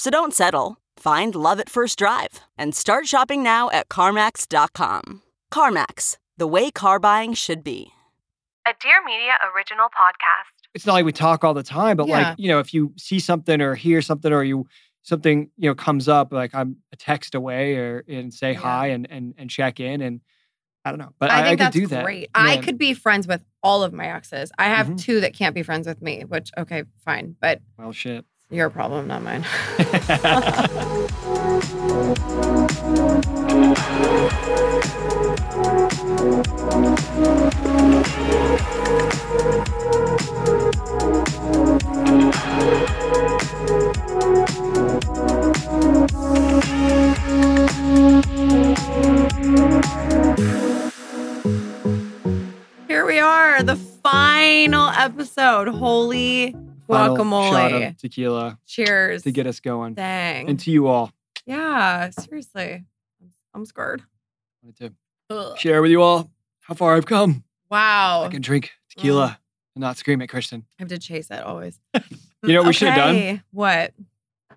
So 0.00 0.08
don't 0.10 0.32
settle. 0.32 0.78
Find 0.96 1.34
love 1.34 1.60
at 1.60 1.68
first 1.68 1.98
drive 1.98 2.40
and 2.56 2.74
start 2.74 3.06
shopping 3.06 3.42
now 3.42 3.68
at 3.68 3.90
CarMax.com. 3.90 5.20
CarMax, 5.52 6.16
the 6.38 6.46
way 6.46 6.70
car 6.70 6.98
buying 6.98 7.34
should 7.34 7.62
be. 7.62 7.92
A 8.66 8.70
Dear 8.80 9.04
Media 9.04 9.32
original 9.54 9.88
podcast. 9.88 10.64
it's 10.72 10.86
not 10.86 10.94
like 10.94 11.04
we 11.04 11.12
talk 11.12 11.44
all 11.44 11.52
the 11.52 11.62
time, 11.62 11.98
but 11.98 12.06
Yeah. 12.08 12.30
like, 12.30 12.38
you 12.38 12.48
know, 12.48 12.60
if 12.60 12.72
you 12.72 12.94
see 12.96 13.18
something 13.18 13.60
or 13.60 13.74
hear 13.74 14.00
something 14.00 14.32
or 14.32 14.42
you 14.42 14.66
something, 15.02 15.50
you 15.58 15.68
know, 15.68 15.74
comes 15.74 16.08
up, 16.08 16.32
like 16.32 16.54
I'm 16.54 16.76
a 16.94 16.96
text 16.96 17.34
away 17.34 17.74
or 17.76 18.02
and 18.08 18.32
say 18.32 18.52
Yeah. 18.52 18.60
hi 18.60 18.86
and 18.86 19.06
and 19.10 19.34
and 19.36 19.50
check 19.50 19.80
in 19.80 20.00
and 20.00 20.22
I 20.82 20.92
don't 20.92 20.98
know. 20.98 21.12
But 21.18 21.30
I 21.30 21.40
I, 21.40 21.42
think 21.42 21.60
I 21.60 21.64
that's 21.64 21.74
could 21.76 21.80
do 21.80 21.86
that. 21.88 22.04
great. 22.06 22.30
I 22.34 22.56
could 22.56 22.78
be 22.78 22.94
friends 22.94 23.26
with 23.26 23.44
all 23.62 23.82
of 23.82 23.92
my 23.92 24.06
exes. 24.06 24.50
I 24.58 24.64
have 24.68 24.86
Mhm. 24.86 24.98
two 24.98 25.20
that 25.20 25.34
can't 25.34 25.54
be 25.54 25.62
friends 25.62 25.86
with 25.86 26.00
me, 26.00 26.22
which 26.24 26.50
okay, 26.56 26.84
fine, 27.04 27.36
but 27.38 27.60
well 27.76 27.92
shit. 27.92 28.24
Your 28.50 28.70
problem, 28.70 29.06
not 29.06 29.22
mine. 29.22 29.44
Here 52.88 53.06
we 53.06 53.20
are, 53.20 53.62
the 53.62 53.76
final 53.76 54.88
episode. 54.88 55.68
Holy 55.68 56.56
Final 56.90 57.16
shot 57.16 57.24
guacamole. 57.72 57.88
of 57.88 57.96
tequila 57.96 58.58
Cheers. 58.66 59.22
to 59.22 59.32
get 59.32 59.46
us 59.46 59.60
going. 59.60 59.94
Dang. 59.94 60.48
And 60.48 60.58
to 60.60 60.70
you 60.70 60.86
all. 60.88 61.12
yeah, 61.46 62.10
seriously. 62.10 62.84
I'm 63.54 63.64
scared. 63.64 64.02
wanted 64.62 64.94
Ugh. 65.30 65.54
to 65.54 65.60
share 65.60 65.82
with 65.82 65.90
you 65.90 66.02
all 66.02 66.30
how 66.60 66.74
far 66.74 66.94
I've 66.96 67.06
come. 67.06 67.44
Wow. 67.70 68.24
I 68.24 68.28
can 68.28 68.42
drink 68.42 68.70
tequila 68.90 69.38
and 69.74 69.80
not 69.82 69.96
scream 69.96 70.20
at 70.22 70.28
Kristin. 70.28 70.60
I 70.78 70.82
have 70.82 70.88
to 70.88 70.98
chase 70.98 71.28
that 71.28 71.44
always. 71.44 71.78
You 72.42 72.54
know 72.54 72.60
what 72.60 72.68
we 72.68 72.72
should 72.72 72.88
have 72.88 73.14
done? 73.14 73.42
What? 73.50 73.92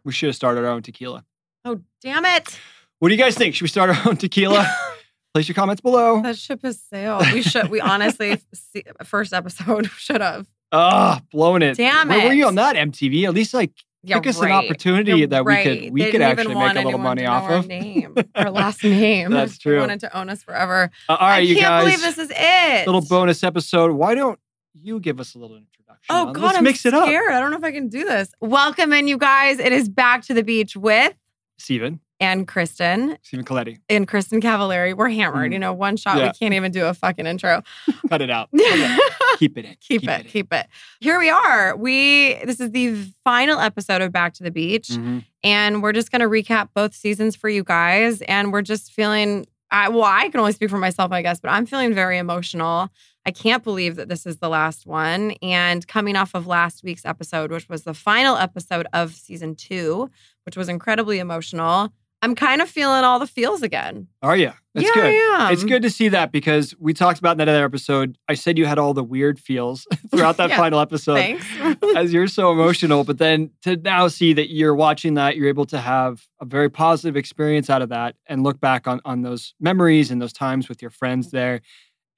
We 0.05 0.13
should 0.13 0.27
have 0.27 0.37
started 0.37 0.63
our 0.63 0.71
own 0.71 0.83
tequila. 0.83 1.25
Oh, 1.65 1.81
damn 2.01 2.23
it. 2.23 2.57
What 2.99 3.09
do 3.09 3.13
you 3.15 3.19
guys 3.21 3.35
think? 3.35 3.55
Should 3.55 3.63
we 3.63 3.67
start 3.67 3.89
our 3.89 4.07
own 4.09 4.15
tequila? 4.15 4.65
Place 5.33 5.49
your 5.49 5.55
comments 5.55 5.81
below. 5.81 6.21
That 6.21 6.37
ship 6.37 6.61
has 6.63 6.79
sailed. 6.81 7.25
We 7.33 7.41
should, 7.41 7.69
we 7.69 7.81
honestly, 7.81 8.39
see, 8.53 8.83
first 9.03 9.33
episode 9.33 9.87
should 9.97 10.21
have. 10.21 10.47
Ah, 10.73 11.21
blowing 11.31 11.61
it. 11.61 11.77
Damn 11.77 12.09
Where 12.09 12.27
were 12.27 12.33
you 12.33 12.47
on 12.47 12.55
that 12.55 12.75
MTV? 12.75 13.25
At 13.27 13.33
least 13.33 13.53
like 13.53 13.71
Yeah, 14.05 14.17
Pick 14.19 14.27
us 14.27 14.41
an 14.41 14.51
opportunity 14.51 15.11
You're 15.13 15.27
that 15.27 15.45
we 15.45 15.63
could- 15.63 15.93
we 15.93 16.11
could 16.11 16.21
actually 16.21 16.55
make 16.55 16.75
a 16.75 16.81
little 16.81 16.99
money 16.99 17.25
off 17.25 17.43
our 17.43 17.57
of. 17.57 17.67
name, 17.67 18.15
our 18.35 18.49
last 18.51 18.83
name. 18.83 19.31
That's 19.31 19.57
true. 19.59 19.75
They 19.75 19.79
wanted 19.79 19.99
to 20.01 20.17
own 20.17 20.29
us 20.29 20.43
forever. 20.43 20.89
Uh, 21.07 21.13
all 21.19 21.27
right, 21.27 21.35
I 21.35 21.39
you 21.39 21.55
can't 21.55 21.85
believe 21.85 22.01
this 22.01 22.17
is 22.17 22.29
it. 22.35 22.85
little 22.85 23.01
bonus 23.01 23.43
episode. 23.43 23.91
Why 23.91 24.13
don't 24.15 24.39
you 24.73 24.99
give 24.99 25.19
us 25.21 25.35
a 25.35 25.37
little 25.39 25.55
introduction? 25.55 26.05
Oh 26.09 26.27
on- 26.27 26.33
God, 26.33 26.41
let's 26.43 26.57
I'm 26.57 26.63
mix 26.65 26.85
it 26.85 26.93
up. 26.93 27.05
scared. 27.05 27.31
I 27.31 27.39
don't 27.39 27.51
know 27.51 27.57
if 27.57 27.63
I 27.63 27.71
can 27.71 27.87
do 27.87 28.03
this. 28.03 28.29
Welcome 28.41 28.91
in, 28.93 29.07
you 29.07 29.17
guys. 29.17 29.59
It 29.59 29.71
is 29.71 29.87
back 29.87 30.23
to 30.25 30.33
the 30.33 30.43
beach 30.43 30.75
with 30.75 31.13
Stephen, 31.59 31.99
and 32.23 32.47
Kristin 32.47 33.17
Stephen 33.23 33.45
Colletti. 33.45 33.77
and 33.89 34.07
Kristin 34.07 34.41
Cavallari. 34.41 34.95
We're 34.95 35.09
hammered. 35.09 35.51
Mhm. 35.51 35.53
You 35.53 35.59
know, 35.59 35.73
one 35.73 35.97
shot. 35.97 36.17
Yeah. 36.17 36.27
We 36.27 36.31
can't 36.33 36.53
even 36.53 36.71
do 36.71 36.85
a 36.85 36.93
fucking 36.93 37.25
intro. 37.25 37.61
Cut 38.09 38.21
it 38.21 38.29
out. 38.29 38.49
Okay. 38.63 38.97
Keep 39.39 39.57
it 39.57 39.65
in. 39.65 39.75
keep, 39.81 40.07
it, 40.07 40.27
keep 40.27 40.53
it. 40.53 40.67
Here 41.01 41.19
we 41.19 41.29
are. 41.29 41.75
We 41.75 42.35
this 42.45 42.59
is 42.59 42.69
the 42.71 42.93
final 43.23 43.59
episode 43.59 44.01
of 44.01 44.11
Back 44.11 44.33
to 44.35 44.43
the 44.43 44.51
Beach, 44.51 44.89
Mhm. 44.89 45.25
and 45.43 45.81
we're 45.83 45.91
just 45.91 46.11
gonna 46.11 46.29
recap 46.29 46.69
both 46.75 46.93
seasons 46.93 47.35
for 47.35 47.49
you 47.49 47.63
guys. 47.63 48.21
And 48.21 48.53
we're 48.53 48.61
just 48.61 48.93
feeling. 48.93 49.45
I, 49.71 49.89
well, 49.89 50.03
I 50.03 50.29
can 50.29 50.39
only 50.39 50.51
speak 50.51 50.69
for 50.69 50.77
myself, 50.77 51.11
I 51.11 51.23
guess, 51.23 51.39
but 51.39 51.49
I'm 51.49 51.65
feeling 51.65 51.95
very 51.95 52.19
emotional. 52.19 52.89
I 53.25 53.31
can't 53.31 53.63
believe 53.63 53.95
that 53.95 54.07
this 54.07 54.27
is 54.27 54.37
the 54.37 54.47
last 54.49 54.85
one. 54.85 55.31
And 55.41 55.87
coming 55.87 56.15
off 56.15 56.35
of 56.35 56.45
last 56.45 56.83
week's 56.83 57.05
episode, 57.05 57.51
which 57.51 57.67
was 57.69 57.81
the 57.83 57.95
final 57.95 58.37
episode 58.37 58.85
of 58.93 59.13
season 59.15 59.55
two, 59.55 60.11
which 60.45 60.55
was 60.55 60.69
incredibly 60.69 61.17
emotional, 61.17 61.91
I'm 62.23 62.35
kind 62.35 62.61
of 62.61 62.69
feeling 62.69 63.03
all 63.03 63.19
the 63.19 63.27
feels 63.27 63.61
again. 63.63 64.07
Are 64.21 64.37
you? 64.37 64.53
That's 64.73 64.87
yeah, 64.87 64.93
good. 64.93 65.05
I 65.05 65.47
am. 65.47 65.51
It's 65.53 65.65
good 65.65 65.81
to 65.81 65.89
see 65.89 66.07
that 66.07 66.31
because 66.31 66.73
we 66.79 66.93
talked 66.93 67.19
about 67.19 67.33
in 67.33 67.39
that 67.39 67.49
other 67.49 67.65
episode. 67.65 68.17
I 68.29 68.35
said 68.35 68.57
you 68.57 68.65
had 68.65 68.79
all 68.79 68.93
the 68.93 69.03
weird 69.03 69.37
feels 69.37 69.85
throughout 70.09 70.37
that 70.37 70.49
Yeah. 70.49 70.57
final 70.57 70.79
episode. 70.79 71.15
Thanks. 71.15 71.45
as 71.97 72.13
you're 72.13 72.29
so 72.29 72.53
emotional, 72.53 73.03
but 73.03 73.17
then 73.17 73.51
to 73.63 73.75
now 73.75 74.07
see 74.07 74.31
that 74.33 74.49
you're 74.49 74.73
watching 74.73 75.15
that, 75.15 75.35
you're 75.35 75.49
able 75.49 75.65
to 75.65 75.79
have 75.79 76.25
a 76.39 76.45
very 76.45 76.69
positive 76.69 77.17
experience 77.17 77.69
out 77.69 77.81
of 77.81 77.89
that 77.89 78.15
and 78.25 78.41
look 78.41 78.61
back 78.61 78.87
on 78.87 79.01
on 79.03 79.21
those 79.21 79.53
memories 79.59 80.09
and 80.09 80.21
those 80.21 80.33
times 80.33 80.69
with 80.69 80.81
your 80.81 80.91
friends 80.91 81.31
there. 81.31 81.59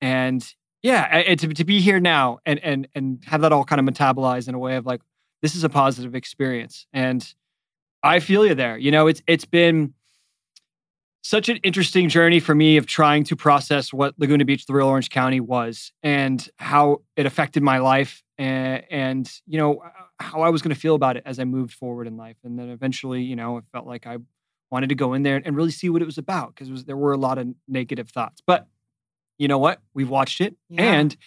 And 0.01 0.47
yeah, 0.83 1.01
and 1.01 1.39
to, 1.39 1.47
to 1.47 1.65
be 1.65 1.81
here 1.81 1.99
now 1.99 2.37
and 2.45 2.59
and 2.59 2.87
and 2.93 3.23
have 3.25 3.41
that 3.41 3.51
all 3.51 3.65
kind 3.65 3.79
of 3.79 3.91
metabolized 3.91 4.47
in 4.47 4.53
a 4.53 4.59
way 4.59 4.75
of 4.75 4.85
like, 4.85 5.01
this 5.41 5.55
is 5.55 5.63
a 5.63 5.69
positive 5.69 6.13
experience. 6.13 6.85
And 6.93 7.27
I 8.05 8.19
feel 8.19 8.45
you 8.45 8.55
there. 8.55 8.77
You 8.77 8.91
know, 8.91 9.07
it's 9.07 9.21
it's 9.27 9.45
been 9.45 9.93
such 11.23 11.49
an 11.49 11.57
interesting 11.63 12.07
journey 12.07 12.39
for 12.39 12.53
me 12.53 12.77
of 12.77 12.85
trying 12.85 13.23
to 13.25 13.35
process 13.35 13.91
what 13.91 14.13
Laguna 14.19 14.45
Beach, 14.45 14.67
the 14.67 14.73
real 14.73 14.85
Orange 14.87 15.09
County 15.09 15.39
was 15.39 15.91
and 16.03 16.47
how 16.57 17.01
it 17.15 17.25
affected 17.25 17.63
my 17.63 17.79
life 17.79 18.21
and, 18.37 18.83
and 18.91 19.31
you 19.47 19.57
know, 19.57 19.81
how 20.19 20.41
I 20.41 20.49
was 20.49 20.61
going 20.61 20.73
to 20.75 20.79
feel 20.79 20.93
about 20.93 21.17
it 21.17 21.23
as 21.25 21.39
I 21.39 21.43
moved 21.45 21.73
forward 21.73 22.05
in 22.05 22.15
life. 22.15 22.37
And 22.43 22.59
then 22.59 22.69
eventually, 22.69 23.23
you 23.23 23.35
know, 23.35 23.57
it 23.57 23.63
felt 23.71 23.87
like 23.87 24.05
I 24.05 24.17
wanted 24.69 24.89
to 24.89 24.95
go 24.95 25.13
in 25.15 25.23
there 25.23 25.41
and 25.43 25.55
really 25.55 25.71
see 25.71 25.89
what 25.89 26.03
it 26.03 26.05
was 26.05 26.19
about 26.19 26.53
because 26.55 26.85
there 26.85 26.97
were 26.97 27.13
a 27.13 27.17
lot 27.17 27.39
of 27.39 27.47
negative 27.67 28.09
thoughts. 28.09 28.43
But 28.45 28.67
you 29.39 29.47
know 29.47 29.57
what? 29.57 29.81
We've 29.95 30.09
watched 30.09 30.41
it 30.41 30.55
Yeah. 30.69 30.83
and 30.93 31.17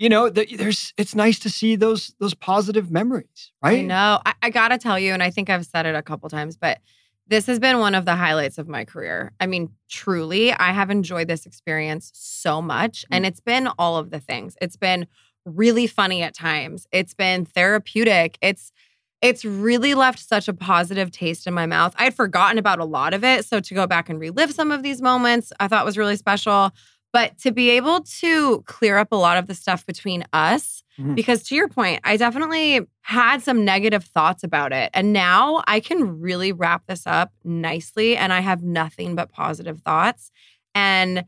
you 0.00 0.08
know, 0.08 0.30
the, 0.30 0.46
there's 0.56 0.94
it's 0.96 1.14
nice 1.14 1.38
to 1.40 1.50
see 1.50 1.76
those 1.76 2.14
those 2.18 2.32
positive 2.32 2.90
memories, 2.90 3.52
right? 3.62 3.80
I 3.80 3.82
know. 3.82 4.20
I, 4.24 4.34
I 4.42 4.50
gotta 4.50 4.78
tell 4.78 4.98
you, 4.98 5.12
and 5.12 5.22
I 5.22 5.30
think 5.30 5.50
I've 5.50 5.66
said 5.66 5.84
it 5.84 5.94
a 5.94 6.00
couple 6.02 6.28
times, 6.30 6.56
but 6.56 6.80
this 7.26 7.46
has 7.46 7.58
been 7.60 7.78
one 7.78 7.94
of 7.94 8.06
the 8.06 8.16
highlights 8.16 8.56
of 8.56 8.66
my 8.66 8.86
career. 8.86 9.32
I 9.38 9.46
mean, 9.46 9.70
truly, 9.90 10.52
I 10.52 10.72
have 10.72 10.90
enjoyed 10.90 11.28
this 11.28 11.44
experience 11.44 12.10
so 12.14 12.62
much. 12.62 13.02
Mm-hmm. 13.02 13.14
And 13.14 13.26
it's 13.26 13.40
been 13.40 13.68
all 13.78 13.98
of 13.98 14.10
the 14.10 14.18
things. 14.18 14.56
It's 14.60 14.76
been 14.76 15.06
really 15.44 15.86
funny 15.86 16.22
at 16.22 16.34
times. 16.34 16.86
It's 16.92 17.14
been 17.14 17.44
therapeutic. 17.44 18.38
It's 18.40 18.72
it's 19.20 19.44
really 19.44 19.92
left 19.92 20.18
such 20.18 20.48
a 20.48 20.54
positive 20.54 21.10
taste 21.10 21.46
in 21.46 21.52
my 21.52 21.66
mouth. 21.66 21.94
I'd 21.98 22.14
forgotten 22.14 22.56
about 22.56 22.78
a 22.78 22.86
lot 22.86 23.12
of 23.12 23.22
it. 23.22 23.44
So 23.44 23.60
to 23.60 23.74
go 23.74 23.86
back 23.86 24.08
and 24.08 24.18
relive 24.18 24.52
some 24.52 24.72
of 24.72 24.82
these 24.82 25.02
moments, 25.02 25.52
I 25.60 25.68
thought 25.68 25.84
was 25.84 25.98
really 25.98 26.16
special. 26.16 26.72
But 27.12 27.38
to 27.38 27.50
be 27.50 27.70
able 27.70 28.02
to 28.20 28.62
clear 28.66 28.96
up 28.98 29.08
a 29.12 29.16
lot 29.16 29.36
of 29.36 29.46
the 29.48 29.54
stuff 29.54 29.84
between 29.84 30.24
us, 30.32 30.82
Mhm. 30.98 31.14
because 31.16 31.42
to 31.44 31.54
your 31.54 31.68
point, 31.68 32.00
I 32.04 32.16
definitely 32.16 32.80
had 33.02 33.42
some 33.42 33.64
negative 33.64 34.04
thoughts 34.04 34.44
about 34.44 34.72
it. 34.72 34.90
And 34.94 35.12
now 35.12 35.62
I 35.66 35.80
can 35.80 36.20
really 36.20 36.52
wrap 36.52 36.82
this 36.86 37.06
up 37.06 37.32
nicely 37.42 38.16
and 38.16 38.32
I 38.32 38.40
have 38.40 38.62
nothing 38.62 39.14
but 39.16 39.32
positive 39.32 39.80
thoughts. 39.80 40.30
And 40.74 41.24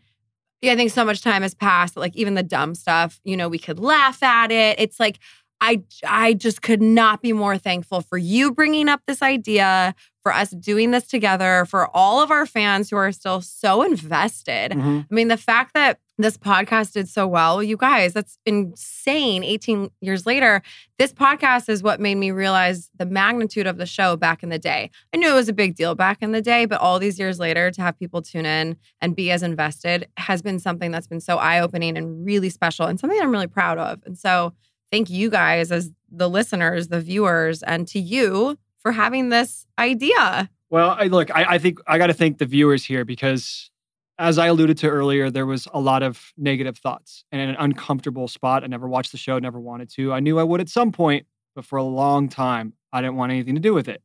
yeah, 0.61 0.73
I 0.73 0.77
think 0.77 0.93
so 0.93 1.05
much 1.05 1.23
time 1.23 1.43
has 1.43 1.55
passed 1.55 1.95
that 1.95 2.01
like 2.01 2.15
even 2.15 2.35
the 2.35 2.43
dumb 2.45 2.77
stuff, 2.77 3.19
you 3.25 3.37
know, 3.37 3.49
we 3.49 3.59
could 3.59 3.81
laugh 3.81 4.23
at 4.23 4.53
it. 4.53 4.79
It's 4.79 5.01
like 5.01 5.19
I 5.63 5.83
I 6.05 6.35
just 6.35 6.61
could 6.61 6.83
not 6.83 7.23
be 7.23 7.33
more 7.33 7.57
thankful 7.57 8.01
for 8.03 8.19
you 8.19 8.51
bringing 8.53 8.89
up 8.89 9.01
this 9.07 9.23
idea, 9.23 9.95
for 10.23 10.33
us 10.35 10.51
doing 10.51 10.91
this 10.91 11.07
together, 11.07 11.65
for 11.71 11.89
all 11.97 12.21
of 12.21 12.31
our 12.33 12.47
fans 12.47 12.91
who 12.91 12.97
are 12.97 13.13
still 13.13 13.41
so 13.41 13.83
invested. 13.83 14.73
Mhm. 14.73 15.07
I 15.11 15.15
mean, 15.15 15.29
the 15.29 15.37
fact 15.37 15.73
that 15.75 16.01
this 16.19 16.37
podcast 16.37 16.93
did 16.93 17.09
so 17.09 17.27
well, 17.27 17.63
you 17.63 17.77
guys, 17.77 18.13
that's 18.13 18.39
insane. 18.45 19.43
18 19.45 19.89
years 20.01 20.27
later, 20.27 20.63
this 20.99 21.13
podcast 21.13 21.69
is 21.69 21.83
what 21.83 22.01
made 22.01 22.17
me 22.17 22.31
realize 22.33 22.91
the 22.97 23.07
magnitude 23.07 23.67
of 23.67 23.79
the 23.79 23.87
show 23.87 24.17
back 24.17 24.43
in 24.43 24.49
the 24.49 24.59
day. 24.59 24.91
I 25.15 25.17
knew 25.17 25.31
it 25.31 25.35
was 25.35 25.49
a 25.49 25.53
big 25.53 25.75
deal 25.75 25.95
back 25.95 26.19
in 26.21 26.33
the 26.33 26.43
day, 26.43 26.67
but 26.67 26.81
all 26.81 26.99
these 26.99 27.19
years 27.19 27.39
later, 27.39 27.71
to 27.71 27.83
have 27.83 27.99
people 27.99 28.21
tune 28.21 28.47
in 28.47 28.77
and 29.01 29.17
be 29.17 29.31
as 29.31 29.43
invested 29.43 30.09
has 30.17 30.43
been 30.43 30.59
something 30.59 30.91
that's 30.91 31.07
been 31.09 31.21
so 31.21 31.39
eye 31.39 31.61
opening 31.61 31.97
and 31.97 32.25
really 32.27 32.51
special 32.51 32.87
and 32.87 32.99
something 33.01 33.21
I'm 33.21 33.31
really 33.33 33.47
proud 33.47 33.79
of. 33.79 34.01
And 34.05 34.19
so, 34.19 34.53
thank 34.93 35.11
you 35.11 35.31
guys 35.31 35.73
as 35.73 35.91
the 36.11 36.29
listeners, 36.29 36.89
the 36.89 37.01
viewers, 37.01 37.63
and 37.63 37.89
to 37.89 37.99
you 37.99 38.59
for 38.79 38.93
having 38.93 39.31
this 39.31 39.67
idea. 39.79 40.51
Well, 40.71 40.97
I, 40.99 41.07
look, 41.07 41.35
I, 41.35 41.45
I 41.55 41.59
think 41.59 41.81
I 41.87 41.99
got 41.99 42.09
to 42.09 42.15
thank 42.15 42.39
the 42.39 42.47
viewers 42.47 42.85
here 42.85 43.05
because, 43.05 43.71
as 44.19 44.39
I 44.39 44.47
alluded 44.47 44.79
to 44.79 44.89
earlier, 44.89 45.31
there 45.31 45.47
was 45.47 45.67
a 45.73 45.81
lot 45.81 46.03
of 46.03 46.33
negative 46.37 46.79
thoughts 46.79 47.25
and 47.33 47.41
an 47.41 47.57
uncomfortable 47.59 48.29
spot. 48.29 48.63
I 48.63 48.67
never 48.67 48.87
watched 48.87 49.13
the 49.13 49.19
show, 49.19 49.39
never 49.39 49.59
wanted 49.59 49.91
to. 49.95 50.13
I 50.13 50.21
knew 50.21 50.39
I 50.39 50.43
would 50.43 50.61
at 50.61 50.69
some 50.69 50.93
point, 50.93 51.27
but 51.55 51.65
for 51.65 51.79
a 51.79 51.83
long 51.83 52.29
time, 52.29 52.75
I 52.93 53.01
didn't 53.01 53.17
want 53.17 53.33
anything 53.33 53.55
to 53.55 53.61
do 53.61 53.75
with 53.75 53.89
it. 53.89 54.03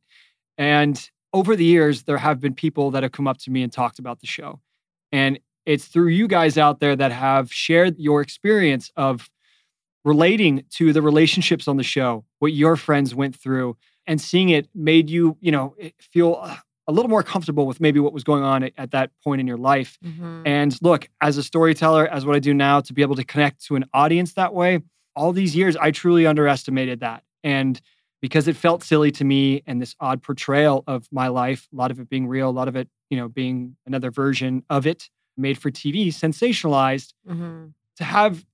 And 0.56 1.10
over 1.32 1.54
the 1.54 1.64
years, 1.64 2.04
there 2.04 2.18
have 2.18 2.40
been 2.40 2.54
people 2.54 2.90
that 2.92 3.02
have 3.02 3.12
come 3.12 3.28
up 3.28 3.38
to 3.38 3.50
me 3.50 3.62
and 3.62 3.70
talked 3.70 3.98
about 3.98 4.20
the 4.20 4.26
show. 4.26 4.60
And 5.12 5.38
it's 5.66 5.84
through 5.84 6.08
you 6.08 6.26
guys 6.26 6.56
out 6.56 6.80
there 6.80 6.96
that 6.96 7.12
have 7.12 7.52
shared 7.52 7.98
your 7.98 8.22
experience 8.22 8.90
of 8.96 9.28
relating 10.08 10.64
to 10.78 10.92
the 10.92 11.02
relationships 11.02 11.68
on 11.68 11.76
the 11.76 11.82
show, 11.96 12.24
what 12.38 12.52
your 12.52 12.74
friends 12.76 13.14
went 13.14 13.34
through, 13.36 13.76
and 14.06 14.20
seeing 14.20 14.48
it 14.48 14.68
made 14.74 15.10
you, 15.10 15.36
you 15.40 15.52
know, 15.52 15.74
feel 16.00 16.34
a 16.86 16.92
little 16.92 17.10
more 17.10 17.22
comfortable 17.22 17.66
with 17.66 17.78
maybe 17.80 18.00
what 18.00 18.12
was 18.14 18.24
going 18.24 18.42
on 18.42 18.62
at, 18.62 18.72
at 18.78 18.90
that 18.92 19.10
point 19.22 19.40
in 19.42 19.46
your 19.46 19.58
life. 19.58 19.98
And 20.46 20.70
look, 20.80 21.08
as 21.20 21.36
a 21.36 21.42
storyteller, 21.42 22.06
as 22.08 22.24
what 22.24 22.34
I 22.34 22.38
do 22.38 22.54
now, 22.54 22.80
to 22.80 22.92
be 22.94 23.02
able 23.02 23.16
to 23.16 23.24
connect 23.24 23.64
to 23.66 23.76
an 23.76 23.84
audience 23.92 24.32
that 24.34 24.54
way, 24.54 24.80
all 25.14 25.32
these 25.32 25.54
years, 25.54 25.76
I 25.76 25.90
truly 25.90 26.26
underestimated 26.26 27.00
that. 27.00 27.22
And 27.44 27.78
because 28.22 28.48
it 28.48 28.56
felt 28.56 28.82
silly 28.82 29.10
to 29.12 29.24
me 29.24 29.62
and 29.66 29.80
this 29.82 29.94
odd 30.00 30.22
portrayal 30.22 30.82
of 30.86 31.06
my 31.12 31.28
life, 31.28 31.68
a 31.72 31.76
lot 31.76 31.90
of 31.90 32.00
it 32.00 32.08
being 32.08 32.26
real, 32.26 32.48
a 32.48 32.56
lot 32.60 32.68
of 32.68 32.76
it, 32.76 32.88
you 33.10 33.16
know, 33.18 33.28
being 33.28 33.76
another 33.86 34.10
version 34.10 34.64
of 34.70 34.86
it 34.86 35.10
made 35.36 35.58
for 35.58 35.70
TV, 35.70 36.08
sensationalized, 36.08 37.12
Mhm. 37.28 37.74
to 37.96 38.04
have 38.04 38.44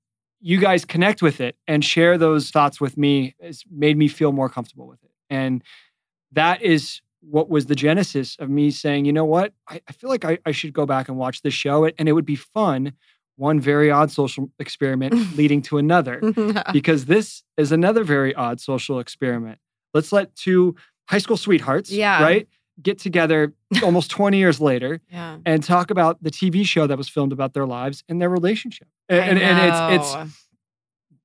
you 0.46 0.58
guys 0.60 0.84
connect 0.84 1.22
with 1.22 1.40
it 1.40 1.56
and 1.66 1.82
share 1.82 2.18
those 2.18 2.50
thoughts 2.50 2.78
with 2.78 2.98
me 2.98 3.34
has 3.42 3.64
made 3.70 3.96
me 3.96 4.08
feel 4.08 4.30
more 4.30 4.50
comfortable 4.50 4.86
with 4.86 5.02
it. 5.02 5.10
And 5.30 5.62
that 6.32 6.60
is 6.60 7.00
what 7.22 7.48
was 7.48 7.64
the 7.64 7.74
genesis 7.74 8.36
of 8.38 8.50
me 8.50 8.70
saying, 8.70 9.06
you 9.06 9.12
know 9.14 9.24
what? 9.24 9.54
I, 9.66 9.80
I 9.88 9.92
feel 9.92 10.10
like 10.10 10.26
I, 10.26 10.38
I 10.44 10.52
should 10.52 10.74
go 10.74 10.84
back 10.84 11.08
and 11.08 11.16
watch 11.16 11.40
this 11.40 11.54
show. 11.54 11.86
And 11.86 12.10
it 12.10 12.12
would 12.12 12.26
be 12.26 12.36
fun. 12.36 12.92
One 13.36 13.58
very 13.58 13.90
odd 13.90 14.10
social 14.10 14.50
experiment 14.58 15.14
leading 15.36 15.62
to 15.62 15.78
another, 15.78 16.20
because 16.74 17.06
this 17.06 17.42
is 17.56 17.72
another 17.72 18.04
very 18.04 18.34
odd 18.34 18.60
social 18.60 18.98
experiment. 19.00 19.58
Let's 19.94 20.12
let 20.12 20.36
two 20.36 20.76
high 21.08 21.18
school 21.18 21.38
sweethearts, 21.38 21.90
Yeah. 21.90 22.22
right, 22.22 22.46
get 22.82 22.98
together 22.98 23.52
almost 23.82 24.10
20 24.10 24.36
years 24.38 24.60
later 24.60 25.00
yeah. 25.10 25.38
and 25.46 25.62
talk 25.62 25.90
about 25.90 26.22
the 26.22 26.30
TV 26.30 26.64
show 26.66 26.86
that 26.86 26.98
was 26.98 27.08
filmed 27.08 27.32
about 27.32 27.54
their 27.54 27.66
lives 27.66 28.04
and 28.08 28.20
their 28.20 28.28
relationship. 28.30 28.88
And, 29.08 29.38
I 29.38 29.42
and, 29.42 29.94
it's 29.94 30.14
it's 30.14 30.40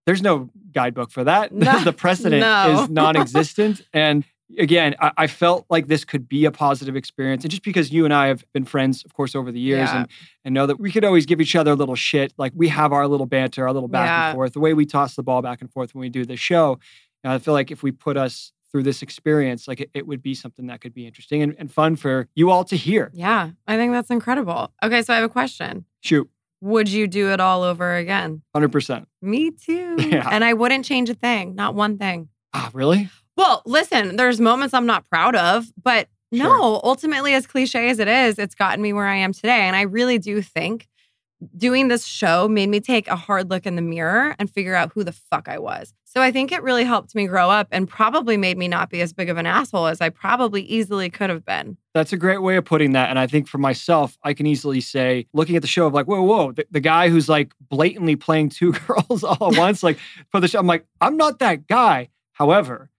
there's 0.06 0.22
no 0.22 0.50
guidebook 0.72 1.12
for 1.12 1.24
that. 1.24 1.52
No, 1.52 1.80
the 1.84 1.94
precedent 1.94 2.42
no. 2.42 2.84
is 2.84 2.90
non-existent. 2.90 3.82
and 3.94 4.24
again, 4.58 4.96
I, 5.00 5.12
I 5.18 5.28
felt 5.28 5.66
like 5.70 5.88
this 5.88 6.04
could 6.04 6.28
be 6.28 6.46
a 6.46 6.52
positive 6.52 6.96
experience. 6.96 7.44
And 7.44 7.52
just 7.52 7.64
because 7.64 7.92
you 7.92 8.06
and 8.06 8.14
I 8.14 8.28
have 8.28 8.44
been 8.52 8.66
friends, 8.66 9.04
of 9.06 9.14
course, 9.14 9.36
over 9.36 9.52
the 9.52 9.60
years 9.60 9.90
Yeah. 9.90 10.00
and, 10.00 10.08
and 10.46 10.54
know 10.56 10.66
that 10.66 10.80
we 10.80 10.92
could 10.92 11.06
always 11.06 11.26
give 11.26 11.40
each 11.40 11.56
other 11.56 11.72
a 11.72 11.76
little 11.76 11.96
shit. 11.96 12.34
Like 12.38 12.54
we 12.56 12.70
have 12.70 12.92
our 12.92 13.08
little 13.08 13.28
banter, 13.28 13.68
our 13.68 13.74
little 13.74 13.90
back 13.90 14.08
Yeah. 14.08 14.30
and 14.30 14.36
forth, 14.36 14.54
the 14.54 14.60
way 14.60 14.74
we 14.74 14.86
toss 14.86 15.16
the 15.16 15.24
ball 15.24 15.42
back 15.42 15.62
and 15.62 15.72
forth 15.72 15.94
when 15.94 16.02
we 16.02 16.10
do 16.10 16.26
the 16.26 16.36
show. 16.36 16.80
And 17.24 17.32
I 17.34 17.38
feel 17.38 17.54
like 17.54 17.70
if 17.70 17.84
we 17.84 17.92
put 17.92 18.18
us 18.18 18.52
through 18.72 18.84
this 18.84 19.02
experience, 19.02 19.68
like 19.68 19.82
it, 19.82 19.90
it 19.94 20.06
would 20.08 20.22
be 20.22 20.34
something 20.36 20.68
that 20.68 20.82
could 20.82 20.94
be 20.94 21.06
interesting 21.08 21.42
and, 21.42 21.56
and 21.58 21.72
fun 21.72 21.96
for 21.96 22.28
you 22.36 22.52
all 22.52 22.64
to 22.66 22.76
hear. 22.76 23.10
Yeah, 23.14 23.52
I 23.68 23.78
think 23.78 23.92
that's 23.94 24.10
incredible. 24.10 24.72
Okay, 24.84 25.02
so 25.02 25.14
I 25.14 25.18
have 25.18 25.26
a 25.26 25.30
question. 25.30 25.86
Shoot, 26.02 26.30
Would 26.62 26.90
you 26.90 27.08
do 27.08 27.32
it 27.32 27.40
all 27.40 27.64
over 27.64 27.96
again? 27.96 28.42
100%. 28.56 29.06
Me 29.22 29.52
too. 29.52 29.96
Yeah. 30.00 30.28
And 30.32 30.44
I 30.44 30.54
wouldn't 30.54 30.86
change 30.86 31.10
a 31.10 31.14
thing, 31.16 31.56
not 31.56 31.74
one 31.76 31.98
thing. 31.98 32.30
Ah, 32.54 32.70
really? 32.74 33.10
Well, 33.38 33.62
listen, 33.66 34.16
there's 34.18 34.40
moments 34.42 34.74
I'm 34.74 34.86
not 34.86 35.08
proud 35.10 35.36
of, 35.36 35.72
but 35.82 36.08
Sure. 36.32 36.44
no, 36.44 36.80
ultimately, 36.84 37.34
as 37.34 37.48
cliche 37.48 37.90
as 37.90 37.98
it 37.98 38.08
is, 38.08 38.38
it's 38.38 38.54
gotten 38.54 38.84
me 38.84 38.94
where 38.94 39.08
I 39.08 39.16
am 39.16 39.34
today. 39.34 39.62
And 39.62 39.76
I 39.76 39.82
really 39.82 40.20
do 40.20 40.44
think 40.44 40.88
doing 41.56 41.88
this 41.88 42.06
show 42.06 42.48
made 42.48 42.70
me 42.70 42.80
take 42.80 43.08
a 43.08 43.16
hard 43.16 43.50
look 43.50 43.66
in 43.66 43.76
the 43.76 43.82
mirror 43.82 44.36
and 44.40 44.50
figure 44.50 44.76
out 44.76 44.92
who 44.94 45.04
the 45.04 45.12
fuck 45.12 45.48
I 45.48 45.58
was. 45.58 45.94
So 46.04 46.22
I 46.22 46.32
think 46.32 46.52
it 46.52 46.64
really 46.64 46.86
helped 46.86 47.14
me 47.14 47.28
grow 47.28 47.52
up 47.52 47.68
and 47.72 47.88
probably 47.88 48.36
made 48.36 48.58
me 48.58 48.68
not 48.68 48.90
be 48.90 49.00
as 49.02 49.14
big 49.14 49.30
of 49.30 49.38
an 49.38 49.46
asshole 49.46 49.86
as 49.86 50.02
I 50.02 50.10
probably 50.10 50.64
easily 50.64 51.10
could 51.10 51.30
have 51.30 51.46
been. 51.46 51.78
That's 51.94 52.12
a 52.12 52.18
great 52.18 52.42
way 52.42 52.56
of 52.56 52.66
putting 52.66 52.94
that. 52.94 53.12
And 53.12 53.20
I 53.20 53.28
think 53.28 53.48
for 53.48 53.60
myself, 53.60 54.18
I 54.24 54.34
can 54.34 54.48
easily 54.48 54.82
say, 54.82 55.28
looking 55.34 55.56
at 55.56 55.62
the 55.62 55.68
show 55.68 55.86
of 55.86 55.94
like, 55.94 56.08
whoa, 56.08 56.24
whoa, 56.24 56.52
the, 56.52 56.66
the 56.72 56.80
guy 56.80 57.10
who's 57.10 57.30
like 57.30 57.54
blatantly 57.70 58.16
playing 58.16 58.50
two 58.50 58.72
girls 58.88 59.24
all 59.24 59.54
at 59.54 59.58
once, 59.58 59.84
like 59.84 60.00
for 60.32 60.40
the 60.40 60.48
show, 60.48 60.60
I'm 60.60 60.68
like, 60.68 60.86
I'm 61.00 61.16
not 61.16 61.40
that 61.40 61.68
guy. 61.68 62.10
However, 62.32 62.90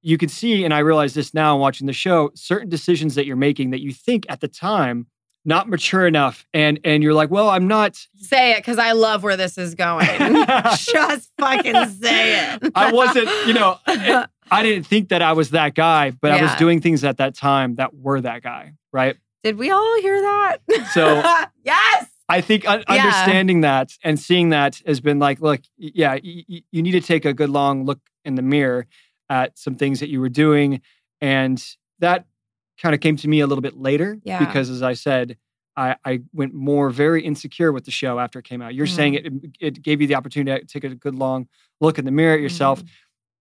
you 0.00 0.16
can 0.16 0.30
see, 0.30 0.64
and 0.64 0.72
I 0.72 0.78
realize 0.78 1.12
this 1.12 1.34
now 1.34 1.58
watching 1.58 1.86
the 1.86 1.92
show, 1.92 2.30
certain 2.34 2.70
decisions 2.70 3.14
that 3.16 3.26
you're 3.26 3.36
making 3.36 3.70
that 3.70 3.82
you 3.82 3.92
think 3.92 4.24
at 4.30 4.40
the 4.40 4.48
time 4.48 5.06
not 5.48 5.68
mature 5.68 6.06
enough. 6.06 6.46
And 6.54 6.78
and 6.84 7.02
you're 7.02 7.14
like, 7.14 7.30
well, 7.30 7.48
I'm 7.48 7.66
not 7.66 7.96
Say 8.20 8.52
it 8.52 8.58
because 8.58 8.78
I 8.78 8.92
love 8.92 9.22
where 9.24 9.36
this 9.36 9.58
is 9.58 9.74
going. 9.74 10.06
Just 10.76 11.30
fucking 11.40 11.88
say 12.00 12.54
it. 12.54 12.72
I 12.74 12.92
wasn't, 12.92 13.28
you 13.46 13.54
know, 13.54 13.78
it- 13.86 14.28
I 14.50 14.62
didn't 14.62 14.86
think 14.86 15.08
that 15.10 15.20
I 15.20 15.32
was 15.32 15.50
that 15.50 15.74
guy, 15.74 16.10
but 16.10 16.30
I 16.30 16.40
was 16.42 16.54
doing 16.54 16.80
things 16.80 17.04
at 17.04 17.16
that 17.18 17.34
time 17.34 17.74
that 17.76 17.94
were 17.94 18.20
that 18.20 18.42
guy, 18.42 18.72
right? 18.92 19.16
Did 19.42 19.58
we 19.58 19.70
all 19.70 20.00
hear 20.00 20.20
that? 20.20 20.56
So- 20.92 21.22
yes. 21.64 22.06
I 22.30 22.40
think 22.42 22.68
un- 22.68 22.82
Yeah. 22.88 22.94
understanding 23.04 23.62
that 23.62 23.92
and 24.04 24.18
seeing 24.20 24.50
that 24.50 24.80
has 24.86 25.00
been 25.00 25.18
like, 25.18 25.40
look, 25.40 25.60
yeah, 25.78 26.12
y- 26.22 26.44
y- 26.48 26.62
you 26.70 26.82
need 26.82 26.92
to 26.92 27.00
take 27.00 27.24
a 27.24 27.32
good 27.32 27.48
long 27.50 27.84
look 27.86 28.00
in 28.24 28.34
the 28.34 28.42
mirror 28.42 28.86
at 29.30 29.58
some 29.58 29.74
things 29.76 30.00
that 30.00 30.08
you 30.10 30.20
were 30.20 30.28
doing. 30.28 30.80
And 31.22 31.62
that 32.00 32.26
kind 32.80 32.94
of 32.94 33.00
came 33.00 33.16
to 33.16 33.28
me 33.28 33.40
a 33.40 33.46
little 33.46 33.62
bit 33.62 33.76
later 33.76 34.18
Yeah. 34.24 34.38
because, 34.38 34.70
as 34.70 34.82
I 34.82 34.94
said, 34.94 35.36
I, 35.76 35.96
I 36.04 36.20
went 36.32 36.54
more 36.54 36.90
very 36.90 37.22
insecure 37.22 37.70
with 37.72 37.84
the 37.84 37.90
show 37.92 38.18
after 38.18 38.38
it 38.40 38.44
came 38.44 38.60
out. 38.62 38.74
You're 38.74 38.86
saying 38.86 39.14
it, 39.14 39.32
it 39.60 39.82
gave 39.82 40.00
you 40.00 40.06
the 40.08 40.16
opportunity 40.16 40.58
to 40.60 40.66
take 40.66 40.84
a 40.84 40.94
good 40.94 41.14
long 41.14 41.46
look 41.80 41.98
in 41.98 42.04
the 42.04 42.10
mirror 42.10 42.34
at 42.34 42.40
yourself. 42.40 42.82
Mhm. 42.82 42.88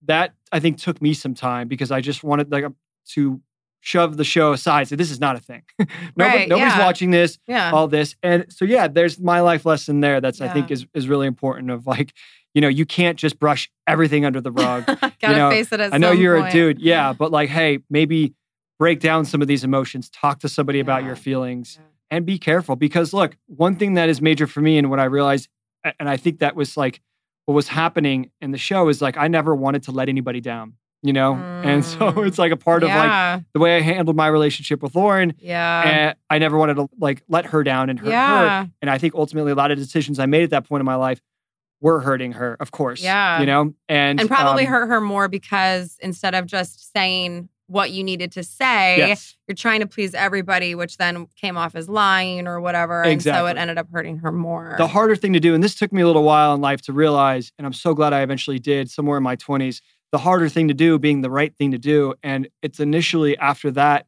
That 0.06 0.34
I 0.52 0.60
think 0.60 0.78
took 0.78 1.02
me 1.02 1.14
some 1.16 1.34
time 1.34 1.68
because 1.68 1.92
I 1.92 2.02
just 2.02 2.24
wanted 2.24 2.52
like 2.52 2.66
to 3.14 3.42
shove 3.80 4.18
the 4.18 4.24
show 4.24 4.54
aside. 4.54 4.88
Say 4.88 4.96
this 4.96 5.10
is 5.10 5.20
not 5.20 5.36
a 5.36 5.40
thing. 5.40 5.64
Nobody, 5.80 6.38
Right, 6.40 6.48
nobody's 6.50 6.74
yeah. 6.74 6.86
watching 6.86 7.10
this 7.12 7.40
Yeah. 7.48 7.72
all 7.72 7.88
this. 7.88 8.16
And 8.22 8.46
so 8.50 8.66
yeah, 8.66 8.88
there's 8.88 9.20
my 9.20 9.40
life 9.40 9.66
lesson 9.66 10.02
there 10.02 10.22
that's 10.22 10.40
I 10.42 10.50
think 10.50 10.70
is 10.70 10.86
is 10.94 11.08
really 11.08 11.26
important 11.26 11.72
of 11.72 11.88
like, 11.88 12.14
you 12.54 12.62
know, 12.62 12.68
you 12.68 12.86
can't 12.86 13.18
just 13.18 13.40
brush 13.40 13.72
everything 13.88 14.26
under 14.26 14.40
the 14.42 14.52
rug. 14.52 14.86
Gotta 15.20 15.36
know, 15.38 15.50
face 15.50 15.72
it 15.72 15.80
I 15.82 15.98
know 15.98 16.12
you're 16.12 16.40
point. 16.40 16.50
a 16.50 16.52
dude, 16.52 16.80
yeah, 16.80 17.14
but 17.14 17.32
like 17.32 17.50
hey, 17.50 17.80
maybe 17.90 18.36
break 18.80 19.00
down 19.00 19.26
some 19.26 19.42
of 19.42 19.48
these 19.48 19.64
emotions, 19.64 20.10
talk 20.10 20.40
to 20.40 20.50
somebody 20.50 20.80
about 20.80 21.04
your 21.04 21.16
feelings 21.16 21.78
Yeah. 21.80 21.86
and 22.12 22.26
be 22.26 22.38
careful 22.38 22.76
because 22.76 23.14
look, 23.14 23.36
one 23.48 23.76
thing 23.76 23.96
that 23.96 24.10
is 24.10 24.22
major 24.22 24.48
for 24.48 24.62
me 24.62 24.78
and 24.78 24.90
what 24.90 25.00
I 25.00 25.06
realized 25.06 25.50
and 26.00 26.10
I 26.10 26.18
think 26.18 26.40
that 26.40 26.56
was 26.56 26.76
like 26.78 27.02
what 27.46 27.54
was 27.54 27.70
happening 27.70 28.30
in 28.42 28.52
the 28.52 28.58
show 28.58 28.90
is 28.90 29.02
like 29.02 29.16
I 29.18 29.28
never 29.30 29.56
wanted 29.56 29.84
to 29.84 29.92
let 29.92 30.10
anybody 30.10 30.42
down, 30.42 30.74
you 31.02 31.14
know? 31.14 31.36
And 31.36 31.84
so 31.86 31.98
Mm. 32.12 32.28
it's 32.28 32.38
like 32.38 32.52
a 32.52 32.58
part 32.58 32.84
of 32.84 32.90
like 32.90 33.44
the 33.54 33.60
way 33.60 33.78
I 33.78 33.82
handled 33.82 34.16
my 34.18 34.28
relationship 34.28 34.84
with 34.84 34.96
Lauren 34.96 35.34
Yeah. 35.40 35.82
and 35.84 36.16
I 36.30 36.40
never 36.40 36.58
wanted 36.58 36.76
to 36.76 36.90
like 37.00 37.24
let 37.30 37.46
her 37.48 37.64
down 37.64 37.90
and 37.90 38.00
hurt 38.00 38.12
her. 38.12 38.70
And 38.82 38.90
I 38.92 38.98
think 38.98 39.16
ultimately 39.16 39.54
a 39.54 39.56
lot 39.56 39.72
of 39.72 39.78
decisions 39.78 40.20
I 40.20 40.26
made 40.26 40.44
at 40.44 40.50
that 40.50 40.68
point 40.68 40.82
in 40.82 40.86
my 40.86 40.96
life 40.96 41.22
were 41.80 42.00
hurting 42.02 42.34
her, 42.34 42.58
of 42.60 42.72
course. 42.72 43.02
Yeah. 43.02 43.40
You 43.40 43.46
know? 43.46 43.74
And 43.88 44.20
And 44.20 44.28
probably 44.30 44.66
um, 44.66 44.72
hurt 44.72 44.88
her 44.88 45.00
more 45.00 45.28
because 45.30 45.98
instead 46.02 46.36
of 46.36 46.48
just 46.48 46.92
saying 46.92 47.48
what 47.68 47.92
you 47.92 48.04
needed 48.04 48.32
to 48.32 48.44
say, 48.44 48.98
Yes. 48.98 49.36
you're 49.48 49.56
trying 49.56 49.82
to 49.82 49.88
please 49.88 50.14
everybody, 50.14 50.74
which 50.74 50.98
then 50.98 51.28
came 51.36 51.58
off 51.58 51.76
as 51.76 51.90
lying 51.90 52.48
or 52.48 52.60
whatever. 52.62 53.04
And 53.04 53.22
so 53.22 53.46
it 53.46 53.58
ended 53.58 53.78
up 53.78 53.88
hurting 53.92 54.18
her 54.20 54.32
more. 54.32 54.76
The 54.78 54.88
harder 54.88 55.16
thing 55.16 55.34
to 55.34 55.40
do, 55.40 55.54
and 55.54 55.64
this 55.64 55.76
took 55.76 55.92
me 55.92 56.02
a 56.02 56.08
little 56.08 56.24
while 56.24 56.54
in 56.56 56.62
life 56.62 56.82
to 56.84 56.94
realize, 56.94 57.52
and 57.58 57.68
I'm 57.68 57.74
so 57.74 57.94
glad 57.94 58.14
I 58.14 58.22
eventually 58.22 58.58
did 58.60 58.90
somewhere 58.90 59.18
in 59.18 59.24
my 59.24 59.36
20s, 59.36 59.82
the 60.12 60.18
harder 60.18 60.48
thing 60.48 60.70
to 60.70 60.74
do 60.74 60.98
being 60.98 61.22
the 61.22 61.30
right 61.30 61.54
thing 61.56 61.72
to 61.72 61.78
do. 61.78 62.14
And 62.24 62.48
it's 62.62 62.80
initially 62.80 63.38
after 63.38 63.70
that, 63.72 64.08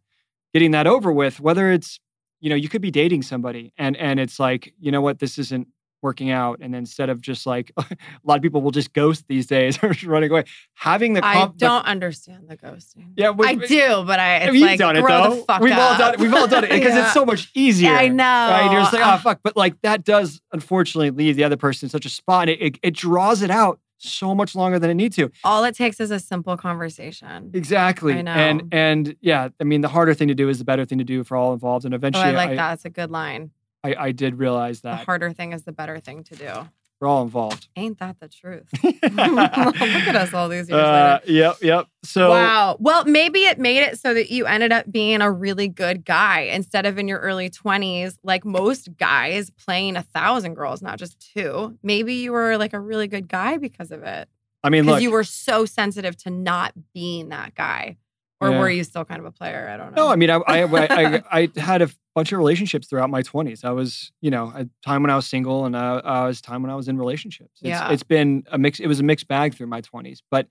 getting 0.53 0.71
that 0.71 0.87
over 0.87 1.11
with, 1.11 1.39
whether 1.41 1.69
it's, 1.71 1.99
you 2.39 2.49
know, 2.49 2.55
you 2.55 2.69
could 2.69 2.81
be 2.81 2.91
dating 2.91 3.21
somebody 3.23 3.73
and 3.77 3.97
and 3.97 4.19
it's 4.19 4.39
like, 4.39 4.73
you 4.79 4.91
know 4.91 5.01
what, 5.01 5.19
this 5.19 5.37
isn't 5.37 5.67
working 6.01 6.29
out 6.31 6.59
and 6.61 6.75
instead 6.75 7.09
of 7.09 7.19
just 7.21 7.45
like 7.45 7.71
a 7.77 7.85
lot 8.23 8.37
of 8.37 8.41
people 8.41 8.61
will 8.61 8.71
just 8.71 8.93
ghost 8.93 9.25
these 9.27 9.45
days 9.47 9.77
or 9.83 9.89
just 9.89 10.05
running 10.05 10.31
away 10.31 10.43
having 10.73 11.13
the 11.13 11.25
I 11.25 11.33
comp- 11.33 11.53
the- 11.53 11.59
don't 11.65 11.85
understand 11.85 12.47
the 12.47 12.55
ghosting. 12.57 13.11
yeah 13.17 13.31
we- 13.31 13.47
I 13.47 13.55
do, 13.55 14.03
but 14.05 14.19
I 14.19 14.35
it's 14.37 14.53
You've 14.53 14.61
like 14.67 14.79
done 14.79 14.95
it 14.95 15.01
though. 15.05 15.45
the 15.47 15.59
we've 15.61 15.73
all 15.77 15.97
done 15.97 16.13
it. 16.13 16.19
We've 16.19 16.33
all 16.33 16.47
done 16.47 16.63
it 16.63 16.69
because 16.71 16.93
Yeah. 16.93 17.03
it's 17.05 17.13
so 17.13 17.25
much 17.25 17.51
easier. 17.53 17.91
I 17.91 18.07
know. 18.07 18.23
Right? 18.23 18.71
You're 18.71 18.81
just 18.81 18.93
like, 18.93 19.05
oh 19.05 19.17
fuck. 19.17 19.39
But 19.43 19.57
like 19.57 19.81
that 19.81 20.03
does 20.03 20.39
unfortunately 20.51 21.11
leave 21.11 21.35
the 21.35 21.43
other 21.43 21.57
person 21.57 21.85
in 21.87 21.89
such 21.89 22.05
a 22.05 22.09
spot. 22.09 22.49
And 22.49 22.51
it, 22.51 22.61
it, 22.61 22.79
it 22.83 22.93
draws 22.95 23.41
it 23.41 23.49
out 23.51 23.79
so 24.01 24.33
much 24.33 24.55
longer 24.55 24.79
than 24.79 24.89
it 24.89 24.93
needs 24.93 25.17
to. 25.17 25.29
All 25.43 25.65
it 25.65 25.75
takes 25.75 25.99
is 25.99 26.09
a 26.09 26.19
simple 26.19 26.55
conversation. 26.55 27.51
Exactly. 27.53 28.13
I 28.13 28.21
know. 28.21 28.31
And 28.31 28.63
and 28.71 29.15
yeah, 29.21 29.49
I 29.59 29.63
mean 29.65 29.81
the 29.81 29.89
harder 29.89 30.13
thing 30.13 30.29
to 30.29 30.35
do 30.35 30.47
is 30.49 30.57
the 30.59 30.63
better 30.65 30.85
thing 30.85 30.97
to 30.99 31.03
do 31.03 31.23
for 31.23 31.35
all 31.35 31.51
involved. 31.53 31.83
And 31.85 31.93
Oh, 31.93 31.97
eventually 31.97 32.23
I 32.25 32.31
like 32.31 32.51
I, 32.51 32.55
that. 32.55 32.73
It's 32.75 32.85
a 32.85 32.89
good 32.89 33.11
line. 33.11 33.51
I, 33.83 33.95
I 33.97 34.11
did 34.11 34.37
realize 34.39 34.81
that. 34.81 34.99
The 34.99 35.05
harder 35.05 35.31
thing 35.31 35.53
is 35.53 35.63
the 35.63 35.71
better 35.71 35.99
thing 35.99 36.23
to 36.25 36.35
do. 36.35 36.51
we're 36.99 37.07
all 37.07 37.21
involved. 37.23 37.69
Ain't 37.77 37.99
that 37.99 38.19
the 38.19 38.27
truth? 38.27 38.67
Look 38.83 39.03
at 39.03 40.15
us 40.15 40.33
all 40.33 40.49
these 40.49 40.69
years 40.69 40.79
Uh, 40.81 41.19
later. 41.25 41.31
yep, 41.31 41.55
yep. 41.61 41.87
So 42.03 42.29
wow. 42.29 42.75
Well, 42.79 43.05
maybe 43.05 43.39
it 43.45 43.57
made 43.57 43.83
it 43.83 43.97
so 43.99 44.13
that 44.13 44.29
you 44.31 44.45
ended 44.45 44.71
up 44.71 44.91
being 44.91 45.21
a 45.21 45.31
really 45.31 45.67
good 45.67 46.03
guy 46.05 46.41
instead 46.41 46.85
of 46.85 46.97
in 46.97 47.07
your 47.07 47.19
early 47.19 47.49
20s, 47.49 48.17
like 48.23 48.43
most 48.45 48.97
guys 48.97 49.49
playing 49.49 49.95
a 49.95 50.03
thousand 50.03 50.55
girls, 50.55 50.81
not 50.81 50.97
just 50.99 51.17
two. 51.33 51.77
Maybe 51.83 52.15
you 52.15 52.31
were 52.33 52.57
like 52.57 52.73
a 52.73 52.79
really 52.79 53.07
good 53.07 53.27
guy 53.29 53.57
because 53.57 53.91
of 53.91 54.03
it. 54.03 54.27
I 54.61 54.69
mean 54.69 54.83
Because 54.83 54.95
look 54.95 55.01
you 55.03 55.11
were 55.11 55.23
so 55.23 55.65
sensitive 55.65 56.17
to 56.23 56.29
not 56.29 56.73
being 56.93 57.29
that 57.29 57.55
guy. 57.55 57.95
Or 58.41 58.51
Yeah. 58.51 58.59
were 58.59 58.69
you 58.69 58.83
still 58.83 59.03
kind 59.05 59.19
of 59.19 59.25
a 59.25 59.31
player? 59.31 59.69
I 59.69 59.75
don't 59.77 59.93
know. 59.95 60.05
No, 60.05 60.11
I 60.11 60.15
mean, 60.15 60.29
I, 60.29 60.35
I, 60.47 60.63
I, 60.63 61.23
I 61.31 61.59
had 61.59 61.81
a 61.81 61.89
bunch 62.15 62.31
of 62.31 62.37
relationships 62.37 62.87
throughout 62.87 63.09
my 63.09 63.21
20s. 63.21 63.65
I 63.65 63.71
was, 63.71 64.11
you 64.21 64.31
know, 64.31 64.51
a 64.55 64.67
time 64.85 65.01
when 65.03 65.11
I 65.11 65.15
was 65.15 65.27
single 65.27 65.65
and 65.65 65.75
uh, 65.75 66.01
I 66.05 66.25
was 66.25 66.39
time 66.41 66.61
when 66.61 66.71
I 66.71 66.75
was 66.75 66.87
in 66.87 66.97
relationships. 66.97 67.59
It's, 67.61 67.67
Yeah. 67.69 67.91
it's 67.91 68.03
been 68.03 68.43
a 68.51 68.57
mix. 68.57 68.79
It 68.79 68.87
was 68.87 68.99
a 68.99 69.03
mixed 69.03 69.27
bag 69.27 69.55
through 69.55 69.67
my 69.67 69.81
20s. 69.81 70.19
But 70.31 70.47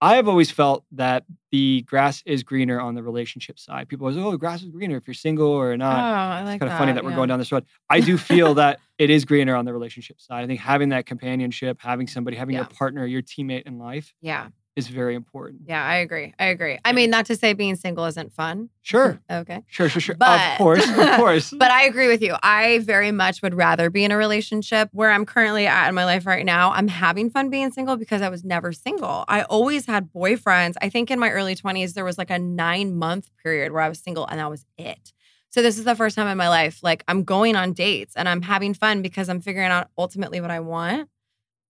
I 0.00 0.16
have 0.16 0.28
always 0.28 0.50
felt 0.50 0.84
that 0.92 1.24
the 1.50 1.82
grass 1.86 2.22
is 2.26 2.42
greener 2.42 2.78
on 2.80 2.94
the 2.94 3.02
relationship 3.02 3.58
side. 3.58 3.88
People 3.88 4.06
always, 4.06 4.22
oh, 4.22 4.30
the 4.30 4.36
grass 4.38 4.62
is 4.62 4.68
greener 4.68 4.96
if 4.98 5.06
you're 5.06 5.14
single 5.14 5.48
or 5.48 5.74
not. 5.76 5.94
oh, 5.94 6.00
not. 6.00 6.32
I 6.32 6.42
like 6.44 6.54
it's 6.56 6.60
kind 6.60 6.70
that. 6.70 6.74
of 6.74 6.78
funny 6.78 6.92
that 6.92 7.02
we're 7.04 7.10
yeah. 7.10 7.16
going 7.16 7.28
down 7.28 7.38
this 7.38 7.50
road. 7.52 7.64
I 7.88 8.00
do 8.00 8.18
feel 8.18 8.54
that 8.54 8.78
it 8.98 9.08
is 9.08 9.24
greener 9.24 9.54
on 9.56 9.64
the 9.64 9.72
relationship 9.72 10.20
side. 10.20 10.44
I 10.44 10.46
think 10.46 10.60
having 10.60 10.90
that 10.90 11.06
companionship, 11.06 11.80
having 11.80 12.06
somebody, 12.08 12.36
having 12.36 12.54
your 12.56 12.66
partner, 12.66 13.06
your 13.06 13.22
teammate 13.22 13.62
in 13.62 13.78
life 13.78 14.14
Yeah. 14.20 14.48
Is 14.76 14.88
very 14.88 15.14
important. 15.14 15.62
Yeah, 15.66 15.82
I 15.82 15.96
agree. 15.96 16.34
I 16.38 16.46
agree. 16.46 16.78
I 16.84 16.92
mean, 16.92 17.08
not 17.08 17.26
to 17.26 17.34
say 17.36 17.54
being 17.54 17.76
single 17.76 18.04
isn't 18.04 18.32
fun. 18.32 18.68
Sure, 18.82 19.18
Okay. 19.30 19.62
sure, 19.66 19.88
sure, 19.88 20.00
sure. 20.00 20.14
But- 20.14 20.52
of 20.52 20.58
course, 20.58 20.86
of 20.88 20.96
course. 21.16 21.50
But 21.50 21.70
I 21.70 21.84
agree 21.86 22.08
with 22.08 22.20
you. 22.22 22.36
I 22.42 22.78
very 22.80 23.10
much 23.10 23.40
would 23.42 23.54
rather 23.54 23.88
be 23.90 24.04
in 24.04 24.12
a 24.12 24.16
relationship 24.16 24.90
where 24.92 25.10
I'm 25.10 25.24
currently 25.24 25.66
at 25.66 25.88
in 25.88 25.94
my 25.94 26.04
life 26.04 26.26
right 26.26 26.44
now. 26.44 26.72
I'm 26.72 26.88
having 26.88 27.30
fun 27.30 27.48
being 27.48 27.72
single 27.72 27.96
because 27.96 28.20
I 28.22 28.28
was 28.28 28.44
never 28.44 28.72
single. 28.72 29.24
I 29.28 29.42
always 29.42 29.86
had 29.86 30.12
boyfriends. 30.12 30.74
I 30.82 30.90
think 30.90 31.10
in 31.10 31.18
my 31.18 31.30
early 31.30 31.56
20s, 31.56 31.94
there 31.94 32.04
was 32.04 32.18
like 32.18 32.30
a 32.30 32.38
nine 32.38 32.94
month 32.96 33.30
period 33.42 33.72
where 33.72 33.82
I 33.82 33.88
was 33.88 33.98
single 33.98 34.26
and 34.26 34.38
that 34.38 34.50
was 34.50 34.66
it. 34.76 35.12
So 35.48 35.62
this 35.62 35.78
is 35.78 35.84
the 35.84 35.96
first 35.96 36.16
time 36.16 36.26
in 36.28 36.36
my 36.36 36.50
life, 36.50 36.80
like 36.82 37.02
I'm 37.08 37.24
going 37.24 37.56
on 37.56 37.72
dates 37.72 38.14
and 38.14 38.28
I'm 38.28 38.42
having 38.42 38.74
fun 38.74 39.00
because 39.00 39.30
I'm 39.30 39.40
figuring 39.40 39.70
out 39.70 39.88
ultimately 39.96 40.38
what 40.42 40.50
I 40.50 40.60
want. 40.60 41.08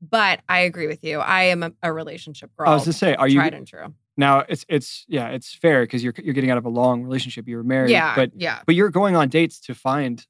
But 0.01 0.41
I 0.49 0.61
agree 0.61 0.87
with 0.87 1.03
you. 1.05 1.21
I 1.21 1.45
am 1.45 1.63
a, 1.63 1.73
a 1.83 1.93
relationship 1.93 2.51
girl. 2.57 2.69
I 2.69 2.75
was 2.75 2.85
to 2.85 2.93
say, 2.93 3.15
are 3.15 3.29
you 3.29 3.39
tried 3.41 3.55
and 3.55 3.67
true? 3.67 3.95
Now 4.17 4.45
it's 4.49 4.65
it's 4.69 5.05
yeah, 5.09 5.29
it's 5.29 5.55
fair 5.55 5.83
because 5.83 6.03
you're 6.03 6.15
you're 6.23 6.35
getting 6.35 6.51
out 6.51 6.59
of 6.59 6.65
a 6.65 6.71
long 6.71 7.03
relationship. 7.03 7.47
You 7.49 7.57
were 7.57 7.65
married, 7.65 7.91
Yeah, 7.91 8.15
but 8.15 8.31
yeah. 8.35 8.61
but 8.67 8.75
you're 8.75 8.91
going 8.91 9.17
on 9.17 9.29
dates 9.29 9.61
to 9.61 9.75
find 9.75 10.25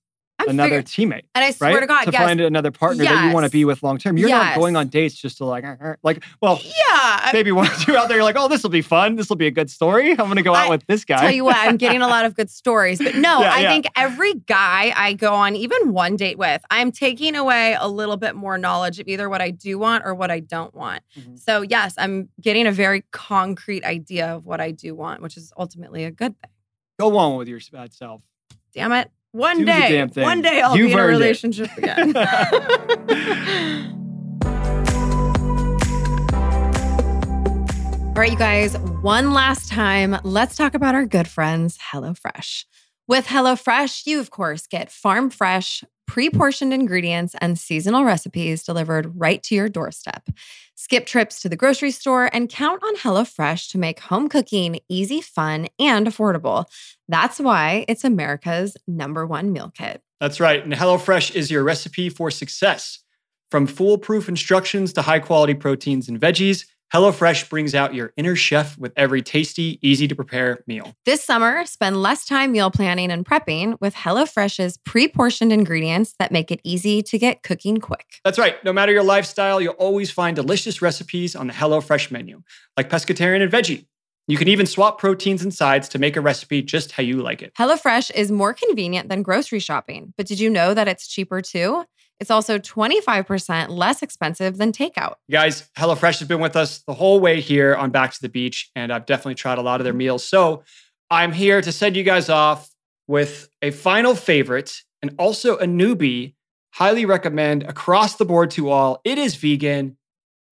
another 0.46 0.82
figuring- 0.82 1.10
teammate, 1.10 1.24
and 1.34 1.44
I 1.44 1.50
swear 1.50 1.74
right? 1.74 1.80
to 1.80 1.86
God, 1.86 2.04
to 2.04 2.10
yes. 2.12 2.22
find 2.22 2.40
another 2.40 2.70
partner 2.70 3.04
that 3.04 3.26
you 3.26 3.32
want 3.34 3.44
to 3.44 3.50
be 3.50 3.64
with 3.64 3.82
long 3.82 3.98
term. 3.98 4.16
You're 4.16 4.28
not 4.28 4.56
going 4.56 4.76
on 4.76 4.88
dates 4.88 5.14
just 5.14 5.38
to 5.38 5.44
like 5.44 5.64
"Uh, 5.64 5.76
uh," 5.80 5.94
like 6.02 6.22
well 6.40 6.60
yeah. 6.62 7.30
maybe 7.32 7.52
one 7.52 7.66
or 7.66 7.74
two 7.76 7.96
out 7.96 8.08
there. 8.08 8.16
You're 8.16 8.24
like, 8.24 8.36
oh, 8.38 8.48
this 8.48 8.62
will 8.62 8.70
be 8.70 8.82
fun. 8.82 9.16
This 9.16 9.28
will 9.28 9.36
be 9.36 9.46
a 9.46 9.50
good 9.50 9.70
story. 9.70 10.10
I'm 10.12 10.16
gonna 10.28 10.42
go 10.42 10.54
out 10.54 10.66
I- 10.66 10.70
with 10.70 10.86
this 10.86 11.04
guy. 11.04 11.20
Tell 11.20 11.30
you 11.30 11.44
what, 11.44 11.56
I'm 11.56 11.76
getting 11.76 12.02
a 12.02 12.08
lot 12.08 12.24
of 12.24 12.34
good 12.34 12.50
stories. 12.50 12.98
But 12.98 13.14
no, 13.16 13.40
Yeah, 13.46 13.52
I 13.54 13.60
yeah. 13.60 13.68
think 13.70 13.86
every 13.96 14.34
guy 14.34 14.92
I 14.96 15.12
go 15.12 15.34
on 15.34 15.56
even 15.56 15.92
one 15.92 16.16
date 16.16 16.38
with, 16.38 16.62
I'm 16.70 16.90
taking 16.92 17.36
away 17.36 17.76
a 17.78 17.88
little 17.88 18.16
bit 18.16 18.34
more 18.34 18.58
knowledge 18.58 18.98
of 19.00 19.08
either 19.08 19.28
what 19.28 19.40
I 19.40 19.50
do 19.50 19.78
want 19.78 20.04
or 20.06 20.14
what 20.14 20.30
I 20.30 20.40
don't 20.40 20.74
want. 20.74 21.02
Mhm. 21.18 21.38
So, 21.38 21.62
yes, 21.62 21.94
I'm 21.98 22.28
getting 22.40 22.66
a 22.66 22.72
very 22.72 23.04
concrete 23.12 23.84
idea 23.84 24.34
of 24.36 24.44
what 24.46 24.60
I 24.60 24.70
do 24.70 24.94
want, 24.94 25.22
which 25.22 25.36
is 25.36 25.52
ultimately 25.58 26.04
a 26.04 26.10
good 26.10 26.38
thing. 26.40 26.50
go 26.98 27.16
on 27.18 27.36
with 27.36 27.46
your 27.48 27.60
bad 27.72 27.92
self. 27.92 28.22
Damn 28.72 28.92
it. 28.92 29.10
One 29.36 29.58
Do 29.58 29.64
the 29.66 29.70
day, 29.72 29.88
damn 29.92 30.08
thing. 30.08 30.22
one 30.24 30.40
day 30.40 30.62
I'll 30.62 30.74
You've 30.78 30.86
be 30.88 30.92
in 30.94 30.98
a 30.98 31.02
earned 31.02 31.14
it. 31.16 31.18
relationship 31.18 31.70
again. 31.76 32.16
All 38.16 38.22
right, 38.22 38.30
you 38.32 38.38
guys, 38.38 38.78
one 39.02 39.32
last 39.34 39.68
time, 39.70 40.16
let's 40.24 40.56
talk 40.56 40.72
about 40.74 40.94
our 40.94 41.04
good 41.04 41.28
friends, 41.28 41.76
HelloFresh. 41.92 42.64
With 43.08 43.26
HelloFresh, 43.26 44.04
you, 44.06 44.18
of 44.18 44.30
course, 44.30 44.66
get 44.66 44.90
farm 44.90 45.30
fresh, 45.30 45.84
pre 46.08 46.28
portioned 46.28 46.72
ingredients 46.72 47.36
and 47.40 47.56
seasonal 47.56 48.04
recipes 48.04 48.64
delivered 48.64 49.12
right 49.14 49.40
to 49.44 49.54
your 49.54 49.68
doorstep. 49.68 50.28
Skip 50.74 51.06
trips 51.06 51.40
to 51.40 51.48
the 51.48 51.54
grocery 51.54 51.92
store 51.92 52.28
and 52.32 52.48
count 52.48 52.82
on 52.82 52.96
HelloFresh 52.96 53.70
to 53.70 53.78
make 53.78 54.00
home 54.00 54.28
cooking 54.28 54.80
easy, 54.88 55.20
fun, 55.20 55.68
and 55.78 56.08
affordable. 56.08 56.64
That's 57.06 57.38
why 57.38 57.84
it's 57.86 58.02
America's 58.02 58.76
number 58.88 59.24
one 59.24 59.52
meal 59.52 59.72
kit. 59.72 60.02
That's 60.20 60.40
right. 60.40 60.64
And 60.64 60.72
HelloFresh 60.72 61.32
is 61.36 61.48
your 61.48 61.62
recipe 61.62 62.08
for 62.08 62.32
success. 62.32 62.98
From 63.52 63.68
foolproof 63.68 64.28
instructions 64.28 64.92
to 64.94 65.02
high 65.02 65.20
quality 65.20 65.54
proteins 65.54 66.08
and 66.08 66.20
veggies, 66.20 66.64
HelloFresh 66.94 67.50
brings 67.50 67.74
out 67.74 67.94
your 67.94 68.12
inner 68.16 68.36
chef 68.36 68.78
with 68.78 68.92
every 68.96 69.20
tasty, 69.20 69.78
easy 69.82 70.06
to 70.06 70.14
prepare 70.14 70.62
meal. 70.66 70.94
This 71.04 71.24
summer, 71.24 71.64
spend 71.66 72.00
less 72.00 72.24
time 72.24 72.52
meal 72.52 72.70
planning 72.70 73.10
and 73.10 73.24
prepping 73.24 73.76
with 73.80 73.94
HelloFresh's 73.94 74.76
pre 74.78 75.08
portioned 75.08 75.52
ingredients 75.52 76.14
that 76.18 76.30
make 76.30 76.52
it 76.52 76.60
easy 76.62 77.02
to 77.02 77.18
get 77.18 77.42
cooking 77.42 77.78
quick. 77.78 78.20
That's 78.24 78.38
right. 78.38 78.62
No 78.64 78.72
matter 78.72 78.92
your 78.92 79.02
lifestyle, 79.02 79.60
you'll 79.60 79.74
always 79.74 80.10
find 80.10 80.36
delicious 80.36 80.80
recipes 80.80 81.34
on 81.34 81.48
the 81.48 81.52
HelloFresh 81.52 82.10
menu, 82.12 82.42
like 82.76 82.88
pescatarian 82.88 83.42
and 83.42 83.52
veggie. 83.52 83.86
You 84.28 84.36
can 84.36 84.48
even 84.48 84.66
swap 84.66 84.98
proteins 84.98 85.42
and 85.42 85.54
sides 85.54 85.88
to 85.90 86.00
make 86.00 86.16
a 86.16 86.20
recipe 86.20 86.60
just 86.60 86.92
how 86.92 87.04
you 87.04 87.22
like 87.22 87.42
it. 87.42 87.54
HelloFresh 87.54 88.10
is 88.12 88.32
more 88.32 88.52
convenient 88.52 89.08
than 89.08 89.22
grocery 89.22 89.60
shopping, 89.60 90.14
but 90.16 90.26
did 90.26 90.40
you 90.40 90.50
know 90.50 90.74
that 90.74 90.88
it's 90.88 91.06
cheaper 91.06 91.40
too? 91.40 91.84
It's 92.18 92.30
also 92.30 92.58
25% 92.58 93.68
less 93.68 94.02
expensive 94.02 94.56
than 94.56 94.72
takeout. 94.72 95.14
Guys, 95.30 95.68
HelloFresh 95.76 96.18
has 96.20 96.28
been 96.28 96.40
with 96.40 96.56
us 96.56 96.78
the 96.86 96.94
whole 96.94 97.20
way 97.20 97.40
here 97.40 97.74
on 97.74 97.90
Back 97.90 98.12
to 98.14 98.22
the 98.22 98.28
Beach, 98.28 98.70
and 98.74 98.92
I've 98.92 99.04
definitely 99.04 99.34
tried 99.34 99.58
a 99.58 99.62
lot 99.62 99.80
of 99.80 99.84
their 99.84 99.92
meals. 99.92 100.26
So 100.26 100.62
I'm 101.10 101.32
here 101.32 101.60
to 101.60 101.70
send 101.70 101.94
you 101.94 102.02
guys 102.02 102.28
off 102.28 102.70
with 103.06 103.48
a 103.62 103.70
final 103.70 104.14
favorite 104.14 104.82
and 105.02 105.14
also 105.18 105.56
a 105.58 105.66
newbie. 105.66 106.34
Highly 106.74 107.04
recommend 107.06 107.62
across 107.62 108.16
the 108.16 108.24
board 108.24 108.50
to 108.52 108.70
all. 108.70 109.00
It 109.04 109.18
is 109.18 109.34
vegan. 109.36 109.96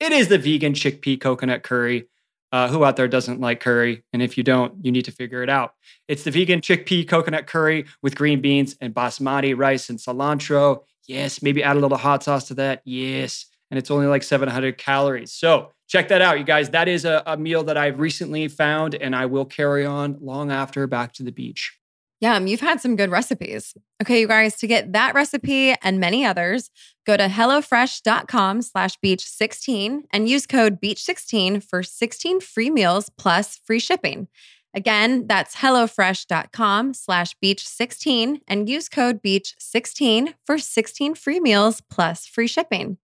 It 0.01 0.13
is 0.13 0.29
the 0.29 0.39
vegan 0.39 0.73
chickpea 0.73 1.21
coconut 1.21 1.63
curry. 1.63 2.09
Uh, 2.53 2.69
who 2.69 2.85
out 2.85 2.97
there 2.97 3.09
doesn't 3.09 3.41
like 3.41 3.61
curry? 3.61 4.05
And 4.13 4.23
if 4.23 4.39
you 4.39 4.45
don't, 4.45 4.85
you 4.85 4.93
need 4.93 5.07
to 5.07 5.11
figure 5.11 5.43
it 5.43 5.51
out. 5.51 5.75
It's 6.07 6.23
the 6.23 6.31
vegan 6.31 6.61
chickpea 6.61 7.09
coconut 7.09 7.47
curry 7.47 7.87
with 8.01 8.15
green 8.15 8.41
beans 8.41 8.77
and 8.81 8.95
basmati 8.95 9.59
rice 9.59 9.91
and 9.91 9.99
cilantro. 9.99 10.83
Yes, 11.07 11.43
maybe 11.43 11.63
add 11.63 11.77
a 11.77 11.81
little 11.81 11.99
hot 11.99 12.23
sauce 12.23 12.49
to 12.49 12.55
that. 12.55 12.83
Yes. 12.85 13.47
And 13.71 13.79
it's 13.79 13.91
only 13.91 14.07
like 14.07 14.23
700 14.23 14.79
calories. 14.79 15.33
So 15.33 15.71
check 15.89 16.09
that 16.09 16.23
out, 16.23 16.39
you 16.39 16.45
guys. 16.45 16.71
That 16.71 16.89
is 16.89 17.05
a, 17.05 17.23
a 17.27 17.37
meal 17.37 17.65
that 17.65 17.77
I've 17.77 17.99
recently 17.99 18.49
found 18.49 18.95
and 18.95 19.15
I 19.15 19.27
will 19.27 19.45
carry 19.45 19.85
on 19.85 20.19
long 20.21 20.51
after 20.51 20.87
back 20.87 21.13
to 21.15 21.23
the 21.23 21.33
beach. 21.33 21.79
Yum, 22.21 22.47
you've 22.47 22.61
had 22.61 22.81
some 22.81 22.97
good 22.97 23.11
recipes. 23.11 23.75
Okay, 24.01 24.21
you 24.21 24.29
guys, 24.29 24.57
to 24.57 24.67
get 24.67 24.93
that 24.93 25.15
recipe 25.15 25.75
and 25.83 26.01
many 26.01 26.25
others, 26.25 26.71
go 27.07 27.17
to 27.17 27.27
HelloFresh.com 27.27 28.63
slash 28.63 28.99
beach16 29.05 30.05
and 30.11 30.29
use 30.29 30.47
code 30.47 30.81
beach16 30.81 31.63
for 31.63 31.83
16 31.83 32.41
free 32.41 32.71
meals 32.71 33.11
plus 33.19 33.61
free 33.67 33.81
shipping. 33.81 34.29
Again, 34.75 35.29
that's 35.29 35.55
HelloFresh.com 35.57 36.95
slash 36.95 37.37
beach16 37.43 38.41
and 38.49 38.69
use 38.69 38.89
code 38.89 39.23
beach16 39.23 40.35
for 40.45 40.59
16 40.59 41.15
free 41.15 41.39
meals 41.39 41.81
plus 41.89 42.27
free 42.27 42.49
shipping. 42.49 42.99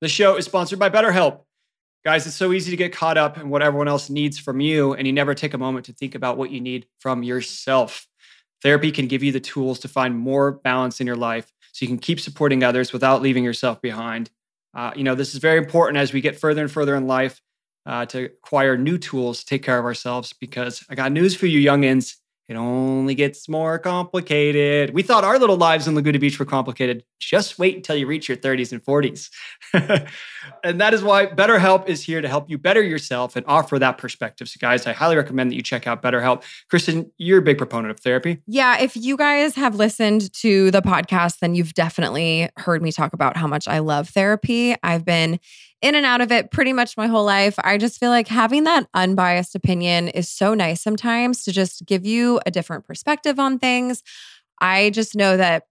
The 0.00 0.08
show 0.08 0.36
is 0.36 0.46
sponsored 0.46 0.78
by 0.78 0.88
BetterHelp. 0.88 1.40
Guys, 2.04 2.26
it's 2.26 2.36
so 2.36 2.52
easy 2.52 2.70
to 2.70 2.76
get 2.76 2.92
caught 2.92 3.18
up 3.18 3.38
in 3.38 3.50
what 3.50 3.62
everyone 3.62 3.88
else 3.88 4.10
needs 4.10 4.38
from 4.38 4.60
you, 4.60 4.94
and 4.94 5.06
you 5.06 5.12
never 5.12 5.34
take 5.34 5.54
a 5.54 5.58
moment 5.58 5.86
to 5.86 5.92
think 5.92 6.14
about 6.14 6.36
what 6.36 6.50
you 6.50 6.60
need 6.60 6.86
from 6.98 7.22
yourself. 7.22 8.06
Therapy 8.62 8.90
can 8.90 9.06
give 9.06 9.22
you 9.22 9.32
the 9.32 9.40
tools 9.40 9.78
to 9.80 9.88
find 9.88 10.18
more 10.18 10.52
balance 10.52 11.00
in 11.00 11.06
your 11.06 11.16
life 11.16 11.52
so 11.72 11.84
you 11.84 11.88
can 11.88 11.98
keep 11.98 12.20
supporting 12.20 12.62
others 12.62 12.92
without 12.92 13.20
leaving 13.20 13.44
yourself 13.44 13.80
behind. 13.82 14.30
Uh, 14.74 14.92
you 14.96 15.04
know, 15.04 15.14
this 15.14 15.34
is 15.34 15.40
very 15.40 15.58
important 15.58 15.98
as 15.98 16.12
we 16.12 16.20
get 16.20 16.38
further 16.38 16.62
and 16.62 16.70
further 16.70 16.94
in 16.94 17.06
life 17.06 17.40
uh, 17.86 18.06
to 18.06 18.24
acquire 18.24 18.76
new 18.76 18.98
tools 18.98 19.40
to 19.40 19.46
take 19.46 19.62
care 19.62 19.78
of 19.78 19.84
ourselves 19.84 20.32
because 20.32 20.84
I 20.88 20.94
got 20.94 21.12
news 21.12 21.34
for 21.34 21.46
you, 21.46 21.58
youngins. 21.58 22.16
It 22.48 22.56
only 22.56 23.14
gets 23.14 23.48
more 23.48 23.78
complicated. 23.78 24.92
We 24.92 25.02
thought 25.02 25.24
our 25.24 25.38
little 25.38 25.56
lives 25.56 25.88
in 25.88 25.94
Laguna 25.94 26.18
Beach 26.18 26.38
were 26.38 26.44
complicated. 26.44 27.02
Just 27.24 27.58
wait 27.58 27.76
until 27.76 27.96
you 27.96 28.06
reach 28.06 28.28
your 28.28 28.36
30s 28.36 28.72
and 28.72 28.84
40s. 28.84 29.30
and 30.64 30.80
that 30.80 30.94
is 30.94 31.02
why 31.02 31.26
BetterHelp 31.26 31.88
is 31.88 32.02
here 32.02 32.20
to 32.20 32.28
help 32.28 32.50
you 32.50 32.58
better 32.58 32.82
yourself 32.82 33.36
and 33.36 33.44
offer 33.46 33.78
that 33.78 33.98
perspective. 33.98 34.48
So, 34.48 34.58
guys, 34.60 34.86
I 34.86 34.92
highly 34.92 35.16
recommend 35.16 35.50
that 35.50 35.56
you 35.56 35.62
check 35.62 35.86
out 35.86 36.02
BetterHelp. 36.02 36.42
Kristin, 36.72 37.10
you're 37.18 37.38
a 37.38 37.42
big 37.42 37.58
proponent 37.58 37.90
of 37.90 38.00
therapy. 38.00 38.42
Yeah, 38.46 38.78
if 38.78 38.96
you 38.96 39.16
guys 39.16 39.54
have 39.54 39.74
listened 39.76 40.32
to 40.34 40.70
the 40.70 40.82
podcast, 40.82 41.38
then 41.40 41.54
you've 41.54 41.74
definitely 41.74 42.48
heard 42.56 42.82
me 42.82 42.92
talk 42.92 43.12
about 43.12 43.36
how 43.36 43.46
much 43.46 43.66
I 43.66 43.78
love 43.78 44.10
therapy. 44.10 44.74
I've 44.82 45.04
been 45.04 45.40
in 45.84 45.94
and 45.94 46.06
out 46.06 46.22
of 46.22 46.32
it 46.32 46.50
pretty 46.50 46.72
much 46.72 46.96
my 46.96 47.06
whole 47.06 47.24
life. 47.24 47.56
I 47.62 47.76
just 47.76 48.00
feel 48.00 48.08
like 48.08 48.26
having 48.26 48.64
that 48.64 48.86
unbiased 48.94 49.54
opinion 49.54 50.08
is 50.08 50.30
so 50.30 50.54
nice 50.54 50.80
sometimes 50.80 51.44
to 51.44 51.52
just 51.52 51.84
give 51.84 52.06
you 52.06 52.40
a 52.46 52.50
different 52.50 52.86
perspective 52.86 53.38
on 53.38 53.58
things. 53.58 54.02
I 54.62 54.88
just 54.90 55.14
know 55.14 55.36
that 55.36 55.64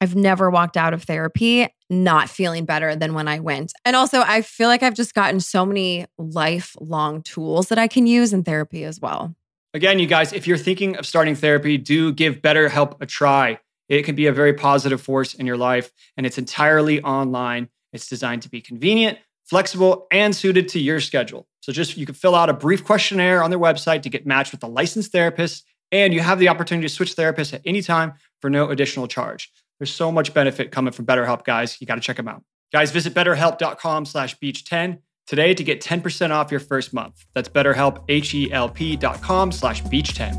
I've 0.00 0.16
never 0.16 0.50
walked 0.50 0.76
out 0.76 0.94
of 0.94 1.02
therapy 1.02 1.68
not 1.90 2.30
feeling 2.30 2.64
better 2.64 2.94
than 2.94 3.14
when 3.14 3.28
I 3.28 3.40
went. 3.40 3.72
And 3.84 3.96
also, 3.96 4.20
I 4.20 4.42
feel 4.42 4.68
like 4.68 4.82
I've 4.82 4.94
just 4.94 5.12
gotten 5.12 5.40
so 5.40 5.66
many 5.66 6.06
lifelong 6.16 7.22
tools 7.22 7.68
that 7.68 7.78
I 7.78 7.88
can 7.88 8.06
use 8.06 8.32
in 8.32 8.44
therapy 8.44 8.84
as 8.84 9.00
well. 9.00 9.34
Again, 9.74 9.98
you 9.98 10.06
guys, 10.06 10.32
if 10.32 10.46
you're 10.46 10.56
thinking 10.56 10.96
of 10.96 11.06
starting 11.06 11.34
therapy, 11.34 11.76
do 11.76 12.12
give 12.12 12.36
BetterHelp 12.36 13.00
a 13.00 13.06
try. 13.06 13.58
It 13.88 14.04
can 14.04 14.14
be 14.14 14.26
a 14.26 14.32
very 14.32 14.52
positive 14.52 15.00
force 15.00 15.34
in 15.34 15.46
your 15.46 15.56
life, 15.56 15.92
and 16.16 16.24
it's 16.24 16.38
entirely 16.38 17.02
online. 17.02 17.68
It's 17.92 18.08
designed 18.08 18.42
to 18.42 18.48
be 18.48 18.60
convenient, 18.60 19.18
flexible, 19.44 20.06
and 20.12 20.34
suited 20.34 20.68
to 20.70 20.80
your 20.80 21.00
schedule. 21.00 21.48
So 21.60 21.72
just 21.72 21.96
you 21.96 22.06
can 22.06 22.14
fill 22.14 22.36
out 22.36 22.48
a 22.48 22.54
brief 22.54 22.84
questionnaire 22.84 23.42
on 23.42 23.50
their 23.50 23.58
website 23.58 24.02
to 24.02 24.08
get 24.08 24.26
matched 24.26 24.52
with 24.52 24.62
a 24.62 24.68
licensed 24.68 25.12
therapist, 25.12 25.64
and 25.92 26.14
you 26.14 26.20
have 26.20 26.38
the 26.38 26.48
opportunity 26.48 26.86
to 26.86 26.94
switch 26.94 27.16
therapists 27.16 27.52
at 27.52 27.62
any 27.64 27.82
time 27.82 28.14
for 28.40 28.48
no 28.48 28.70
additional 28.70 29.08
charge. 29.08 29.52
There's 29.80 29.92
so 29.94 30.12
much 30.12 30.34
benefit 30.34 30.70
coming 30.70 30.92
from 30.92 31.06
BetterHelp, 31.06 31.42
guys. 31.44 31.80
You 31.80 31.86
got 31.86 31.94
to 31.94 32.02
check 32.02 32.18
them 32.18 32.28
out. 32.28 32.44
Guys, 32.70 32.92
visit 32.92 33.14
betterhelp.com 33.14 34.04
slash 34.04 34.38
beach10 34.38 34.98
today 35.26 35.54
to 35.54 35.64
get 35.64 35.80
10% 35.80 36.30
off 36.30 36.50
your 36.50 36.60
first 36.60 36.92
month. 36.92 37.24
That's 37.34 37.48
betterhelp, 37.48 38.04
H-E-L-P 38.08 38.96
dot 38.96 39.22
com 39.22 39.50
slash 39.50 39.82
beach10. 39.84 40.36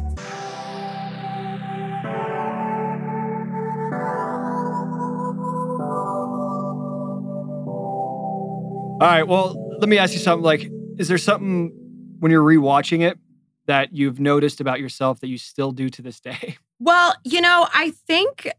All 9.01 9.07
right. 9.07 9.23
Well, 9.27 9.55
let 9.79 9.89
me 9.89 9.97
ask 9.97 10.13
you 10.13 10.19
something. 10.19 10.43
Like, 10.43 10.69
is 10.99 11.07
there 11.07 11.17
something 11.17 11.71
when 12.19 12.31
you're 12.31 12.43
rewatching 12.43 13.01
it 13.01 13.17
that 13.65 13.91
you've 13.91 14.19
noticed 14.19 14.61
about 14.61 14.79
yourself 14.79 15.19
that 15.21 15.29
you 15.29 15.39
still 15.39 15.71
do 15.71 15.89
to 15.89 16.03
this 16.03 16.19
day? 16.19 16.57
Well, 16.83 17.13
you 17.23 17.41
know, 17.41 17.67
I 17.71 17.91
think, 18.07 18.51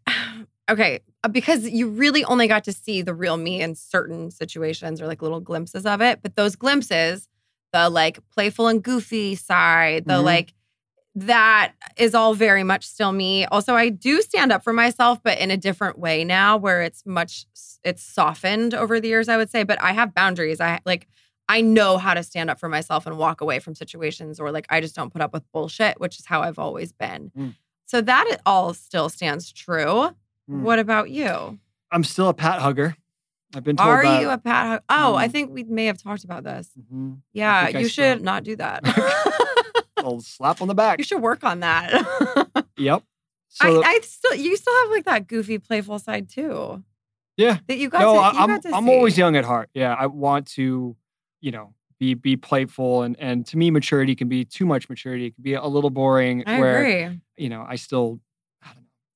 okay, 0.70 1.00
uh, 1.24 1.28
because 1.28 1.68
you 1.68 1.88
really 1.88 2.24
only 2.24 2.46
got 2.48 2.64
to 2.64 2.72
see 2.72 3.02
the 3.02 3.14
real 3.14 3.36
me 3.36 3.60
in 3.60 3.74
certain 3.74 4.30
situations 4.30 5.00
or 5.00 5.06
like 5.06 5.22
little 5.22 5.40
glimpses 5.40 5.86
of 5.86 6.00
it. 6.00 6.20
But 6.22 6.36
those 6.36 6.56
glimpses, 6.56 7.28
the 7.72 7.88
like 7.90 8.18
playful 8.30 8.68
and 8.68 8.82
goofy 8.82 9.34
side, 9.34 10.04
the 10.06 10.14
Mhm. 10.14 10.24
like, 10.24 10.54
that 11.14 11.72
is 11.98 12.14
all 12.14 12.32
very 12.34 12.64
much 12.64 12.86
still 12.86 13.12
me. 13.12 13.44
Also, 13.46 13.74
I 13.74 13.90
do 13.90 14.22
stand 14.22 14.50
up 14.50 14.64
for 14.64 14.72
myself, 14.72 15.22
but 15.22 15.38
in 15.38 15.50
a 15.50 15.58
different 15.58 15.98
way 15.98 16.24
now 16.24 16.56
where 16.56 16.80
it's 16.82 17.04
much, 17.04 17.44
it's 17.84 18.02
softened 18.02 18.72
over 18.72 18.98
the 18.98 19.08
years, 19.08 19.28
I 19.28 19.36
would 19.36 19.50
say. 19.50 19.62
But 19.62 19.82
I 19.82 19.92
have 19.92 20.14
boundaries. 20.14 20.58
I 20.60 20.80
like, 20.86 21.06
I 21.48 21.60
know 21.60 21.98
how 21.98 22.14
to 22.14 22.22
stand 22.22 22.48
up 22.48 22.58
for 22.58 22.68
myself 22.70 23.06
and 23.06 23.18
walk 23.18 23.42
away 23.42 23.58
from 23.58 23.74
situations 23.74 24.40
or 24.40 24.50
like 24.50 24.66
I 24.70 24.80
just 24.80 24.94
don't 24.94 25.12
put 25.12 25.20
up 25.20 25.34
with 25.34 25.42
bullshit, 25.52 26.00
which 26.00 26.18
is 26.18 26.24
how 26.24 26.40
I've 26.40 26.58
always 26.58 26.92
been. 26.92 27.30
Mm. 27.36 27.54
So 27.84 28.00
that 28.00 28.26
it 28.28 28.40
all 28.46 28.72
still 28.72 29.10
stands 29.10 29.52
true. 29.52 30.14
Mm. 30.50 30.60
What 30.62 30.78
about 30.78 31.10
you? 31.10 31.58
I'm 31.90 32.04
still 32.04 32.28
a 32.28 32.34
pat 32.34 32.60
hugger. 32.60 32.96
I've 33.54 33.64
been 33.64 33.76
told 33.76 33.88
Are 33.90 34.02
that. 34.02 34.20
you 34.20 34.30
a 34.30 34.38
pat 34.38 34.66
hug? 34.66 34.80
Oh, 34.88 35.14
I 35.14 35.26
Um, 35.26 35.30
think 35.30 35.50
we 35.52 35.62
may 35.64 35.84
have 35.86 36.02
talked 36.02 36.24
about 36.24 36.42
this. 36.44 36.70
Mhm. 36.92 37.18
Yeah, 37.32 37.66
think 37.66 37.76
I 37.76 37.80
you 37.80 37.88
still- 37.88 38.14
should 38.16 38.22
not 38.22 38.44
do 38.44 38.56
that. 38.56 38.82
Little 39.96 40.20
slap 40.20 40.60
on 40.60 40.68
the 40.68 40.74
back. 40.74 40.98
you 40.98 41.04
should 41.04 41.20
work 41.22 41.44
on 41.44 41.60
that. 41.60 41.92
Yep. 42.78 43.02
I, 43.60 43.70
So 43.70 43.84
I 43.84 44.00
still, 44.02 44.34
you 44.34 44.56
still 44.56 44.74
have 44.82 44.90
like 44.90 45.04
that 45.04 45.28
goofy, 45.28 45.58
playful 45.58 45.98
side 45.98 46.28
too. 46.30 46.82
yeah. 47.36 47.58
That 47.68 47.76
you 47.78 47.90
got. 47.90 48.00
No, 48.00 48.14
to, 48.14 48.18
I, 48.20 48.32
you 48.32 48.38
I'm 48.38 48.48
got 48.48 48.62
to 48.62 48.74
I'm 48.74 48.84
see. 48.86 48.90
always 48.90 49.18
young 49.18 49.36
at 49.36 49.44
heart. 49.44 49.68
Yeah, 49.74 49.94
I 49.94 50.06
want 50.06 50.46
to, 50.52 50.96
you 51.42 51.50
know, 51.50 51.74
be 52.00 52.14
be 52.14 52.36
playful 52.36 53.02
and 53.02 53.14
and 53.20 53.46
to 53.48 53.58
me 53.58 53.70
maturity 53.70 54.16
can 54.16 54.28
be 54.28 54.44
too 54.46 54.64
much 54.64 54.88
maturity. 54.88 55.26
It 55.26 55.34
can 55.36 55.44
be 55.44 55.52
a 55.54 55.66
little 55.66 55.90
boring. 55.90 56.42
I 56.46 56.58
where 56.58 56.78
agree. 56.78 57.20
you 57.36 57.50
know 57.50 57.64
I 57.68 57.76
still 57.76 58.18
I 58.18 58.31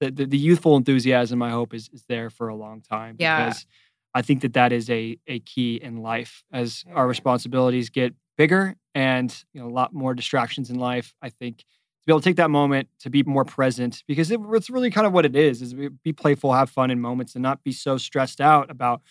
the, 0.00 0.10
the 0.10 0.26
the 0.26 0.38
youthful 0.38 0.76
enthusiasm. 0.76 1.42
I 1.42 1.50
hope 1.50 1.74
is 1.74 1.88
is 1.92 2.04
there 2.08 2.30
for 2.30 2.48
a 2.48 2.54
long 2.56 2.80
time. 2.82 3.16
Yeah. 3.18 3.44
Because 3.44 3.66
I 4.14 4.22
think 4.22 4.42
that 4.42 4.54
that 4.54 4.72
is 4.72 4.88
a 4.90 5.18
a 5.26 5.40
key 5.40 5.76
in 5.76 5.98
life 6.02 6.42
as 6.52 6.84
our 6.94 7.06
responsibilities 7.06 7.90
get 7.90 8.14
bigger 8.36 8.76
and 8.94 9.34
you 9.52 9.60
know 9.60 9.66
a 9.68 9.70
lot 9.80 9.92
more 9.92 10.14
distractions 10.14 10.70
in 10.70 10.78
life. 10.78 11.14
I 11.22 11.30
think 11.30 11.58
to 11.58 11.64
be 12.06 12.12
able 12.12 12.20
to 12.20 12.24
take 12.24 12.36
that 12.36 12.50
moment 12.50 12.88
to 13.00 13.10
be 13.10 13.22
more 13.24 13.44
present 13.44 14.02
because 14.06 14.30
it, 14.30 14.40
it's 14.52 14.70
really 14.70 14.90
kind 14.90 15.06
of 15.06 15.12
what 15.12 15.24
it 15.26 15.34
is 15.36 15.60
is 15.62 15.74
be- 15.74 15.88
be 15.88 16.12
playful 16.12 16.52
have 16.52 16.70
fun 16.70 16.90
in 16.90 17.00
moments 17.00 17.34
and 17.34 17.42
not 17.42 17.64
be 17.64 17.72
so 17.72 17.96
stressed 17.98 18.40
out 18.40 18.70
about 18.70 19.02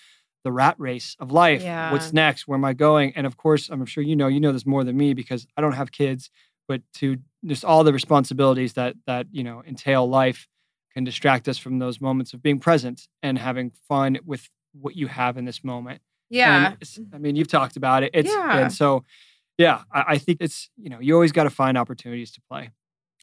the 0.44 0.52
rat 0.52 0.76
race 0.78 1.16
of 1.20 1.32
life 1.32 1.64
Yeah. 1.64 1.92
what's 1.92 2.14
next 2.14 2.48
where 2.48 2.56
am 2.58 2.64
i 2.64 2.74
going 2.74 3.12
and 3.16 3.26
of 3.28 3.36
course 3.36 3.68
i'm 3.70 3.84
sure 3.86 4.04
you 4.04 4.16
know 4.16 4.28
you 4.28 4.40
know 4.40 4.52
this 4.52 4.66
more 4.66 4.84
than 4.84 4.96
me 4.96 5.14
because 5.16 5.46
i 5.58 5.62
don't 5.62 5.74
have 5.74 5.92
kids 5.92 6.30
but 6.68 6.82
to 6.94 7.18
just 7.44 7.66
all 7.66 7.84
the 7.84 7.92
responsibilities 7.92 8.74
that 8.74 8.96
that 9.08 9.26
you 9.32 9.44
know 9.44 9.64
entail 9.68 10.08
life 10.08 10.48
can 10.96 11.04
distract 11.04 11.48
us 11.48 11.58
from 11.58 11.80
those 11.80 12.00
moments 12.02 12.34
of 12.34 12.42
being 12.42 12.60
present 12.60 13.08
and 13.22 13.38
having 13.38 13.72
fun 13.88 14.18
with 14.26 14.50
what 14.74 14.96
you 14.96 15.08
have 15.08 15.38
in 15.38 15.46
this 15.46 15.64
moment 15.64 16.02
Yeah. 16.30 16.74
I 17.14 17.18
mean, 17.18 17.36
you've 17.36 17.48
talked 17.50 17.78
about 17.78 18.04
it. 18.04 18.12
It's 18.14 18.30
Yeah. 18.32 18.58
and 18.60 18.74
so, 18.74 19.04
yeah, 19.58 19.84
I, 19.92 20.04
I 20.14 20.18
think 20.18 20.40
it's 20.42 20.70
you 20.78 20.90
know 20.90 21.00
you 21.00 21.14
always 21.14 21.32
got 21.32 21.44
to 21.44 21.50
find 21.50 21.78
opportunities 21.78 22.32
to 22.32 22.42
play. 22.50 22.72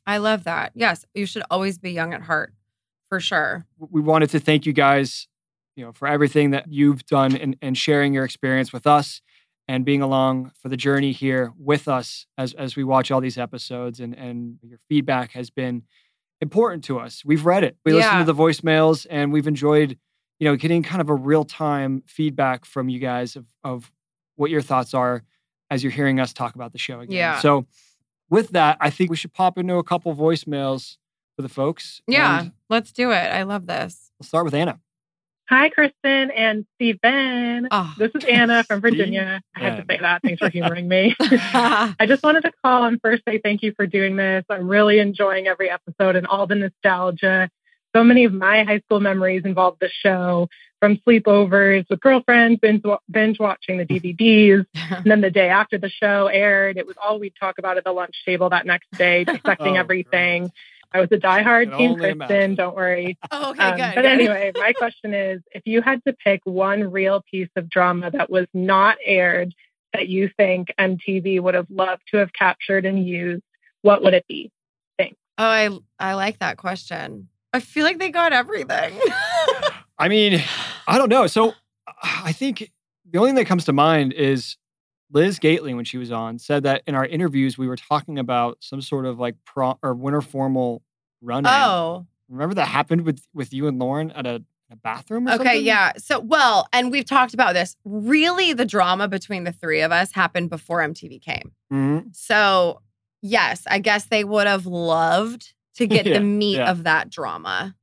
I 0.06 0.18
love 0.18 0.44
that. 0.44 0.72
Yes, 0.74 1.04
you 1.14 1.26
should 1.26 1.42
always 1.50 1.78
be 1.78 1.90
young 1.92 2.12
at 2.14 2.22
heart, 2.22 2.52
for 3.08 3.20
sure. 3.20 3.66
We 3.78 4.00
wanted 4.00 4.30
to 4.30 4.40
thank 4.40 4.66
you 4.66 4.72
guys, 4.72 5.28
you 5.76 5.84
know, 5.84 5.92
for 5.92 6.08
everything 6.08 6.50
that 6.50 6.72
you've 6.72 7.04
done 7.06 7.36
and 7.36 7.56
and 7.60 7.76
sharing 7.76 8.14
your 8.14 8.24
experience 8.24 8.72
with 8.72 8.86
us 8.86 9.20
and 9.68 9.84
being 9.84 10.02
along 10.02 10.52
for 10.60 10.68
the 10.68 10.76
journey 10.76 11.12
here 11.12 11.52
with 11.58 11.88
us 11.88 12.26
as 12.38 12.54
as 12.54 12.76
we 12.76 12.84
watch 12.84 13.10
all 13.10 13.20
these 13.20 13.38
episodes 13.38 14.00
and 14.00 14.14
and 14.14 14.58
your 14.62 14.78
feedback 14.88 15.32
has 15.32 15.50
been 15.50 15.82
important 16.42 16.84
to 16.84 16.98
us. 16.98 17.24
We've 17.24 17.46
read 17.46 17.64
it. 17.64 17.76
We 17.86 17.92
listened 17.94 18.12
Yeah. 18.18 18.24
to 18.26 18.32
the 18.32 18.34
voicemails 18.34 19.06
and 19.08 19.32
we've 19.32 19.46
enjoyed, 19.46 19.96
you 20.38 20.46
know, 20.48 20.56
getting 20.56 20.82
kind 20.82 21.00
of 21.00 21.08
a 21.08 21.14
real 21.14 21.44
time 21.44 22.02
feedback 22.06 22.64
from 22.66 22.88
you 22.90 22.98
guys 22.98 23.36
of 23.36 23.46
of 23.64 23.90
what 24.36 24.50
your 24.50 24.60
thoughts 24.60 24.92
are 24.92 25.22
as 25.70 25.82
you're 25.82 25.92
hearing 25.92 26.18
us 26.20 26.32
talk 26.32 26.54
about 26.54 26.72
the 26.72 26.78
show 26.78 27.00
again. 27.00 27.16
Yeah. 27.16 27.38
So 27.40 27.64
with 28.28 28.50
that, 28.50 28.76
I 28.80 28.90
think 28.90 29.08
we 29.08 29.16
should 29.16 29.32
pop 29.32 29.56
into 29.56 29.76
a 29.76 29.84
couple 29.84 30.14
voicemails 30.14 30.96
for 31.36 31.42
the 31.42 31.48
folks. 31.48 32.02
Yeah, 32.06 32.48
let's 32.68 32.92
do 32.92 33.10
it. 33.12 33.14
I 33.32 33.44
love 33.44 33.66
this. 33.66 34.10
we'll 34.18 34.26
start 34.26 34.44
with 34.44 34.54
Anna. 34.54 34.80
Hi, 35.48 35.70
Kristin 35.70 36.30
and 36.34 36.64
Steve 36.76 37.00
Ben. 37.02 37.68
Oh. 37.70 37.92
This 37.98 38.12
is 38.14 38.24
Anna 38.24 38.64
from 38.64 38.80
Virginia. 38.80 39.42
I 39.54 39.60
had 39.60 39.76
to 39.76 39.84
say 39.88 39.98
that. 40.00 40.22
Thanks 40.22 40.38
for 40.38 40.48
humoring 40.48 40.88
me. 40.88 41.14
I 41.20 42.06
just 42.06 42.22
wanted 42.22 42.42
to 42.42 42.52
call 42.64 42.84
and 42.84 43.00
first 43.02 43.22
say 43.28 43.38
thank 43.38 43.62
you 43.62 43.72
for 43.76 43.86
doing 43.86 44.16
this. 44.16 44.44
I'm 44.48 44.68
really 44.68 44.98
enjoying 44.98 45.48
every 45.48 45.68
episode 45.70 46.16
and 46.16 46.26
all 46.26 46.46
the 46.46 46.54
nostalgia. 46.54 47.50
So 47.94 48.02
many 48.02 48.24
of 48.24 48.32
my 48.32 48.64
high 48.64 48.80
school 48.80 49.00
memories 49.00 49.42
involve 49.44 49.76
the 49.78 49.90
show 49.90 50.48
from 50.80 50.96
sleepovers 51.06 51.84
with 51.90 52.00
girlfriends, 52.00 52.58
binge, 52.60 52.82
binge 53.10 53.38
watching 53.38 53.78
the 53.78 53.84
DVDs. 53.86 54.64
And 54.90 55.04
then 55.04 55.20
the 55.20 55.30
day 55.30 55.48
after 55.48 55.76
the 55.76 55.90
show 55.90 56.28
aired, 56.28 56.78
it 56.78 56.86
was 56.86 56.96
all 57.02 57.18
we'd 57.20 57.34
talk 57.38 57.58
about 57.58 57.76
at 57.76 57.84
the 57.84 57.92
lunch 57.92 58.16
table 58.24 58.48
that 58.50 58.64
next 58.64 58.90
day, 58.92 59.24
dissecting 59.24 59.76
Oh, 59.76 59.80
everything. 59.80 60.50
I 60.94 61.00
was 61.00 61.08
a 61.12 61.16
diehard 61.18 61.70
Can 61.70 61.78
Team 61.78 61.90
only 61.92 62.08
Kristin, 62.10 62.12
imagine. 62.12 62.54
don't 62.56 62.76
worry. 62.76 63.18
oh, 63.30 63.50
okay, 63.50 63.62
Um, 63.62 63.76
good. 63.76 63.94
but 63.94 64.02
good. 64.02 64.04
anyway, 64.06 64.52
my 64.56 64.72
question 64.76 65.14
is 65.14 65.40
if 65.52 65.62
you 65.66 65.82
had 65.82 66.02
to 66.06 66.12
pick 66.12 66.40
one 66.44 66.90
real 66.90 67.22
piece 67.30 67.48
of 67.56 67.68
drama 67.68 68.10
that 68.10 68.30
was 68.30 68.46
not 68.54 68.96
aired 69.04 69.54
that 69.92 70.08
you 70.08 70.30
think 70.36 70.68
MTV 70.78 71.40
would 71.40 71.54
have 71.54 71.66
loved 71.70 72.02
to 72.12 72.16
have 72.18 72.32
captured 72.32 72.86
and 72.86 73.06
used, 73.06 73.42
what 73.82 74.02
would 74.02 74.14
it 74.14 74.26
be? 74.28 74.50
Think. 74.98 75.16
Oh, 75.38 75.44
I 75.44 75.68
I 75.98 76.14
like 76.14 76.38
that 76.40 76.56
question. 76.56 77.28
I 77.52 77.60
feel 77.60 77.84
like 77.84 77.98
they 77.98 78.10
got 78.10 78.32
everything. 78.32 78.98
I 79.98 80.08
mean, 80.08 80.42
I 80.86 80.96
don't 80.98 81.10
know. 81.10 81.26
So 81.26 81.52
I 82.02 82.32
think 82.32 82.70
the 83.10 83.18
only 83.18 83.28
thing 83.30 83.36
that 83.36 83.44
comes 83.44 83.66
to 83.66 83.72
mind 83.74 84.14
is 84.14 84.56
Liz 85.12 85.38
Gately 85.38 85.74
when 85.74 85.84
she 85.84 85.98
was 85.98 86.10
on 86.10 86.38
said 86.38 86.62
that 86.64 86.82
in 86.86 86.94
our 86.94 87.04
interviews 87.06 87.58
we 87.58 87.68
were 87.68 87.76
talking 87.76 88.18
about 88.18 88.58
some 88.60 88.80
sort 88.80 89.06
of 89.06 89.18
like 89.18 89.36
prom 89.44 89.76
or 89.82 89.94
winter 89.94 90.20
formal 90.20 90.82
run. 91.20 91.46
oh, 91.46 92.06
remember 92.28 92.54
that 92.54 92.68
happened 92.68 93.02
with 93.02 93.26
with 93.34 93.52
you 93.52 93.66
and 93.68 93.78
Lauren 93.78 94.10
at 94.12 94.26
a, 94.26 94.42
a 94.70 94.76
bathroom? 94.76 95.28
Or 95.28 95.32
okay, 95.32 95.44
something? 95.44 95.64
yeah. 95.64 95.92
So, 95.98 96.18
well, 96.20 96.66
and 96.72 96.90
we've 96.90 97.04
talked 97.04 97.34
about 97.34 97.52
this. 97.54 97.76
Really, 97.84 98.52
the 98.54 98.64
drama 98.64 99.06
between 99.08 99.44
the 99.44 99.52
three 99.52 99.82
of 99.82 99.92
us 99.92 100.12
happened 100.12 100.48
before 100.50 100.80
MTV 100.80 101.20
came. 101.20 101.52
Mhm. 101.72 102.14
So, 102.16 102.80
yes, 103.20 103.64
I 103.70 103.78
guess 103.80 104.06
they 104.06 104.24
would 104.24 104.46
have 104.46 104.64
loved 104.66 105.52
to 105.76 105.86
get 105.86 106.06
Yeah, 106.06 106.14
the 106.14 106.24
meat 106.24 106.56
yeah. 106.56 106.70
of 106.70 106.84
that 106.84 107.10
drama. 107.10 107.74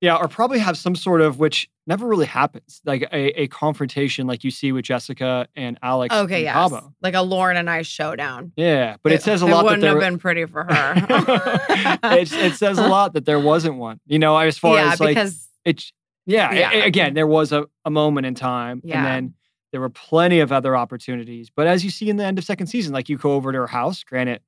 Yeah, 0.00 0.16
or 0.16 0.28
probably 0.28 0.60
have 0.60 0.78
some 0.78 0.94
sort 0.96 1.20
of 1.20 1.38
which 1.38 1.68
never 1.90 2.06
really 2.06 2.26
happens. 2.26 2.80
Like 2.84 3.02
a, 3.12 3.42
a 3.42 3.48
confrontation 3.48 4.28
like 4.28 4.44
you 4.44 4.52
see 4.52 4.70
with 4.70 4.84
Jessica 4.84 5.48
and 5.56 5.76
Alex. 5.82 6.14
Okay. 6.14 6.44
Cabo. 6.44 6.94
Like 7.02 7.14
a 7.14 7.20
Lauren 7.20 7.56
and 7.56 7.68
I 7.68 7.82
showdown. 7.82 8.52
Yeah, 8.56 8.96
but 9.02 9.10
it, 9.10 9.22
says 9.22 9.42
a 9.42 9.46
it 9.46 9.50
lot 9.50 9.58
that 9.58 9.64
wouldn't 9.64 9.82
there. 9.82 9.90
have 9.90 10.00
been 10.00 10.18
pretty 10.18 10.46
for 10.46 10.62
her. 10.62 10.94
it, 12.14 12.32
it 12.32 12.54
says 12.54 12.78
a 12.78 12.86
lot 12.86 13.14
that 13.14 13.26
there 13.26 13.40
wasn't 13.40 13.74
one. 13.76 13.98
You 14.06 14.20
know, 14.20 14.38
as 14.38 14.56
far 14.56 14.76
yeah, 14.76 14.92
as 14.92 15.00
like 15.00 15.10
because 15.16 15.48
it's 15.64 15.92
yeah, 16.26 16.52
Yeah. 16.52 16.70
a- 16.72 16.86
again, 16.86 17.14
there 17.14 17.26
was 17.26 17.50
a, 17.50 17.66
a 17.84 17.90
moment 17.90 18.24
in 18.24 18.36
time, 18.36 18.80
Yeah. 18.84 18.98
and 18.98 19.06
then 19.06 19.34
there 19.72 19.80
were 19.80 19.90
plenty 19.90 20.38
of 20.38 20.52
other 20.52 20.76
opportunities. 20.76 21.50
But 21.54 21.66
as 21.66 21.82
you 21.84 21.90
see 21.90 22.08
in 22.08 22.16
the 22.16 22.24
end 22.24 22.38
of 22.38 22.44
second 22.44 22.68
season, 22.68 22.92
like 22.92 23.08
you 23.08 23.18
go 23.18 23.32
over 23.32 23.50
to 23.50 23.58
her 23.58 23.66
house. 23.66 24.04
Granted, 24.04 24.40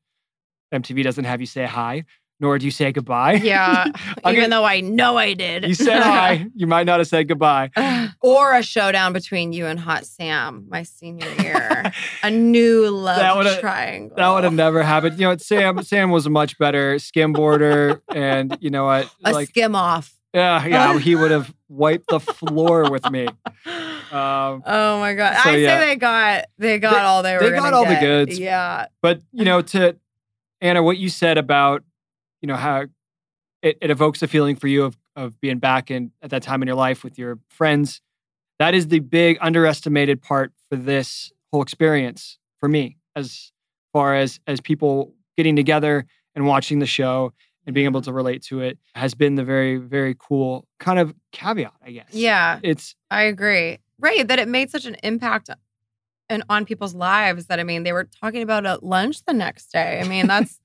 MTV 0.72 1.02
doesn't 1.02 1.24
have 1.24 1.40
you 1.40 1.46
say 1.46 1.64
hi, 1.66 2.04
nor 2.42 2.58
do 2.58 2.64
you 2.66 2.70
say 2.70 2.92
goodbye. 2.92 3.34
yeah, 3.34 3.86
even 4.28 4.50
though 4.50 4.64
I 4.64 4.80
know 4.80 5.16
I 5.16 5.32
did. 5.34 5.64
you 5.64 5.74
said 5.74 6.02
hi, 6.02 6.46
you 6.54 6.66
might 6.66 6.84
not 6.84 6.98
have 7.00 7.06
said 7.08 7.28
goodbye. 7.28 7.70
or 8.20 8.54
a 8.54 8.62
showdown 8.62 9.12
between 9.14 9.52
you 9.54 9.64
and 9.66 9.78
Hot 9.80 10.04
Sam, 10.04 10.66
my 10.68 10.82
senior 10.82 11.30
year. 11.40 11.90
a 12.22 12.30
new 12.30 12.90
love 12.90 13.44
That 13.44 13.60
triangle. 13.60 14.16
That 14.16 14.28
would 14.30 14.44
have 14.44 14.52
never 14.52 14.82
happened. 14.82 15.18
You 15.18 15.28
know, 15.28 15.36
Sam 15.38 15.82
Sam 15.84 16.10
was 16.10 16.26
a 16.26 16.30
much 16.30 16.58
better 16.58 16.96
skimboarder, 16.96 18.00
and 18.14 18.58
you 18.60 18.68
know 18.70 18.84
what? 18.86 19.08
a 19.24 19.32
Like, 19.32 19.48
skim 19.48 19.74
off. 19.74 20.12
yeah, 20.34 20.66
yeah, 20.66 20.98
he 20.98 21.14
would 21.14 21.30
have 21.30 21.54
wiped 21.68 22.08
the 22.08 22.20
floor 22.20 22.90
with 22.90 23.08
me. 23.10 23.28
Um, 24.12 24.62
oh 24.66 24.98
my 25.00 25.14
god! 25.14 25.36
so, 25.42 25.50
I 25.50 25.56
yeah. 25.56 25.80
say 25.80 25.86
they 25.86 25.96
got 25.96 26.44
they 26.58 26.78
got 26.78 26.92
They- 26.92 26.98
all 27.00 27.22
they 27.22 27.34
were. 27.34 27.40
they 27.40 27.50
got 27.50 27.72
all 27.72 27.86
the 27.86 27.94
goods. 28.00 28.38
Yeah, 28.38 28.86
But 29.00 29.22
you 29.32 29.44
know, 29.44 29.62
to 29.62 29.96
Anna, 30.60 30.82
what 30.82 30.98
you 30.98 31.08
said 31.08 31.38
about 31.38 31.82
you 32.42 32.46
know 32.48 32.56
how 32.56 32.82
it, 33.62 33.78
it 33.80 33.90
evokes 33.90 34.22
a 34.22 34.28
feeling 34.28 34.56
for 34.56 34.66
you 34.68 34.84
of 34.84 34.98
of 35.16 35.40
being 35.40 35.58
back 35.58 35.90
in 35.90 36.10
at 36.22 36.30
that 36.30 36.42
time 36.42 36.62
in 36.62 36.66
your 36.66 36.76
life 36.76 37.04
with 37.04 37.18
your 37.18 37.38
friends. 37.48 38.00
That 38.58 38.74
is 38.74 38.88
the 38.88 38.98
big 39.00 39.38
underestimated 39.40 40.20
part 40.20 40.52
for 40.68 40.76
this 40.76 41.32
whole 41.50 41.62
experience 41.62 42.38
for 42.58 42.68
me, 42.68 42.98
as 43.16 43.52
far 43.92 44.14
as 44.14 44.40
as 44.46 44.60
people 44.60 45.14
getting 45.36 45.56
together 45.56 46.04
and 46.34 46.46
watching 46.46 46.78
the 46.78 46.86
show 46.86 47.32
and 47.66 47.74
being 47.74 47.86
able 47.86 48.02
to 48.02 48.12
relate 48.12 48.42
to 48.42 48.60
it 48.60 48.76
has 48.94 49.14
been 49.14 49.36
the 49.36 49.44
very 49.44 49.76
very 49.76 50.16
cool 50.18 50.66
kind 50.80 50.98
of 50.98 51.14
caveat, 51.30 51.72
I 51.84 51.92
guess. 51.92 52.08
yeah, 52.10 52.58
It's 52.62 52.94
I 53.10 53.22
agree. 53.22 53.78
Right, 53.98 54.26
that 54.26 54.40
it 54.40 54.48
made 54.48 54.68
such 54.70 54.84
an 54.84 54.96
impact 55.04 55.48
and 56.28 56.42
on 56.48 56.64
people's 56.64 56.94
lives 56.94 57.46
that 57.46 57.60
I 57.60 57.64
mean 57.64 57.84
they 57.84 57.92
were 57.92 58.08
talking 58.20 58.42
about 58.42 58.66
at 58.66 58.82
lunch 58.82 59.24
the 59.24 59.32
next 59.32 59.70
day. 59.72 60.00
I 60.00 60.08
mean 60.08 60.26
that's 60.26 60.58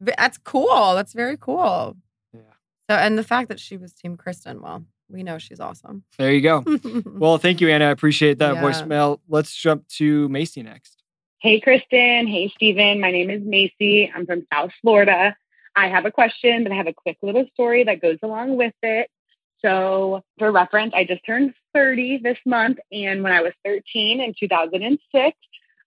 that's 0.00 0.38
cool. 0.38 0.94
That's 0.94 1.12
very 1.12 1.36
cool. 1.36 1.96
Yeah. 2.32 2.40
So 2.88 2.96
and 2.96 3.18
the 3.18 3.24
fact 3.24 3.48
that 3.48 3.60
she 3.60 3.76
was 3.76 3.92
Team 3.92 4.16
Kristin, 4.16 4.60
well, 4.60 4.84
we 5.08 5.22
know 5.22 5.38
she's 5.38 5.60
awesome. 5.60 6.04
there 6.18 6.32
you 6.32 6.40
go. 6.40 6.64
Well, 7.04 7.38
thank 7.38 7.60
you, 7.60 7.68
Anna. 7.68 7.86
I 7.86 7.90
appreciate 7.90 8.38
that 8.38 8.54
Yeah. 8.54 8.62
voicemail. 8.62 9.20
Let's 9.28 9.54
jump 9.54 9.86
to 9.98 10.28
Macy 10.28 10.62
next. 10.62 11.02
Hey, 11.40 11.60
Kristin. 11.60 12.28
Hey, 12.28 12.52
Stephen. 12.54 13.00
My 13.00 13.10
name 13.10 13.30
is 13.30 13.42
Macy. 13.42 14.10
I'm 14.14 14.26
from 14.26 14.46
South 14.52 14.72
Florida. 14.82 15.36
I 15.76 15.88
have 15.88 16.04
a 16.04 16.10
question, 16.10 16.62
but 16.62 16.72
I 16.72 16.76
have 16.76 16.86
a 16.86 16.92
quick 16.92 17.18
little 17.22 17.46
story 17.54 17.84
that 17.84 18.00
goes 18.02 18.18
along 18.22 18.56
with 18.56 18.74
it. 18.82 19.08
So, 19.62 20.22
for 20.38 20.50
reference, 20.50 20.92
I 20.94 21.04
just 21.04 21.24
turned 21.24 21.54
30 21.74 22.18
this 22.18 22.38
month. 22.46 22.78
And 22.92 23.22
when 23.22 23.32
I 23.32 23.42
was 23.42 23.52
13 23.64 24.20
in 24.20 24.34
2006, 24.38 25.36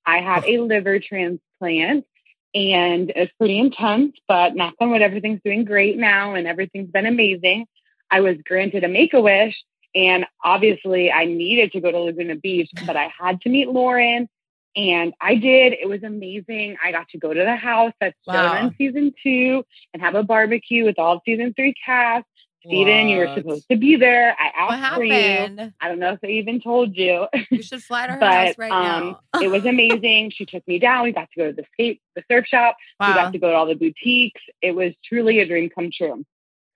I 0.06 0.18
had 0.20 0.44
oh. 0.46 0.48
a 0.48 0.58
liver 0.60 1.00
transplant 1.00 2.06
and 2.54 3.10
it 3.10 3.18
was 3.20 3.30
pretty 3.38 3.60
intense, 3.60 4.16
but 4.28 4.56
knock 4.56 4.76
on 4.80 4.92
wood, 4.92 5.02
everything's 5.02 5.42
doing 5.44 5.66
great 5.66 5.98
now 5.98 6.36
and 6.36 6.48
everything's 6.48 6.92
been 6.92 7.06
amazing. 7.06 7.66
I 8.12 8.22
was 8.22 8.38
granted 8.46 8.84
a 8.84 8.88
make 8.88 9.14
a 9.14 9.22
wish 9.22 9.56
and 9.96 10.26
obviously 10.44 11.12
I 11.12 11.26
needed 11.26 11.72
to 11.74 11.82
go 11.82 11.92
to 11.92 12.00
Laguna 12.00 12.36
Beach, 12.36 12.70
but 12.88 12.96
I 12.96 13.12
had 13.20 13.42
to 13.42 13.50
meet 13.50 13.70
Lauren 13.70 14.30
and 14.76 15.14
I 15.22 15.36
did. 15.36 15.74
It 15.74 15.88
was 15.88 16.04
amazing. 16.04 16.78
I 16.84 16.92
got 16.92 17.10
to 17.10 17.20
go 17.20 17.34
to 17.34 17.40
the 17.44 17.56
house 17.56 17.94
that's 18.00 18.18
shown 18.28 18.36
Wow. 18.36 18.66
on 18.66 18.76
season 18.78 19.14
two 19.22 19.64
and 19.94 20.02
have 20.02 20.16
a 20.16 20.24
barbecue 20.24 20.84
with 20.86 20.98
all 21.00 21.22
season 21.26 21.54
three 21.56 21.74
cast. 21.86 22.26
Stephen, 22.66 23.10
you 23.10 23.18
were 23.18 23.34
supposed 23.36 23.68
to 23.70 23.78
be 23.78 23.98
there. 23.98 24.36
I 24.40 24.52
asked 24.58 24.96
for 24.96 25.04
you. 25.04 25.72
I 25.82 25.88
don't 25.88 26.00
know 26.00 26.14
if 26.14 26.20
I 26.24 26.28
even 26.28 26.62
told 26.62 26.96
you. 26.96 27.28
You 27.50 27.62
should 27.62 27.84
fly 27.84 28.08
to 28.08 28.14
her 28.14 28.20
house 28.20 28.56
right 28.58 28.72
um, 28.72 29.18
now. 29.34 29.42
it 29.42 29.50
was 29.50 29.66
amazing. 29.66 30.32
She 30.32 30.46
took 30.46 30.66
me 30.68 30.80
down. 30.80 31.04
We 31.04 31.12
got 31.12 31.30
to 31.32 31.38
go 31.38 31.48
to 31.48 31.54
the 31.54 31.66
skate, 31.74 32.02
the 32.16 32.24
surf 32.32 32.46
shop. 32.48 32.78
We 33.00 33.08
got 33.08 33.34
to 33.34 33.40
go 33.40 33.50
to 33.50 33.56
all 33.56 33.66
the 33.66 33.76
boutiques. 33.76 34.42
It 34.62 34.72
was 34.76 34.94
truly 35.04 35.40
a 35.40 35.46
dream 35.46 35.70
come 35.70 35.92
true. 35.96 36.24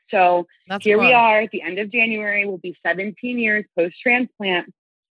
So 0.09 0.47
that's 0.67 0.83
here 0.83 0.99
we 0.99 1.13
are 1.13 1.41
at 1.41 1.51
the 1.51 1.61
end 1.61 1.79
of 1.79 1.91
January. 1.91 2.45
We'll 2.45 2.57
be 2.57 2.77
17 2.85 3.39
years 3.39 3.65
post 3.77 3.95
transplant. 4.01 4.73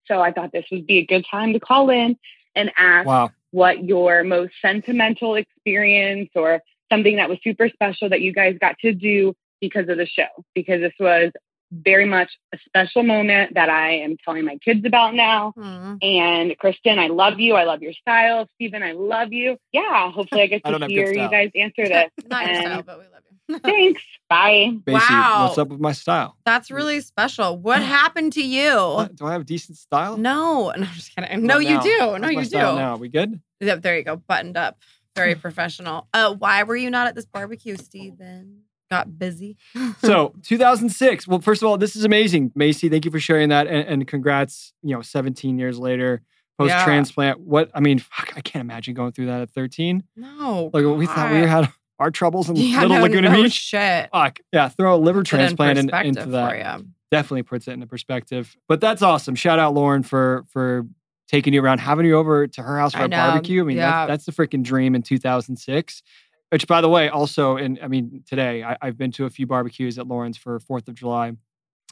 So 0.06 0.20
I 0.20 0.32
thought 0.32 0.52
this 0.52 0.66
would 0.70 0.86
be 0.86 0.98
a 0.98 1.06
good 1.06 1.24
time 1.30 1.52
to 1.52 1.60
call 1.60 1.90
in 1.90 2.16
and 2.54 2.72
ask 2.76 3.06
Wow. 3.06 3.30
what 3.52 3.84
your 3.84 4.24
most 4.24 4.52
sentimental 4.60 5.36
experience 5.36 6.30
or 6.34 6.62
something 6.90 7.16
that 7.16 7.28
was 7.28 7.38
super 7.44 7.68
special 7.68 8.08
that 8.08 8.20
you 8.20 8.32
guys 8.32 8.56
got 8.60 8.78
to 8.80 8.92
do 8.92 9.34
because 9.60 9.88
of 9.88 9.96
the 9.98 10.06
show. 10.06 10.26
Because 10.54 10.80
this 10.80 10.92
was 10.98 11.32
very 11.72 12.04
much 12.04 12.32
a 12.52 12.58
special 12.66 13.02
moment 13.04 13.54
that 13.54 13.68
I 13.68 13.92
am 13.98 14.16
telling 14.24 14.44
my 14.44 14.56
kids 14.56 14.84
about 14.84 15.14
now. 15.14 15.52
Hmm. 15.56 15.94
And 16.02 16.56
Kristin, 16.58 16.98
I 16.98 17.06
love 17.06 17.38
you. 17.38 17.54
I 17.54 17.64
love 17.64 17.80
your 17.82 17.92
style. 17.92 18.48
Stephen, 18.56 18.82
I 18.82 18.92
love 18.92 19.32
you. 19.32 19.56
Yeah, 19.72 20.10
hopefully 20.10 20.42
I 20.42 20.46
get 20.46 20.64
to 20.64 20.70
don't 20.72 20.80
have 20.80 20.90
good 20.90 20.96
hear 20.96 21.12
you 21.12 21.30
guys 21.30 21.50
answer 21.54 21.86
this. 21.86 22.10
Not 22.28 22.46
your 22.46 22.60
style, 22.60 22.82
but 22.82 22.98
we 22.98 23.04
love 23.04 23.22
you. 23.48 23.58
Thanks. 23.64 24.02
Bye. 24.28 24.72
Macy, 24.86 25.04
Wow. 25.10 25.46
what's 25.46 25.58
up 25.58 25.68
with 25.68 25.80
my 25.80 25.92
style? 25.92 26.36
That's 26.44 26.70
really 26.70 27.00
special. 27.00 27.56
What 27.56 27.82
happened 27.82 28.32
to 28.34 28.42
you? 28.42 28.74
What? 28.76 29.16
Do 29.16 29.26
I 29.26 29.32
have 29.32 29.46
decent 29.46 29.78
style? 29.78 30.16
No, 30.16 30.70
no, 30.70 30.70
I'm 30.70 30.84
just 30.94 31.14
kidding. 31.14 31.46
No, 31.46 31.58
you 31.58 31.80
do. 31.82 32.18
No, 32.18 32.28
you 32.28 32.44
do. 32.44 32.56
Now 32.58 32.96
we 32.96 33.08
good? 33.08 33.40
Yep, 33.60 33.82
there 33.82 33.96
you 33.96 34.04
go. 34.04 34.16
Buttoned 34.16 34.56
up. 34.56 34.78
Very 35.16 35.34
professional. 35.34 36.08
Uh, 36.14 36.34
why 36.34 36.62
were 36.62 36.76
you 36.76 36.90
not 36.90 37.08
at 37.08 37.14
this 37.16 37.26
barbecue, 37.26 37.76
Stephen? 37.76 38.62
Got 38.90 39.18
busy. 39.18 39.56
So 40.00 40.34
2006. 40.42 41.28
Well, 41.28 41.40
first 41.40 41.62
of 41.62 41.68
all, 41.68 41.76
this 41.78 41.94
is 41.94 42.04
amazing, 42.04 42.52
Macy. 42.54 42.88
Thank 42.88 43.04
you 43.04 43.10
for 43.10 43.20
sharing 43.20 43.50
that, 43.50 43.66
and, 43.66 43.86
and 43.86 44.08
congrats. 44.08 44.72
You 44.82 44.94
know, 44.94 45.02
17 45.02 45.58
years 45.58 45.78
later, 45.78 46.22
post 46.58 46.74
transplant. 46.84 47.40
What 47.40 47.70
I 47.74 47.80
mean, 47.80 47.98
fuck, 47.98 48.32
I 48.36 48.40
can't 48.40 48.62
imagine 48.62 48.94
going 48.94 49.12
through 49.12 49.26
that 49.26 49.42
at 49.42 49.50
13. 49.50 50.02
no. 50.16 50.70
Like 50.72 50.84
we 50.84 51.06
thought 51.06 51.30
we 51.30 51.38
had 51.40 51.70
our 51.98 52.10
troubles 52.10 52.48
in 52.48 52.56
Yeah, 52.56 52.82
Little 52.82 52.96
no, 52.96 53.02
Laguna 53.02 53.28
no 53.30 53.42
Beach. 53.42 53.52
Shit. 53.52 54.08
Fuck 54.12 54.40
yeah, 54.52 54.68
throw 54.68 54.96
a 54.96 54.98
liver 54.98 55.22
Put 55.22 55.34
it 55.34 55.50
in 55.50 55.56
transplant 55.56 55.78
in, 55.78 56.06
into 56.06 56.26
that. 56.30 56.82
Definitely 57.10 57.42
puts 57.42 57.68
it 57.68 57.72
into 57.72 57.86
perspective. 57.86 58.56
But 58.68 58.80
that's 58.80 59.02
awesome. 59.02 59.34
Shout 59.34 59.58
out 59.58 59.74
Lauren 59.74 60.02
for 60.02 60.44
for 60.48 60.86
taking 61.28 61.52
you 61.52 61.62
around, 61.62 61.78
having 61.78 62.06
you 62.06 62.16
over 62.16 62.46
to 62.46 62.62
her 62.62 62.78
house 62.78 62.92
for 62.92 63.02
I 63.02 63.04
a 63.04 63.08
know, 63.08 63.16
barbecue. 63.16 63.60
I 63.60 63.64
mean, 63.64 63.76
yeah. 63.76 64.06
that's, 64.06 64.26
that's 64.26 64.36
the 64.36 64.46
freaking 64.46 64.64
dream 64.64 64.96
in 64.96 65.02
2006. 65.02 66.02
Which, 66.50 66.66
by 66.66 66.80
the 66.80 66.88
way, 66.88 67.08
also, 67.08 67.56
and 67.56 67.78
I 67.80 67.86
mean, 67.86 68.24
today 68.28 68.64
I, 68.64 68.76
I've 68.82 68.98
been 68.98 69.12
to 69.12 69.24
a 69.24 69.30
few 69.30 69.46
barbecues 69.46 69.98
at 69.98 70.08
Lauren's 70.08 70.36
for 70.36 70.58
Fourth 70.58 70.88
of 70.88 70.94
July 70.94 71.32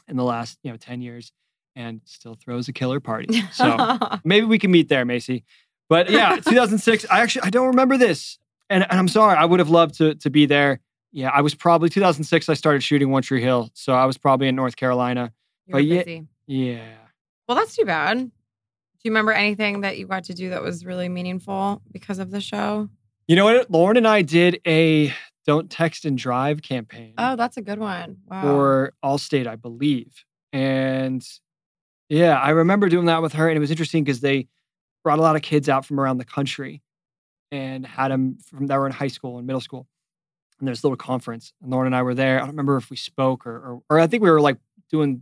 in 0.07 0.17
the 0.17 0.23
last 0.23 0.59
you 0.63 0.71
know 0.71 0.77
10 0.77 1.01
years, 1.01 1.31
and 1.75 2.01
still 2.03 2.35
throws 2.35 2.67
a 2.67 2.73
killer 2.73 2.99
party. 2.99 3.41
So 3.53 3.97
maybe 4.25 4.45
we 4.45 4.59
can 4.59 4.71
meet 4.71 4.89
there, 4.89 5.05
Macy. 5.05 5.45
But 5.87 6.09
yeah, 6.09 6.35
2006. 6.35 7.05
I 7.09 7.21
actually 7.21 7.43
I 7.43 7.49
don't 7.49 7.67
remember 7.67 7.97
this, 7.97 8.37
and, 8.69 8.85
and 8.89 8.99
I'm 8.99 9.07
sorry. 9.07 9.37
I 9.37 9.45
would 9.45 9.59
have 9.59 9.69
loved 9.69 9.95
to 9.99 10.15
to 10.15 10.29
be 10.29 10.45
there. 10.45 10.81
Yeah, 11.11 11.29
I 11.29 11.41
was 11.41 11.55
probably 11.55 11.89
2006. 11.89 12.49
I 12.49 12.53
started 12.53 12.83
shooting 12.83 13.09
One 13.09 13.23
Tree 13.23 13.41
Hill, 13.41 13.69
so 13.73 13.93
I 13.93 14.05
was 14.05 14.17
probably 14.17 14.47
in 14.47 14.55
North 14.55 14.75
Carolina. 14.75 15.31
you 15.65 15.71
but 15.71 15.85
yeah- 15.85 16.03
busy. 16.03 16.27
Yeah. 16.47 16.95
Well, 17.47 17.57
that's 17.57 17.75
too 17.75 17.85
bad. 17.85 18.17
Do 18.17 19.07
you 19.07 19.11
remember 19.11 19.31
anything 19.31 19.81
that 19.81 19.97
you 19.97 20.05
got 20.05 20.25
to 20.25 20.33
do 20.33 20.49
that 20.49 20.61
was 20.61 20.85
really 20.85 21.07
meaningful 21.07 21.81
because 21.91 22.19
of 22.19 22.31
the 22.31 22.41
show? 22.41 22.89
You 23.29 23.35
know 23.35 23.45
what? 23.45 23.69
Lauren 23.69 23.95
and 23.95 24.07
I 24.07 24.23
did 24.23 24.59
a 24.65 25.13
"Don't 25.45 25.69
Text 25.69 26.03
and 26.03 26.17
Drive" 26.17 26.63
campaign 26.63 27.13
Oh, 27.15 27.35
that's 27.35 27.57
a 27.57 27.61
good 27.61 27.77
one. 27.77 28.17
Wow. 28.25 28.41
for 28.41 28.93
Allstate, 29.05 29.45
I 29.45 29.55
believe. 29.55 30.25
And 30.51 31.23
yeah, 32.09 32.39
I 32.39 32.49
remember 32.49 32.89
doing 32.89 33.05
that 33.05 33.21
with 33.21 33.33
her, 33.33 33.47
and 33.47 33.55
it 33.55 33.59
was 33.59 33.69
interesting 33.69 34.03
because 34.03 34.21
they 34.21 34.47
brought 35.03 35.19
a 35.19 35.21
lot 35.21 35.35
of 35.35 35.43
kids 35.43 35.69
out 35.69 35.85
from 35.85 35.99
around 35.99 36.17
the 36.17 36.25
country 36.25 36.81
and 37.51 37.85
had 37.85 38.09
them 38.09 38.39
from 38.43 38.65
that 38.65 38.79
were 38.79 38.87
in 38.87 38.93
high 38.93 39.07
school 39.09 39.37
and 39.37 39.45
middle 39.45 39.61
school. 39.61 39.87
And 40.57 40.67
there's 40.67 40.83
a 40.83 40.87
little 40.87 40.97
conference, 40.97 41.53
and 41.61 41.69
Lauren 41.69 41.85
and 41.85 41.95
I 41.95 42.01
were 42.01 42.15
there. 42.15 42.37
I 42.37 42.39
don't 42.39 42.49
remember 42.49 42.77
if 42.77 42.89
we 42.89 42.97
spoke 42.97 43.45
or, 43.45 43.55
or, 43.57 43.81
or 43.91 43.99
I 43.99 44.07
think 44.07 44.23
we 44.23 44.31
were 44.31 44.41
like 44.41 44.57
doing, 44.89 45.21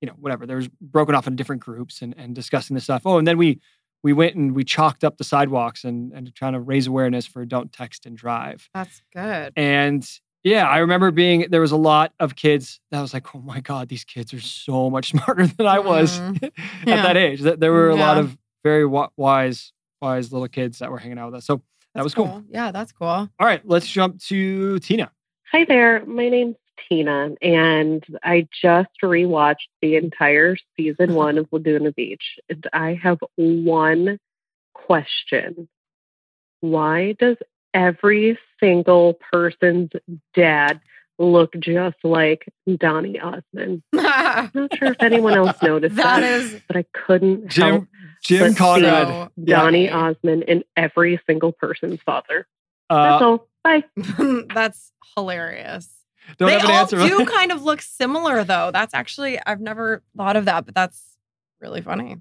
you 0.00 0.06
know, 0.06 0.14
whatever. 0.18 0.46
There 0.46 0.56
was 0.56 0.68
broken 0.80 1.14
off 1.14 1.26
in 1.26 1.36
different 1.36 1.60
groups 1.60 2.00
and, 2.00 2.14
and 2.16 2.34
discussing 2.34 2.72
this 2.72 2.84
stuff. 2.84 3.02
Oh, 3.04 3.18
and 3.18 3.28
then 3.28 3.36
we 3.36 3.60
we 4.04 4.12
went 4.12 4.36
and 4.36 4.54
we 4.54 4.62
chalked 4.62 5.02
up 5.02 5.16
the 5.16 5.24
sidewalks 5.24 5.82
and 5.82 6.12
and 6.12 6.32
trying 6.36 6.52
to 6.52 6.60
raise 6.60 6.86
awareness 6.86 7.26
for 7.26 7.44
don't 7.44 7.72
text 7.72 8.06
and 8.06 8.16
drive. 8.16 8.68
that's 8.72 9.02
good. 9.12 9.52
And 9.56 10.08
yeah, 10.44 10.68
I 10.68 10.78
remember 10.78 11.10
being 11.10 11.46
there 11.50 11.62
was 11.62 11.72
a 11.72 11.76
lot 11.76 12.12
of 12.20 12.36
kids 12.36 12.78
that 12.90 13.00
was 13.00 13.14
like, 13.14 13.34
oh 13.34 13.40
my 13.40 13.60
god, 13.60 13.88
these 13.88 14.04
kids 14.04 14.32
are 14.34 14.40
so 14.40 14.90
much 14.90 15.08
smarter 15.14 15.46
than 15.46 15.66
I 15.66 15.78
was 15.80 16.20
Mhm. 16.20 16.44
at 16.44 16.52
Yeah. 16.86 17.02
that 17.02 17.16
age. 17.16 17.40
That 17.40 17.58
there 17.60 17.72
were 17.72 17.88
a 17.88 17.96
lot 17.96 18.18
of 18.18 18.36
very 18.62 18.84
wise, 18.86 19.72
wise 20.00 20.32
little 20.32 20.48
kids 20.48 20.78
that 20.80 20.90
were 20.90 20.98
hanging 20.98 21.18
out 21.18 21.26
with 21.32 21.36
us. 21.38 21.46
So 21.46 21.56
that 21.56 21.62
That's 21.94 22.04
was 22.04 22.14
cool. 22.14 22.44
Yeah, 22.50 22.72
that's 22.72 22.92
cool. 22.92 23.08
All 23.08 23.30
right, 23.40 23.62
let's 23.64 23.86
jump 23.86 24.20
to 24.24 24.78
Tina. 24.80 25.10
Hi 25.52 25.64
there. 25.64 26.04
My 26.04 26.28
name's 26.28 26.56
Tina, 26.88 27.30
and 27.42 28.04
I 28.22 28.46
just 28.62 28.90
rewatched 29.02 29.68
the 29.82 29.96
entire 29.96 30.56
season 30.76 31.14
one 31.14 31.38
of 31.38 31.46
Laguna 31.52 31.92
Beach. 31.92 32.38
And 32.48 32.66
I 32.72 32.98
have 33.02 33.18
one 33.36 34.18
question. 34.74 35.68
Why 36.60 37.12
does 37.18 37.36
every 37.72 38.38
single 38.60 39.14
person's 39.32 39.90
dad 40.34 40.80
look 41.18 41.54
just 41.58 41.96
like 42.02 42.48
Donny 42.78 43.20
Osmond? 43.20 43.82
I'm 43.92 44.50
not 44.54 44.76
sure 44.76 44.92
if 44.92 44.96
anyone 45.02 45.34
else 45.34 45.56
noticed 45.62 45.96
that, 45.96 46.20
that 46.20 46.22
is 46.22 46.60
but 46.66 46.76
I 46.76 46.84
couldn't 46.92 47.52
help 47.52 47.84
Jim 47.84 47.88
Jim 48.22 48.52
but 48.52 48.58
Conrad. 48.58 49.06
so 49.08 49.30
Yeah. 49.36 49.60
Donny. 49.60 49.90
Osmond 49.90 50.44
in 50.44 50.64
every 50.76 51.20
single 51.26 51.52
person's 51.52 52.00
father. 52.04 52.46
Uh, 52.90 53.10
That's 53.10 53.22
all. 53.22 53.48
Bye. 53.62 53.84
That's 54.54 54.92
hilarious. 55.16 55.88
Don't 56.38 56.48
they 56.48 56.54
have 56.54 56.64
an 56.64 56.70
all 56.70 56.76
answer. 56.78 56.96
do 56.98 57.26
kind 57.26 57.52
of 57.52 57.62
look 57.62 57.82
similar 57.82 58.44
though. 58.44 58.70
That's 58.72 58.94
actually 58.94 59.38
I've 59.46 59.60
never 59.60 60.02
thought 60.16 60.36
of 60.36 60.44
that, 60.46 60.64
but 60.64 60.74
that's 60.74 61.16
really 61.60 61.80
funny. 61.82 62.16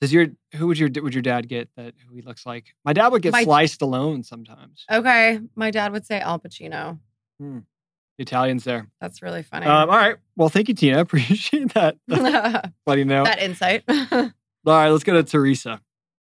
Does 0.00 0.12
your 0.12 0.28
who 0.54 0.66
would 0.68 0.78
your 0.78 0.88
would 1.02 1.14
your 1.14 1.22
dad 1.22 1.48
get 1.48 1.68
that 1.76 1.94
who 2.08 2.14
he 2.14 2.22
looks 2.22 2.46
like? 2.46 2.74
My 2.84 2.92
dad 2.92 3.08
would 3.08 3.22
get 3.22 3.32
My- 3.32 3.44
Sly 3.44 3.64
Stallone 3.64 4.24
sometimes. 4.24 4.84
Okay, 4.90 5.40
my 5.56 5.70
dad 5.70 5.92
would 5.92 6.06
say 6.06 6.20
Al 6.20 6.38
Pacino. 6.38 6.98
The 7.38 7.62
Italians 8.18 8.64
there. 8.64 8.86
That's 9.00 9.22
really 9.22 9.42
funny. 9.42 9.66
Um, 9.66 9.88
all 9.90 9.96
right. 9.96 10.16
Well, 10.36 10.48
thank 10.50 10.68
you, 10.68 10.74
Tina. 10.74 11.00
Appreciate 11.00 11.72
that. 11.74 11.96
that 12.08 12.72
Letting 12.86 13.08
know. 13.08 13.24
That 13.24 13.40
insight. 13.42 13.82
All 13.88 14.30
right, 14.66 14.90
let's 14.90 15.04
go 15.04 15.14
to 15.14 15.22
Teresa. 15.22 15.80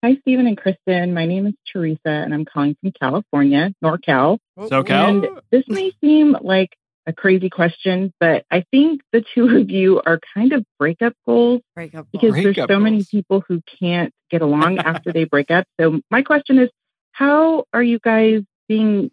Hi, 0.03 0.17
Stephen 0.23 0.47
and 0.47 0.59
Kristin. 0.59 1.13
My 1.13 1.27
name 1.27 1.47
is 1.47 1.53
Teresa, 1.71 1.99
and 2.07 2.33
I'm 2.33 2.47
calling 2.47 2.75
from 2.81 2.93
California, 2.99 3.75
NorCal. 3.85 4.39
SoCal? 4.59 4.91
And 5.09 5.41
this 5.51 5.65
may 5.69 5.93
seem 6.01 6.35
like 6.41 6.71
a 7.07 7.13
crazy 7.13 7.51
question, 7.51 8.13
but 8.19 8.45
I 8.51 8.65
think 8.71 9.03
the 9.13 9.25
two 9.35 9.49
of 9.57 9.71
you 9.71 10.01
are 10.05 10.21
kind 10.35 10.53
of 10.53 10.65
breakup 10.79 11.15
goals 11.27 11.63
Breakup. 11.75 12.07
because 12.13 12.31
Breakup 12.31 12.55
there's 12.55 12.69
so 12.69 12.81
many 12.81 13.05
people 13.05 13.43
who 13.47 13.61
can't 13.81 14.13
get 14.31 14.43
along 14.43 14.79
after 14.85 15.13
they 15.13 15.25
break 15.25 15.51
up. 15.51 15.67
So 15.81 16.01
my 16.11 16.23
question 16.23 16.59
is, 16.59 16.71
how 17.13 17.65
are 17.73 17.83
you 17.83 17.99
guys 17.99 18.43
being? 18.69 19.11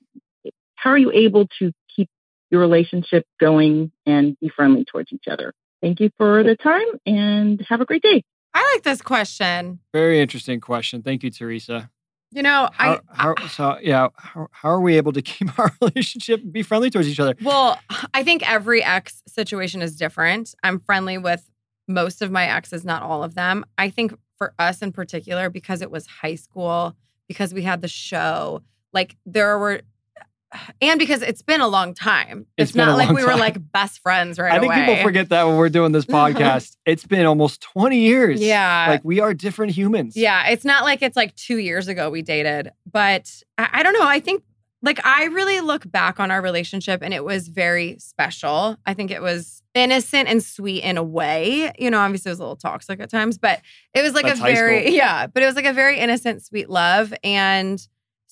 How 0.75 0.91
are 0.91 0.97
you 0.97 1.11
able 1.11 1.47
to 1.59 1.71
keep 1.95 2.09
your 2.49 2.59
relationship 2.61 3.25
going 3.39 3.91
and 4.05 4.35
be 4.39 4.49
friendly 4.49 4.83
towards 4.85 5.13
each 5.13 5.25
other? 5.29 5.53
Thank 5.81 5.99
you 5.99 6.09
for 6.17 6.43
the 6.43 6.55
time, 6.55 6.87
and 7.05 7.63
have 7.69 7.81
a 7.81 7.85
great 7.85 8.01
day. 8.01 8.23
I 8.53 8.73
like 8.73 8.83
this 8.83 9.01
question. 9.01 9.79
Very 9.93 10.19
interesting 10.19 10.59
question. 10.59 11.03
Thank 11.03 11.23
you, 11.23 11.29
Teresa. 11.29 11.89
You 12.33 12.43
know, 12.43 12.69
How, 12.73 13.01
I, 13.09 13.23
how, 13.23 13.47
so 13.47 13.77
yeah, 13.81 14.07
how, 14.15 14.47
how 14.51 14.69
are 14.69 14.79
we 14.79 14.95
able 14.95 15.11
to 15.13 15.21
keep 15.31 15.57
our 15.59 15.71
relationship 15.81 16.41
be 16.49 16.63
friendly 16.63 16.89
towards 16.89 17.09
each 17.09 17.19
other? 17.19 17.35
Well, 17.41 17.79
I 18.13 18.23
think 18.23 18.49
every 18.49 18.83
ex 18.83 19.21
situation 19.27 19.81
is 19.81 19.95
different. 19.95 20.55
I'm 20.63 20.79
friendly 20.79 21.17
with 21.17 21.49
most 21.87 22.21
of 22.21 22.31
my 22.31 22.45
exes, 22.45 22.85
not 22.85 23.03
all 23.03 23.23
of 23.23 23.35
them. 23.35 23.65
I 23.77 23.89
think 23.89 24.13
for 24.37 24.53
us 24.57 24.81
in 24.81 24.91
particular, 24.91 25.49
because 25.49 25.81
it 25.81 25.91
was 25.91 26.07
high 26.07 26.35
school, 26.35 26.95
because 27.27 27.53
we 27.53 27.63
had 27.63 27.81
the 27.81 27.87
show, 27.87 28.61
like 28.93 29.17
there 29.25 29.59
were, 29.59 29.81
and 30.81 30.99
because 30.99 31.21
it's 31.21 31.41
been 31.41 31.61
a 31.61 31.67
long 31.67 31.93
time. 31.93 32.45
It's 32.57 32.69
It's, 32.69 32.71
been 32.77 32.87
a 32.87 32.91
not 32.91 32.97
like 32.97 33.09
we 33.09 33.23
were 33.23 33.31
time. 33.31 33.39
like 33.39 33.71
best 33.71 33.99
friends 33.99 34.37
right 34.39 34.51
I 34.51 34.59
think 34.59 34.73
away. 34.73 34.85
people 34.85 35.03
forget 35.03 35.29
that 35.29 35.43
when 35.47 35.57
we're 35.57 35.69
doing 35.69 35.91
this 35.91 36.05
podcast. 36.19 36.75
it's 36.85 37.05
been 37.05 37.25
almost 37.25 37.61
20 37.61 37.97
years. 37.99 38.41
Yeah. 38.41 38.87
Like 38.89 39.05
we 39.05 39.19
are 39.19 39.33
different 39.33 39.71
humans. 39.73 40.15
Yeah, 40.17 40.47
it's 40.49 40.65
not 40.65 40.83
like 40.83 41.01
it's 41.01 41.15
like 41.15 41.35
two 41.35 41.57
years 41.57 41.87
ago 41.87 42.09
we 42.09 42.21
dated, 42.21 42.71
but 42.91 43.31
I, 43.57 43.69
I 43.73 43.83
don't 43.83 43.93
know. 43.93 44.05
I 44.07 44.19
think 44.19 44.43
like 44.83 45.05
I 45.05 45.25
really 45.25 45.61
look 45.61 45.89
back 45.91 46.19
on 46.19 46.31
our 46.31 46.41
relationship 46.41 47.01
and 47.03 47.13
it 47.13 47.23
was 47.23 47.47
very 47.47 47.97
special. 47.99 48.77
I 48.85 48.93
think 48.95 49.11
it 49.11 49.21
was 49.21 49.61
innocent 49.75 50.27
and 50.27 50.43
sweet 50.43 50.83
in 50.83 50.97
a 50.97 51.03
way. 51.03 51.71
You 51.77 51.91
know, 51.91 51.99
obviously 51.99 52.29
it 52.29 52.33
was 52.33 52.39
a 52.39 52.43
little 52.43 52.55
toxic 52.55 52.99
at 52.99 53.09
times, 53.09 53.37
but 53.37 53.61
it 53.93 54.01
was 54.01 54.13
like 54.15 54.25
That's 54.25 54.39
a 54.39 54.43
very, 54.43 54.89
yeah, 54.95 55.27
but 55.27 55.43
it 55.43 55.45
was 55.45 55.55
like 55.55 55.65
a 55.65 55.71
very 55.73 55.99
innocent, 55.99 56.43
sweet 56.43 56.69
love. 56.69 57.13
And 57.23 57.79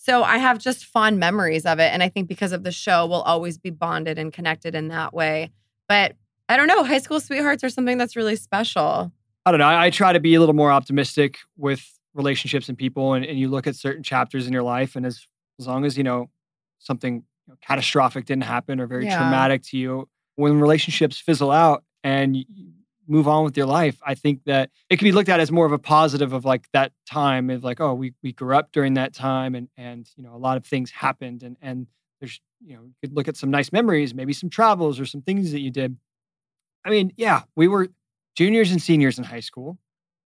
so 0.02 0.24
I 0.24 0.38
have 0.38 0.60
just 0.60 0.86
fond 0.86 1.20
memories 1.20 1.66
of 1.66 1.80
it. 1.80 1.92
And 1.94 2.02
I 2.02 2.08
think 2.08 2.30
because 2.30 2.54
of 2.54 2.64
the 2.64 2.72
show, 2.72 3.06
we'll 3.06 3.22
always 3.22 3.58
be 3.58 3.70
bonded 3.70 4.18
and 4.18 4.32
connected 4.32 4.74
in 4.74 4.88
that 4.88 5.14
way. 5.14 5.52
But 5.90 6.16
I 6.48 6.56
don't 6.56 6.68
know, 6.68 6.84
high 6.86 7.00
school 7.00 7.20
sweethearts 7.20 7.64
are 7.66 7.70
something 7.70 7.98
that's 7.98 8.16
really 8.16 8.38
special. 8.38 9.12
I 9.46 9.52
don't 9.52 9.60
know. 9.60 9.68
I, 9.68 9.88
I 9.88 9.90
try 9.90 10.14
to 10.14 10.20
be 10.20 10.36
a 10.36 10.40
little 10.40 10.56
more 10.56 10.72
optimistic 10.72 11.38
with 11.58 11.86
relationships 12.14 12.70
and 12.70 12.78
people, 12.78 13.14
and, 13.14 13.26
and 13.26 13.38
you 13.38 13.50
look 13.50 13.68
at 13.68 13.76
certain 13.76 14.02
chapters 14.02 14.48
in 14.48 14.54
your 14.54 14.64
life, 14.64 14.96
and 14.96 15.06
as 15.06 15.26
as 15.60 15.68
long 15.68 15.84
as 15.86 15.98
you 15.98 16.04
know 16.04 16.30
something 16.80 17.16
you 17.16 17.24
know, 17.48 17.56
catastrophic 17.62 18.26
didn't 18.26 18.46
happen 18.46 18.80
or 18.80 18.88
very 18.88 19.06
Yeah. 19.06 19.18
traumatic 19.18 19.64
to 19.64 19.78
you, 19.78 20.08
when 20.38 20.60
relationships 20.60 21.20
fizzle 21.20 21.52
out 21.52 21.84
and 22.04 22.38
move 23.10 23.28
on 23.28 23.44
with 23.44 23.58
your 23.58 23.66
life, 23.66 24.00
I 24.06 24.16
think 24.16 24.44
that 24.46 24.70
it 24.90 24.98
can 24.98 25.06
be 25.06 25.12
looked 25.12 25.30
at 25.30 25.40
as 25.40 25.52
more 25.52 25.66
of 25.66 25.72
a 25.72 25.80
positive 25.80 26.32
of 26.32 26.46
like 26.46 26.68
that 26.74 26.92
time 27.10 27.50
of 27.50 27.64
like, 27.64 27.82
oh, 27.82 27.94
we 27.94 28.14
we 28.24 28.32
grew 28.32 28.56
up 28.56 28.72
during 28.72 28.94
that 28.94 29.14
time, 29.14 29.56
and 29.56 29.68
and 29.76 30.10
you 30.16 30.24
know 30.24 30.36
a 30.36 30.38
lot 30.38 30.58
of 30.58 30.66
things 30.66 30.92
happened, 30.92 31.44
and 31.44 31.58
and 31.62 31.88
there's 32.22 32.40
you 32.64 32.76
know 32.76 32.84
you 32.84 32.94
could 33.02 33.16
look 33.16 33.28
at 33.28 33.36
some 33.36 33.50
nice 33.50 33.72
memories, 33.72 34.14
maybe 34.14 34.34
some 34.34 34.50
travels 34.50 35.00
or 35.00 35.06
some 35.06 35.22
things 35.22 35.52
that 35.52 35.62
you 35.62 35.72
did. 35.72 35.98
I 36.86 36.90
mean, 36.90 37.12
yeah, 37.18 37.44
we 37.56 37.68
were 37.68 37.90
juniors 38.36 38.72
and 38.72 38.82
seniors 38.82 39.18
in 39.18 39.26
high 39.26 39.42
school. 39.42 39.78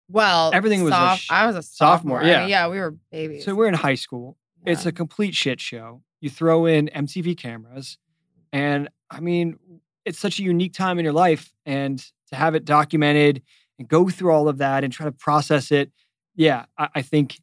Well, 0.09 0.51
Everything 0.53 0.83
was 0.83 0.93
sh- 1.19 1.31
I 1.31 1.47
was 1.47 1.55
a 1.55 1.63
sophomore, 1.63 2.19
sophomore. 2.19 2.23
I 2.23 2.27
yeah. 2.27 2.39
mean, 2.41 2.49
yeah, 2.49 2.67
we 2.67 2.79
were 2.79 2.95
babies. 3.11 3.45
So 3.45 3.55
we're 3.55 3.67
in 3.67 3.73
high 3.73 3.95
school. 3.95 4.37
It's 4.65 4.85
a 4.85 4.91
complete 4.91 5.35
shit 5.35 5.59
show. 5.59 6.03
You 6.21 6.29
throw 6.29 6.65
in 6.65 6.89
MTV 6.95 7.37
cameras, 7.37 7.97
and 8.53 8.89
I 9.09 9.19
mean, 9.19 9.57
it's 10.05 10.19
such 10.19 10.39
a 10.39 10.43
unique 10.43 10.73
time 10.73 10.99
in 10.99 11.03
your 11.03 11.13
life, 11.13 11.53
and 11.65 12.05
to 12.33 12.39
have 12.39 12.55
it 12.55 12.65
documented 12.65 13.41
and 13.79 13.87
go 13.87 14.09
through 14.09 14.31
all 14.31 14.47
of 14.47 14.57
that 14.59 14.83
and 14.83 14.91
try 14.91 15.05
to 15.05 15.11
process 15.11 15.71
it, 15.71 15.91
yeah, 16.35 16.65
I, 16.77 16.89
I 16.95 17.01
think 17.01 17.39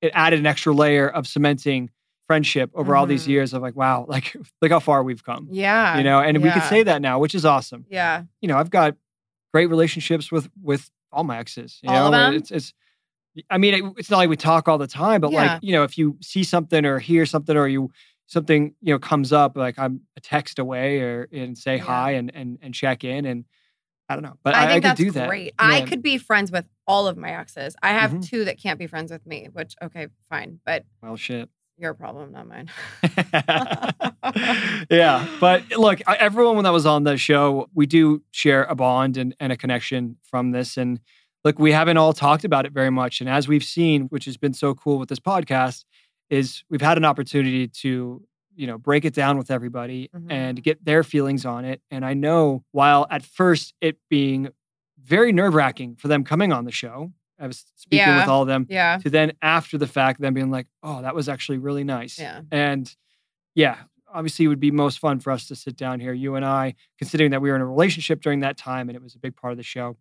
it 0.00 0.12
added 0.14 0.38
an 0.38 0.46
extra 0.46 0.72
layer 0.74 1.08
of 1.08 1.26
cementing 1.26 1.90
friendship 2.26 2.70
over 2.74 2.96
all 2.96 3.06
these 3.06 3.24
Mhm. 3.24 3.28
years 3.28 3.52
of 3.52 3.62
like, 3.62 3.76
wow, 3.76 4.06
like 4.08 4.34
look 4.62 4.70
how 4.70 4.80
far 4.80 5.02
we've 5.02 5.24
come. 5.24 5.48
yeah, 5.50 5.96
You 5.98 6.04
know, 6.04 6.20
and 6.20 6.42
we 6.42 6.50
could 6.50 6.62
say 6.62 6.82
that 6.82 7.02
now, 7.02 7.18
which 7.18 7.34
is 7.34 7.44
awesome. 7.44 7.84
yeah, 7.90 8.24
You 8.40 8.48
know, 8.48 8.56
I've 8.56 8.70
got 8.70 8.96
great 9.52 9.66
relationships 9.66 10.32
with 10.32 10.48
with 10.62 10.90
all 11.12 11.24
my 11.24 11.38
exes. 11.38 11.78
You 11.82 11.90
All 11.90 12.10
know, 12.10 12.18
them? 12.18 12.34
it's 12.34 12.50
it's. 12.50 12.72
I 13.50 13.58
mean, 13.58 13.74
it, 13.74 13.82
it's 13.98 14.10
not 14.10 14.18
like 14.18 14.28
we 14.28 14.36
talk 14.36 14.68
all 14.68 14.78
the 14.78 14.86
time, 14.86 15.20
but 15.20 15.32
Yeah. 15.32 15.42
like 15.54 15.62
you 15.62 15.72
know, 15.72 15.82
if 15.84 15.98
you 15.98 16.16
see 16.22 16.44
something 16.44 16.84
or 16.86 16.98
hear 16.98 17.26
something 17.26 17.56
or 17.56 17.66
you 17.68 17.90
something 18.26 18.74
you 18.80 18.92
know 18.94 18.98
comes 18.98 19.32
up, 19.32 19.56
like 19.56 19.78
I'm 19.78 20.00
a 20.16 20.20
text 20.20 20.58
away 20.58 21.00
or 21.00 21.28
and 21.32 21.56
say 21.58 21.76
Yeah. 21.76 21.84
hi 21.84 22.10
and 22.12 22.30
and 22.34 22.58
and 22.62 22.72
check 22.74 23.04
in 23.04 23.24
and 23.26 23.44
I 24.14 24.16
don't 24.16 24.22
know, 24.30 24.38
but 24.44 24.54
I 24.54 24.62
I, 24.64 24.66
think 24.66 24.74
could 24.84 24.90
that's 24.90 25.00
do 25.00 25.10
that. 25.12 25.28
great. 25.28 25.54
I 25.58 25.80
could 25.82 26.00
be 26.02 26.18
friends 26.18 26.52
with 26.52 26.66
all 26.86 27.08
of 27.08 27.16
my 27.16 27.30
exes. 27.36 27.74
I 27.82 27.88
have 27.90 28.12
Mhm. 28.12 28.24
two 28.24 28.44
that 28.44 28.58
can't 28.58 28.78
be 28.78 28.86
friends 28.86 29.10
with 29.10 29.26
me, 29.26 29.48
which 29.52 29.74
okay, 29.82 30.06
fine, 30.30 30.60
but 30.64 30.84
Well, 31.02 31.16
shit. 31.16 31.48
your 31.76 31.94
problem, 31.94 32.30
not 32.32 32.46
mine. 32.46 32.70
yeah, 34.90 35.26
but 35.40 35.68
look, 35.76 36.00
I- 36.06 36.16
everyone 36.16 36.62
that 36.64 36.70
was 36.72 36.86
on 36.86 37.04
the 37.04 37.16
show, 37.16 37.68
we 37.74 37.86
do 37.86 38.22
share 38.30 38.64
a 38.64 38.74
bond 38.74 39.16
and, 39.16 39.34
and 39.40 39.52
a 39.52 39.56
connection 39.56 40.16
from 40.22 40.52
this. 40.52 40.76
And 40.76 41.00
look, 41.44 41.58
we 41.58 41.72
haven't 41.72 41.96
all 41.96 42.12
talked 42.12 42.44
about 42.44 42.66
it 42.66 42.72
very 42.72 42.90
much. 42.90 43.20
And 43.20 43.28
as 43.28 43.48
we've 43.48 43.64
seen, 43.64 44.02
which 44.04 44.24
has 44.26 44.36
been 44.36 44.54
so 44.54 44.74
cool 44.74 44.98
with 44.98 45.08
this 45.08 45.20
podcast, 45.20 45.84
is 46.30 46.62
we've 46.70 46.80
had 46.80 46.96
an 46.96 47.04
opportunity 47.04 47.68
to 47.68 48.22
you 48.56 48.66
know 48.66 48.78
break 48.78 49.04
it 49.04 49.14
down 49.14 49.36
with 49.38 49.50
everybody 49.50 50.10
Mhm. 50.14 50.26
and 50.30 50.62
get 50.62 50.84
their 50.84 51.02
feelings 51.02 51.44
on 51.44 51.64
it. 51.64 51.80
And 51.90 52.04
I 52.04 52.14
know 52.14 52.64
while 52.72 53.06
at 53.10 53.22
first 53.24 53.74
it 53.80 53.98
being 54.08 54.48
very 55.02 55.32
nerve 55.32 55.54
wracking 55.54 55.96
for 55.96 56.08
them 56.08 56.24
coming 56.24 56.52
on 56.52 56.64
the 56.64 56.70
show, 56.72 57.12
I 57.38 57.46
was 57.46 57.64
speaking 57.74 57.98
Yeah. 58.06 58.20
with 58.20 58.28
all 58.28 58.42
of 58.42 58.48
them 58.48 58.66
yeah, 58.70 58.98
to 58.98 59.10
then 59.10 59.32
after 59.42 59.76
the 59.76 59.86
fact 59.86 60.20
them 60.20 60.34
being 60.34 60.50
like 60.50 60.66
oh 60.82 61.02
that 61.02 61.14
was 61.14 61.28
actually 61.28 61.58
really 61.58 61.84
nice 61.84 62.18
Yeah. 62.18 62.42
and 62.50 62.94
yeah 63.54 63.78
obviously 64.12 64.44
it 64.44 64.48
would 64.48 64.60
be 64.60 64.70
most 64.70 65.00
fun 65.00 65.18
for 65.18 65.32
us 65.32 65.48
to 65.48 65.56
sit 65.56 65.76
down 65.76 65.98
here 65.98 66.12
you 66.12 66.36
and 66.36 66.44
i 66.44 66.74
considering 66.98 67.32
that 67.32 67.42
we 67.42 67.50
were 67.50 67.56
in 67.56 67.60
a 67.62 67.66
relationship 67.66 68.20
during 68.22 68.40
that 68.40 68.56
time 68.56 68.88
and 68.88 68.94
it 68.96 69.02
was 69.02 69.16
a 69.16 69.18
big 69.18 69.34
part 69.36 69.50
of 69.52 69.56
the 69.56 69.62
show 69.64 69.96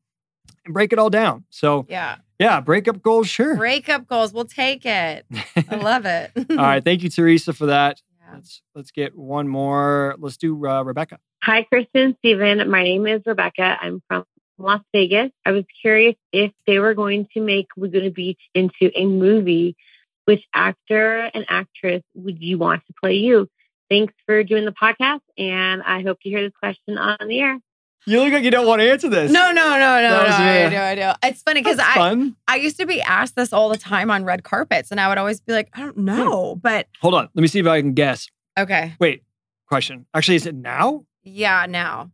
and 0.64 0.74
break 0.76 0.94
it 0.94 1.00
all 1.00 1.10
down 1.10 1.44
so 1.50 1.86
yeah. 1.90 2.18
yeah 2.40 2.62
breakup 2.62 3.02
goals 3.02 3.28
sure 3.28 3.56
Breakup 3.58 4.08
goals, 4.08 4.32
we'll 4.32 4.46
take 4.46 4.86
it. 4.86 5.26
I 5.70 5.76
love 5.76 6.06
it. 6.06 6.32
all 6.52 6.56
right 6.58 6.84
thank 6.90 7.02
you 7.02 7.10
teresa 7.10 7.52
for 7.54 7.66
that. 7.66 8.00
Let's 8.34 8.62
let's 8.76 8.92
get 8.92 9.16
one 9.16 9.48
more 9.48 10.16
let's 10.20 10.38
do 10.38 10.66
uh, 10.66 10.84
rebecca 10.84 11.20
Hi, 11.46 11.68
Kristin, 11.70 12.16
Stephen. 12.20 12.70
My 12.70 12.84
name 12.84 13.06
is 13.06 13.22
Rebecca. 13.26 13.78
I'm 13.82 14.02
from 14.08 14.24
Las 14.58 14.80
Vegas. 14.94 15.30
I 15.46 15.52
was 15.52 15.66
curious 15.82 16.16
if 16.32 16.54
they 16.66 16.80
were 16.80 16.94
going 16.94 17.28
to 17.34 17.42
make 17.42 17.68
Laguna 17.76 18.12
Beach 18.12 18.40
into 18.56 18.92
a 18.96 19.06
movie. 19.06 19.76
Which 20.24 20.42
actor 20.54 21.30
and 21.34 21.46
actress 21.50 22.02
would 22.16 22.42
you 22.42 22.58
want 22.58 22.84
to 22.88 22.94
play 23.04 23.16
you? 23.16 23.50
Thanks 23.90 24.14
for 24.26 24.42
doing 24.46 24.64
the 24.64 24.72
podcast, 24.72 25.20
and 25.38 25.84
I 25.84 26.02
hope 26.02 26.22
to 26.22 26.30
hear 26.30 26.44
this 26.44 26.56
question 26.58 26.98
on 26.98 27.28
the 27.28 27.42
air. 27.42 27.60
You 28.06 28.20
look 28.22 28.34
like 28.34 28.44
you 28.44 28.52
don't 28.52 28.68
want 28.68 28.82
to 28.82 28.90
answer 28.90 29.10
this 29.10 29.32
No, 29.32 29.52
no, 29.52 29.70
no, 29.72 29.78
no, 29.78 30.02
no. 30.02 30.28
I 30.28 30.70
do, 30.70 30.78
I 30.78 30.96
do. 30.96 31.12
It's 31.24 31.42
funny 31.42 31.62
because 31.62 31.80
I, 31.80 31.94
fun 31.94 32.36
I 32.48 32.58
used 32.58 32.78
to 32.80 32.86
be 32.86 33.02
asked 33.02 33.36
this 33.36 33.54
all 33.54 33.70
the 33.70 33.78
time 33.78 34.12
on 34.12 34.24
red 34.26 34.44
carpets, 34.44 34.92
and 34.92 35.00
I 35.00 35.08
would 35.08 35.18
always 35.18 35.42
be 35.42 35.54
like, 35.54 35.70
I 35.74 35.82
don't 35.82 35.96
hmm. 35.96 36.06
know, 36.06 36.56
but 36.56 36.88
hold 37.02 37.14
on 37.14 37.30
let 37.34 37.42
me 37.42 37.48
see 37.48 37.60
if 37.60 37.68
i 37.68 37.80
can 37.82 37.94
guess 37.94 38.28
okay, 38.58 38.94
wait 39.00 39.24
question 39.68 40.06
actually 40.14 40.36
is 40.36 40.46
it 40.46 40.56
now 40.56 41.06
Yeah, 41.24 41.66
now. 41.70 42.12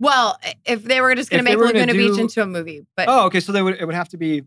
Well, 0.00 0.38
if 0.64 0.82
they 0.84 1.00
were 1.00 1.14
just 1.14 1.30
going 1.30 1.44
to 1.44 1.48
make 1.48 1.58
Laguna 1.58 1.92
Beach 1.92 2.18
into 2.18 2.42
a 2.42 2.46
movie, 2.46 2.84
but 2.96 3.08
Oh, 3.08 3.26
okay. 3.26 3.40
So 3.40 3.52
they 3.52 3.62
would 3.62 3.80
it 3.80 3.84
would 3.84 3.94
have 3.94 4.08
to 4.10 4.16
be. 4.16 4.42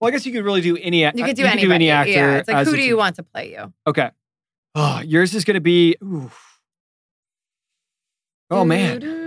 Well, 0.00 0.08
I 0.08 0.10
guess 0.10 0.26
you 0.26 0.32
could 0.32 0.44
really 0.44 0.60
do 0.60 0.76
any. 0.76 1.02
you 1.02 1.12
could 1.12 1.36
do 1.36 1.42
you 1.42 1.48
anybody. 1.48 1.74
any 1.74 1.90
actor. 1.90 2.10
yeah, 2.10 2.36
it's 2.38 2.48
like 2.48 2.66
who 2.66 2.76
do 2.76 2.82
you 2.82 2.96
want 2.96 3.16
to 3.16 3.22
play 3.22 3.52
you? 3.52 3.72
Okay. 3.86 4.10
Oh, 4.74 5.00
yours 5.04 5.34
is 5.34 5.44
going 5.44 5.54
to 5.54 5.60
be. 5.60 5.96
ooh. 6.02 6.30
Oh 8.50 8.64
man, 8.64 9.00
Do, 9.00 9.06
do, 9.06 9.14
do. 9.14 9.23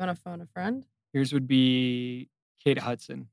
You 0.00 0.06
want 0.06 0.16
to 0.16 0.22
phone 0.22 0.40
a 0.40 0.46
friend? 0.46 0.86
yours 1.12 1.32
would 1.34 1.46
be 1.46 2.30
Kate 2.64 2.78
Hudson. 2.78 3.28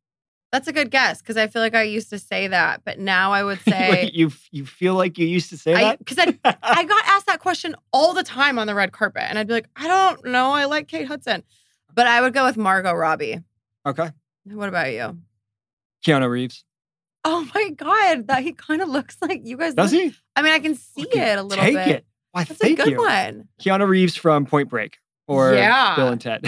That's 0.52 0.68
a 0.68 0.74
good 0.74 0.92
guess 0.92 1.22
because 1.22 1.38
I 1.38 1.48
feel 1.48 1.62
like 1.62 1.76
I 1.76 1.84
used 1.84 2.10
to 2.10 2.20
say 2.20 2.48
that, 2.48 2.82
but 2.84 3.00
now 3.00 3.32
I 3.32 3.42
would 3.44 3.60
say 3.70 3.90
Wait, 3.90 4.14
you 4.14 4.32
you 4.52 4.66
feel 4.66 4.96
like 4.96 5.18
you 5.18 5.28
used 5.28 5.50
to 5.52 5.58
say 5.58 5.74
I 5.74 5.82
that? 5.84 6.00
because 6.00 6.18
I 6.20 6.38
I 6.62 6.84
got 6.84 7.04
asked 7.08 7.28
that 7.28 7.40
question 7.40 7.74
all 7.94 8.14
the 8.14 8.24
time 8.24 8.60
on 8.60 8.68
the 8.68 8.76
red 8.76 8.92
carpet, 8.92 9.24
and 9.30 9.40
I'd 9.40 9.48
be 9.48 9.54
like, 9.54 9.70
I 9.78 9.88
don't 9.88 10.26
know, 10.26 10.52
I 10.52 10.66
like 10.66 10.90
Kate 10.90 11.08
Hudson, 11.08 11.44
but 11.94 12.06
I 12.06 12.20
would 12.20 12.34
go 12.34 12.44
with 12.46 12.58
Margot 12.58 12.94
Robbie. 12.94 13.40
okay. 13.86 14.12
What 14.44 14.68
about 14.68 14.92
you? 14.92 15.18
Keanu 16.06 16.30
Reeves. 16.30 16.66
Oh 17.24 17.48
my 17.56 17.70
god, 17.70 18.28
that 18.28 18.44
he 18.44 18.52
kind 18.52 18.82
of 18.82 18.90
looks 18.90 19.16
like 19.22 19.42
you 19.46 19.56
guys. 19.56 19.74
Does 19.74 19.94
look- 19.94 20.02
he? 20.02 20.14
I 20.36 20.42
mean, 20.42 20.52
I 20.52 20.60
can 20.60 20.76
see 20.76 21.04
it 21.14 21.40
a 21.40 21.44
little 21.44 21.64
Take 21.64 21.76
bit. 21.76 21.88
it. 21.88 22.06
Why? 22.32 22.44
That's 22.44 22.62
a 22.62 22.76
good 22.76 22.88
you. 22.90 22.98
one. 22.98 23.48
Keanu 23.62 23.88
Reeves 23.88 24.18
from 24.18 24.46
Point 24.46 24.68
Break 24.70 24.98
or 25.28 25.54
Yeah. 25.54 25.96
Bill 25.96 26.08
and 26.08 26.22
Ted. 26.22 26.46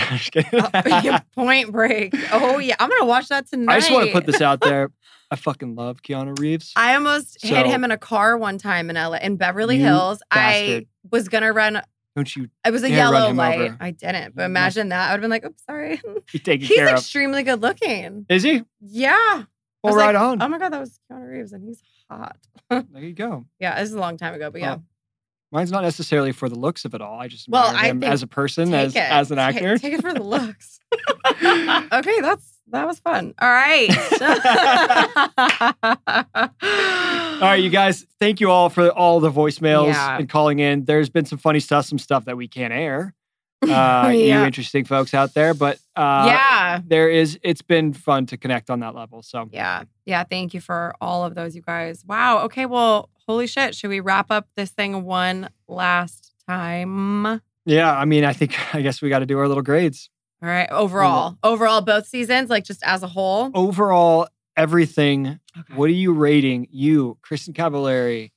Oh, 0.54 1.20
Point 1.36 1.72
Break. 1.72 2.16
Oh 2.32 2.58
yeah, 2.58 2.76
I'm 2.80 2.90
gonna 2.90 3.06
watch 3.06 3.28
that 3.28 3.48
tonight. 3.48 3.74
I 3.74 3.80
just 3.80 3.92
want 3.92 4.08
to 4.08 4.14
put 4.14 4.26
this 4.26 4.42
out 4.42 4.62
there. 4.62 4.92
I 5.32 5.36
fucking 5.36 5.76
love 5.76 6.02
Keanu 6.02 6.38
Reeves. 6.40 6.74
I 6.76 6.96
almost 6.96 7.44
hit 7.44 7.68
him 7.68 7.84
in 7.84 7.92
a 7.92 7.98
car 7.98 8.38
one 8.38 8.58
time 8.58 8.90
in 8.90 8.96
LA 8.96 9.18
in 9.18 9.36
Beverly 9.36 9.78
Hills. 9.78 10.22
bastard. 10.34 10.84
I 10.84 11.08
was 11.12 11.30
gonna 11.30 11.54
run. 11.54 11.82
Don't 12.16 12.36
you 12.36 12.50
It 12.66 12.72
was 12.72 12.84
a 12.84 12.90
yellow 12.90 13.32
light. 13.32 13.60
over. 13.60 13.78
I 13.80 13.92
didn't, 13.92 14.36
but 14.36 14.44
mm-hmm. 14.44 14.52
imagine 14.52 14.90
that. 14.90 15.10
I 15.10 15.14
would 15.14 15.18
have 15.18 15.22
been 15.22 15.30
like, 15.30 15.46
"Oops, 15.46 15.64
sorry." 15.64 16.02
be 16.34 16.40
taken 16.40 16.68
He's 16.68 16.78
care 16.78 16.88
of? 16.88 16.98
extremely 16.98 17.44
good 17.44 17.62
looking. 17.62 18.26
Is 18.30 18.44
he? 18.44 18.64
Yeah. 18.82 19.44
Well, 19.84 19.96
right 19.96 20.16
like, 20.16 20.22
on. 20.22 20.42
Oh 20.42 20.48
my 20.48 20.58
god, 20.58 20.74
that 20.74 20.80
was 20.80 21.00
Keanu 21.10 21.30
Reeves, 21.30 21.54
and 21.54 21.64
he's 21.64 21.82
hot. 22.10 22.38
there 22.70 22.84
you 23.02 23.14
go. 23.14 23.46
Yeah, 23.60 23.80
this 23.80 23.90
is 23.90 23.96
a 23.96 24.00
long 24.00 24.18
time 24.18 24.34
ago, 24.34 24.52
but 24.52 24.62
yeah. 24.62 24.76
Oh, 24.76 24.84
Mine's 25.52 25.72
not 25.72 25.82
necessarily 25.84 26.32
for 26.32 26.48
the 26.48 26.58
looks 26.58 26.86
of 26.86 26.94
it 26.94 27.02
all. 27.02 27.20
I 27.20 27.28
just 27.28 27.50
Well, 27.50 27.68
admire 27.68 27.84
I 27.84 27.88
him 27.88 28.04
as 28.04 28.22
a 28.22 28.28
person, 28.28 28.74
as 28.74 28.96
it. 28.96 29.00
as 29.00 29.32
an 29.32 29.38
Take- 29.38 29.56
actor. 29.56 29.78
Take, 29.80 29.94
it 29.94 30.02
for 30.02 30.14
the 30.14 30.22
looks. 30.24 30.80
okay, 31.42 32.22
that's 32.22 32.46
that 32.72 32.86
was 32.86 33.00
fun. 33.00 33.34
All 33.42 33.50
right. 33.50 33.90
All 37.42 37.48
right, 37.48 37.64
you 37.64 37.70
guys, 37.70 38.06
thank 38.20 38.40
you 38.42 38.52
all 38.52 38.70
for 38.70 38.90
all 38.90 39.20
the 39.20 39.32
voicemails 39.32 39.88
Yeah. 39.94 40.18
and 40.18 40.30
calling 40.30 40.60
in. 40.60 40.86
There's 40.86 41.10
been 41.10 41.26
some 41.26 41.40
funny 41.40 41.60
stuff, 41.62 41.86
some 41.86 41.98
stuff 41.98 42.26
that 42.26 42.38
we 42.38 42.48
can't 42.48 42.74
air. 42.74 43.16
Uh, 43.62 44.12
You 44.14 44.34
interesting 44.34 44.86
folks 44.86 45.14
out 45.14 45.34
there, 45.34 45.54
but 45.54 45.80
uh, 45.96 46.26
yeah. 46.28 46.82
there 46.86 47.10
is. 47.10 47.38
It's 47.44 47.62
been 47.62 47.94
fun 47.94 48.26
to 48.28 48.38
connect 48.38 48.70
on 48.70 48.80
that 48.82 48.96
level. 48.96 49.22
So 49.24 49.50
Yeah. 49.52 49.84
Yeah. 50.06 50.24
Thank 50.24 50.54
you 50.54 50.62
for 50.62 50.94
all 51.02 51.24
of 51.26 51.36
those, 51.36 51.56
you 51.56 51.62
guys. 51.62 52.04
Wow. 52.06 52.40
Okay. 52.46 52.66
Well, 52.66 53.10
holy 53.28 53.48
shit. 53.48 53.76
Should 53.76 53.90
we 53.90 54.00
wrap 54.00 54.32
up 54.32 54.48
this 54.56 54.72
thing 54.72 55.04
one 55.04 55.50
last 55.68 56.34
time? 56.48 57.42
Yeah, 57.66 57.96
I 57.96 58.06
mean, 58.06 58.24
I 58.24 58.34
think 58.34 58.56
I 58.76 58.82
guess 58.82 59.02
we 59.02 59.10
got 59.10 59.20
to 59.20 59.26
do 59.26 59.38
our 59.38 59.48
little 59.48 59.64
grades. 59.64 60.10
All 60.42 60.50
right. 60.50 60.70
Overall, 60.72 61.38
overall, 61.44 61.82
both 61.82 62.08
seasons, 62.08 62.50
like 62.50 62.64
just 62.64 62.82
as 62.84 63.04
a 63.04 63.08
whole. 63.08 63.52
Overall, 63.54 64.28
everything. 64.56 65.40
Okay. 65.58 65.74
What 65.76 65.90
are 65.90 65.94
you 65.94 66.14
rating 66.14 66.68
you, 66.72 67.18
Kristin 67.22 67.54
Cavallari, 67.54 68.32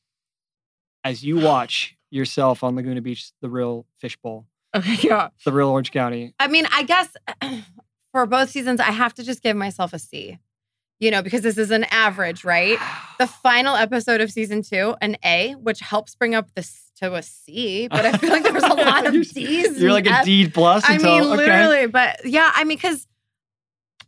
as 1.05 1.23
you 1.25 1.39
watch 1.39 1.97
yourself 2.11 2.63
on 2.63 2.77
Laguna 2.77 3.01
Beach, 3.01 3.31
the 3.41 3.49
real 3.49 3.87
fishbowl. 3.99 4.47
Okay, 4.75 4.97
yeah. 5.09 5.29
the 5.45 5.53
real 5.53 5.69
Orange 5.69 5.93
County? 5.93 6.35
I 6.41 6.49
mean, 6.49 6.67
I 6.73 6.83
guess 6.83 7.09
for 8.13 8.27
both 8.27 8.51
seasons, 8.51 8.81
I 8.81 8.91
have 8.91 9.15
to 9.15 9.23
just 9.23 9.43
give 9.43 9.57
myself 9.57 9.93
a 9.93 9.99
C, 9.99 10.39
you 11.01 11.11
know, 11.11 11.23
because 11.23 11.43
this 11.43 11.59
is 11.59 11.71
an 11.71 11.85
average, 11.91 12.45
right? 12.45 12.79
The 13.19 13.27
final 13.29 13.77
episode 13.77 14.21
of 14.21 14.33
season 14.33 14.63
two, 14.63 14.97
an 15.01 15.17
A, 15.25 15.53
which 15.53 15.79
helps 15.79 16.17
bring 16.17 16.35
up 16.35 16.53
this 16.57 16.91
to 16.97 17.15
a 17.15 17.23
C, 17.23 17.87
but 17.87 18.05
I 18.05 18.17
feel 18.19 18.31
like 18.31 18.43
there 18.43 18.53
was 18.53 18.65
a 18.65 18.69
lot 18.75 19.07
of 19.07 19.15
You're- 19.15 19.25
D's. 19.25 19.81
You're 19.81 19.93
like 19.93 20.07
a 20.07 20.11
F's. 20.11 20.25
D 20.25 20.49
plus. 20.49 20.85
I 20.85 20.95
until, 20.95 21.11
mean, 21.21 21.23
okay. 21.29 21.37
literally, 21.37 21.87
but 21.87 22.25
yeah, 22.25 22.51
I 22.53 22.65
mean, 22.65 22.79
because 22.79 23.07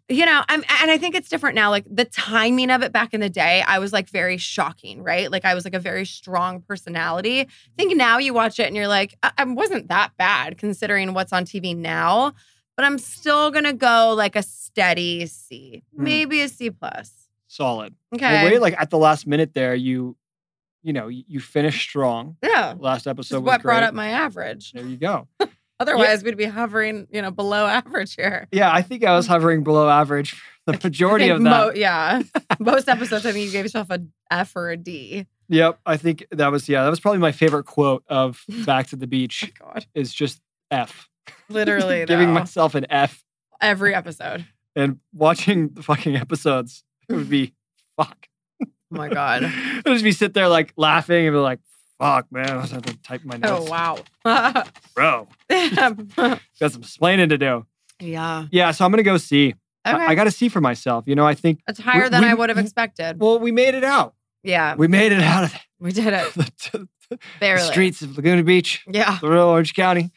you 0.08 0.26
know, 0.26 0.42
I'm, 0.48 0.62
and 0.82 0.90
I 0.90 0.98
think 0.98 1.14
it's 1.14 1.28
different 1.28 1.54
now. 1.54 1.70
Like 1.70 1.84
the 1.90 2.04
timing 2.04 2.70
of 2.70 2.82
it 2.82 2.92
back 2.92 3.14
in 3.14 3.20
the 3.20 3.30
day, 3.30 3.62
I 3.66 3.78
was 3.78 3.92
like 3.92 4.10
very 4.10 4.36
shocking, 4.36 5.02
right? 5.02 5.30
Like 5.30 5.44
I 5.44 5.54
was 5.54 5.64
like 5.64 5.74
a 5.74 5.78
very 5.78 6.04
strong 6.04 6.60
personality. 6.60 7.40
I 7.40 7.46
think 7.78 7.96
now 7.96 8.18
you 8.18 8.34
watch 8.34 8.58
it 8.60 8.66
and 8.66 8.76
you're 8.76 8.88
like, 8.88 9.16
I, 9.22 9.32
I 9.38 9.44
wasn't 9.44 9.88
that 9.88 10.12
bad 10.18 10.58
considering 10.58 11.14
what's 11.14 11.32
on 11.32 11.44
TV 11.44 11.74
now, 11.76 12.32
but 12.76 12.84
I'm 12.84 12.98
still 12.98 13.50
gonna 13.50 13.72
go 13.72 14.12
like 14.16 14.36
a 14.36 14.42
steady 14.42 15.24
C, 15.26 15.82
Hmm. 15.96 16.04
maybe 16.04 16.40
a 16.42 16.48
C 16.48 16.70
plus. 16.70 17.10
Solid. 17.46 17.94
Okay. 18.14 18.30
Well, 18.30 18.44
wait, 18.52 18.60
like 18.60 18.74
at 18.78 18.90
the 18.90 18.98
last 18.98 19.26
minute 19.26 19.54
there, 19.54 19.74
you, 19.74 20.16
you 20.82 20.92
know, 20.92 21.08
you, 21.08 21.24
you 21.28 21.40
finished 21.40 21.80
strong. 21.80 22.36
yeah. 22.42 22.74
Last 22.78 23.06
episode 23.06 23.42
what 23.44 23.62
great. 23.62 23.70
brought 23.72 23.82
up 23.84 23.94
my 23.94 24.08
average. 24.08 24.72
there 24.72 24.84
you 24.84 24.96
go. 24.98 25.28
Otherwise, 25.80 26.22
we'd 26.22 26.36
be 26.36 26.44
hovering, 26.44 27.06
you 27.10 27.20
know, 27.22 27.30
below 27.30 27.66
average 27.66 28.14
here. 28.14 28.46
Yeah, 28.52 28.72
I 28.72 28.82
think 28.82 29.04
I 29.04 29.14
was 29.16 29.26
hovering 29.34 29.62
below 29.64 29.88
average 29.88 30.40
the 30.66 30.72
majority 30.82 31.28
of 31.28 31.42
that. 31.42 31.48
mo- 31.50 31.72
yeah. 31.74 32.22
Most 32.58 32.88
episodes, 32.88 33.26
I 33.26 33.32
think 33.32 33.46
you 33.46 33.52
gave 33.52 33.64
yourself 33.64 33.88
a 33.90 34.00
F 34.30 34.54
or 34.56 34.70
a 34.70 34.76
D. 34.76 35.26
Yep, 35.48 35.78
I 35.84 35.96
think 35.98 36.26
that 36.30 36.50
was 36.50 36.68
yeah, 36.68 36.84
that 36.84 36.88
was 36.90 37.00
probably 37.00 37.18
my 37.18 37.32
favorite 37.32 37.64
quote 37.64 38.02
of 38.08 38.42
Back 38.64 38.86
to 38.88 38.96
the 38.96 39.04
Oh 39.04 39.08
Beach 39.08 39.52
my 39.60 39.66
God. 39.74 39.86
is 39.94 40.12
just 40.14 40.40
F. 40.70 41.10
Literally, 41.50 42.06
Giving 42.06 42.32
myself 42.32 42.74
an 42.74 42.86
F 42.88 43.22
every 43.60 43.94
episode. 43.94 44.46
and 44.74 45.00
watching 45.12 45.68
the 45.74 45.82
fucking 45.82 46.16
episodes. 46.16 46.82
It 47.08 47.14
would 47.14 47.28
be 47.28 47.52
fuck. 47.98 48.26
Oh 48.62 48.66
my 48.90 49.08
God. 49.10 49.44
I'd 49.44 49.82
just 49.84 50.04
be 50.04 50.12
sit 50.12 50.32
there 50.34 50.48
like 50.48 50.72
laughing 50.78 51.26
and 51.26 51.34
be 51.34 51.38
like, 51.38 51.58
fuck, 51.98 52.26
man. 52.30 52.50
I 52.50 52.56
was 52.56 52.70
have 52.70 52.82
to 52.82 52.96
type 53.02 53.22
my 53.24 53.36
oh, 53.36 53.38
notes. 53.38 53.68
Oh, 53.68 53.70
wow. 54.24 54.64
Bro, 54.94 55.28
got 55.48 56.72
some 56.72 56.82
explaining 56.82 57.28
to 57.30 57.38
do. 57.38 57.66
yeah. 58.00 58.46
Yeah, 58.50 58.70
so 58.70 58.84
I'm 58.84 58.90
gonna 58.90 59.02
go 59.02 59.16
see. 59.16 59.54
Okay. 59.86 60.02
I 60.02 60.14
got 60.14 60.24
to 60.24 60.30
see 60.30 60.48
for 60.48 60.62
myself. 60.62 61.04
You 61.06 61.14
know, 61.14 61.26
I 61.26 61.34
think 61.34 61.60
it's 61.68 61.78
higher 61.78 62.04
we- 62.04 62.08
than 62.08 62.22
we- 62.22 62.28
I 62.28 62.34
would 62.34 62.48
have 62.48 62.56
expected. 62.58 63.20
well, 63.20 63.38
we 63.38 63.52
made 63.52 63.74
it 63.74 63.84
out. 63.84 64.14
yeah. 64.42 64.74
We 64.76 64.88
made 64.88 65.12
it 65.12 65.20
out 65.20 65.44
of 65.44 65.52
there. 65.52 65.60
We 65.78 65.92
did 65.92 66.06
it. 66.14 66.32
the, 66.32 66.50
the, 66.72 66.88
the 67.10 67.18
Barely. 67.38 67.62
streets 67.70 68.00
of 68.00 68.16
Laguna 68.16 68.42
Beach. 68.42 68.82
Yeah. 68.88 69.18
the 69.20 69.28
real 69.28 69.42
Orange 69.42 69.74
County. 69.74 70.10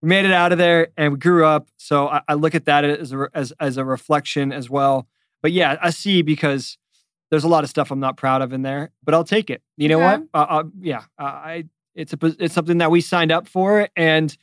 We 0.00 0.08
made 0.08 0.24
it 0.24 0.32
out 0.32 0.52
of 0.52 0.58
there 0.58 0.88
and 0.96 1.12
we 1.12 1.18
grew 1.18 1.44
up. 1.44 1.68
So 1.76 2.08
I, 2.08 2.22
I 2.28 2.34
look 2.34 2.54
at 2.54 2.64
that 2.64 2.84
as 2.84 3.12
a, 3.12 3.28
as, 3.34 3.52
as 3.60 3.76
a 3.76 3.84
reflection 3.84 4.52
as 4.52 4.70
well. 4.70 5.06
But 5.42 5.52
yeah, 5.52 5.76
I 5.82 5.90
see 5.90 6.22
because 6.22 6.78
there's 7.30 7.44
a 7.44 7.48
lot 7.48 7.64
of 7.64 7.70
stuff 7.70 7.90
I'm 7.90 8.00
not 8.00 8.16
proud 8.16 8.42
of 8.42 8.52
in 8.52 8.62
there, 8.62 8.90
but 9.04 9.14
I'll 9.14 9.24
take 9.24 9.50
it. 9.50 9.62
You 9.76 9.88
know 9.88 10.02
Okay. 10.02 10.22
what? 10.22 10.28
Uh, 10.34 10.46
uh, 10.48 10.64
yeah, 10.80 10.98
uh, 11.18 11.22
I 11.22 11.64
it's 11.94 12.12
a 12.12 12.18
it's 12.38 12.54
something 12.54 12.78
that 12.78 12.90
we 12.90 13.00
signed 13.00 13.32
up 13.32 13.48
for. 13.48 13.88
And 13.96 14.36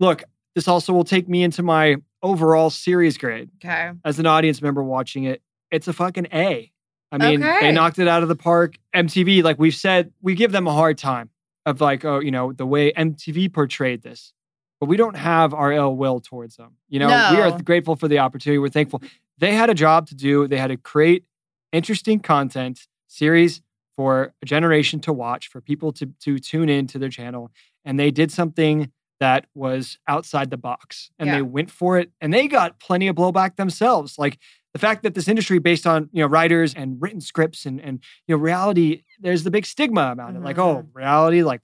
look, 0.00 0.22
this 0.54 0.68
also 0.68 0.92
will 0.92 1.04
take 1.04 1.28
me 1.28 1.42
into 1.42 1.62
my 1.62 1.96
overall 2.22 2.70
series 2.70 3.18
grade 3.18 3.50
Okay. 3.64 3.90
as 4.04 4.18
an 4.18 4.26
audience 4.26 4.60
member 4.62 4.82
watching 4.82 5.24
it. 5.24 5.42
It's 5.70 5.86
a 5.88 5.92
fucking 5.92 6.28
A. 6.32 6.70
I 7.10 7.18
mean, 7.18 7.42
Okay. 7.42 7.60
they 7.60 7.72
knocked 7.72 7.98
it 7.98 8.08
out 8.08 8.22
of 8.22 8.28
the 8.28 8.36
park. 8.36 8.76
MTV, 8.94 9.42
like 9.42 9.58
we've 9.58 9.74
said, 9.74 10.12
we 10.20 10.34
give 10.34 10.52
them 10.52 10.66
a 10.66 10.72
hard 10.72 10.98
time 10.98 11.30
of 11.66 11.80
like, 11.80 12.04
oh, 12.04 12.18
you 12.20 12.30
know, 12.30 12.52
the 12.52 12.66
way 12.66 12.92
MTV 12.92 13.52
portrayed 13.52 14.02
this. 14.02 14.32
But 14.80 14.86
we 14.88 14.96
don't 14.96 15.16
have 15.16 15.52
our 15.54 15.72
ill 15.72 15.96
will 15.96 16.20
towards 16.20 16.56
them. 16.56 16.76
You 16.88 17.00
know, 17.00 17.08
we 17.32 17.40
are 17.40 17.60
grateful 17.62 17.96
for 17.96 18.08
the 18.08 18.18
opportunity. 18.20 18.58
We're 18.58 18.68
thankful. 18.68 19.02
They 19.38 19.52
had 19.54 19.70
a 19.70 19.74
job 19.74 20.06
to 20.08 20.14
do. 20.14 20.46
They 20.48 20.56
had 20.58 20.68
to 20.68 20.76
create 20.76 21.24
interesting 21.72 22.20
content 22.20 22.86
series 23.06 23.62
for 23.96 24.32
a 24.42 24.46
generation 24.46 25.00
to 25.00 25.12
watch, 25.12 25.48
for 25.48 25.60
people 25.60 25.92
to 25.92 26.06
to 26.20 26.38
tune 26.38 26.68
in 26.68 26.86
to 26.88 26.98
their 26.98 27.08
channel. 27.08 27.50
And 27.84 27.98
they 27.98 28.10
did 28.10 28.30
something 28.30 28.92
that 29.20 29.46
was 29.54 29.98
outside 30.06 30.50
the 30.50 30.56
box. 30.56 31.10
And 31.18 31.26
Yeah. 31.26 31.36
they 31.36 31.42
went 31.42 31.70
for 31.70 31.98
it 31.98 32.12
and 32.20 32.32
they 32.32 32.46
got 32.46 32.78
plenty 32.78 33.08
of 33.08 33.16
blowback 33.16 33.56
themselves. 33.56 34.16
Like 34.18 34.38
the 34.72 34.78
fact 34.78 35.02
that 35.02 35.14
this 35.14 35.26
industry 35.26 35.58
based 35.58 35.86
on 35.86 36.08
you 36.12 36.22
know 36.22 36.28
writers 36.28 36.74
and 36.74 37.00
written 37.02 37.20
scripts 37.20 37.66
and 37.66 37.80
and 37.80 38.00
you 38.26 38.36
know 38.36 38.40
reality 38.40 39.02
there's 39.18 39.42
the 39.42 39.50
big 39.50 39.66
stigma 39.66 40.12
about 40.12 40.36
it 40.36 40.42
like 40.42 40.58
oh 40.58 40.76
mm-hmm. 40.76 40.96
reality 40.98 41.42
like 41.42 41.62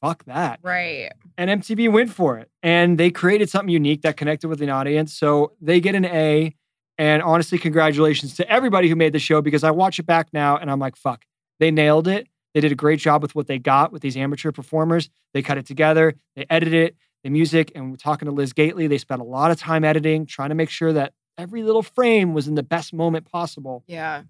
fuck 0.00 0.24
that 0.26 0.60
Right. 0.62 1.10
and 1.38 1.50
MTV 1.62 1.90
went 1.90 2.10
for 2.12 2.38
it 2.38 2.50
and 2.62 2.98
they 2.98 3.10
created 3.10 3.48
something 3.48 3.70
unique 3.70 4.02
that 4.02 4.16
connected 4.16 4.48
with 4.48 4.60
an 4.62 4.68
audience 4.68 5.12
so 5.18 5.52
they 5.60 5.80
get 5.80 5.94
an 5.94 6.04
A 6.04 6.54
and 6.98 7.22
honestly 7.22 7.58
congratulations 7.58 8.34
to 8.36 8.48
everybody 8.50 8.88
who 8.88 8.96
made 8.96 9.12
the 9.12 9.18
show 9.18 9.40
because 9.42 9.64
I 9.64 9.70
watch 9.70 9.98
it 9.98 10.06
back 10.06 10.28
now 10.32 10.56
and 10.56 10.70
I'm 10.70 10.78
like 10.78 10.96
fuck 10.96 11.24
they 11.60 11.70
nailed 11.70 12.08
it 12.08 12.28
they 12.54 12.60
did 12.60 12.72
a 12.72 12.76
great 12.76 13.00
job 13.00 13.20
with 13.22 13.34
what 13.34 13.46
they 13.46 13.58
got 13.58 13.92
with 13.92 14.02
these 14.02 14.16
amateur 14.16 14.52
performers 14.52 15.10
they 15.32 15.42
cut 15.42 15.58
it 15.58 15.66
together 15.66 16.14
they 16.36 16.46
edited 16.50 16.74
it 16.74 16.96
the 17.24 17.30
music 17.30 17.72
and 17.74 17.90
we're 17.90 17.96
talking 17.96 18.26
to 18.26 18.32
Liz 18.32 18.52
Gateley 18.52 18.88
they 18.88 18.98
spent 18.98 19.20
a 19.20 19.24
lot 19.24 19.50
of 19.50 19.58
time 19.58 19.82
editing 19.84 20.26
trying 20.26 20.50
to 20.50 20.54
make 20.54 20.70
sure 20.70 20.92
that 20.92 21.12
every 21.38 21.62
little 21.62 21.82
frame 21.82 22.32
was 22.34 22.46
in 22.48 22.54
the 22.54 22.62
best 22.62 22.92
moment 22.92 23.24
possible 23.30 23.82
Yeah. 23.86 24.22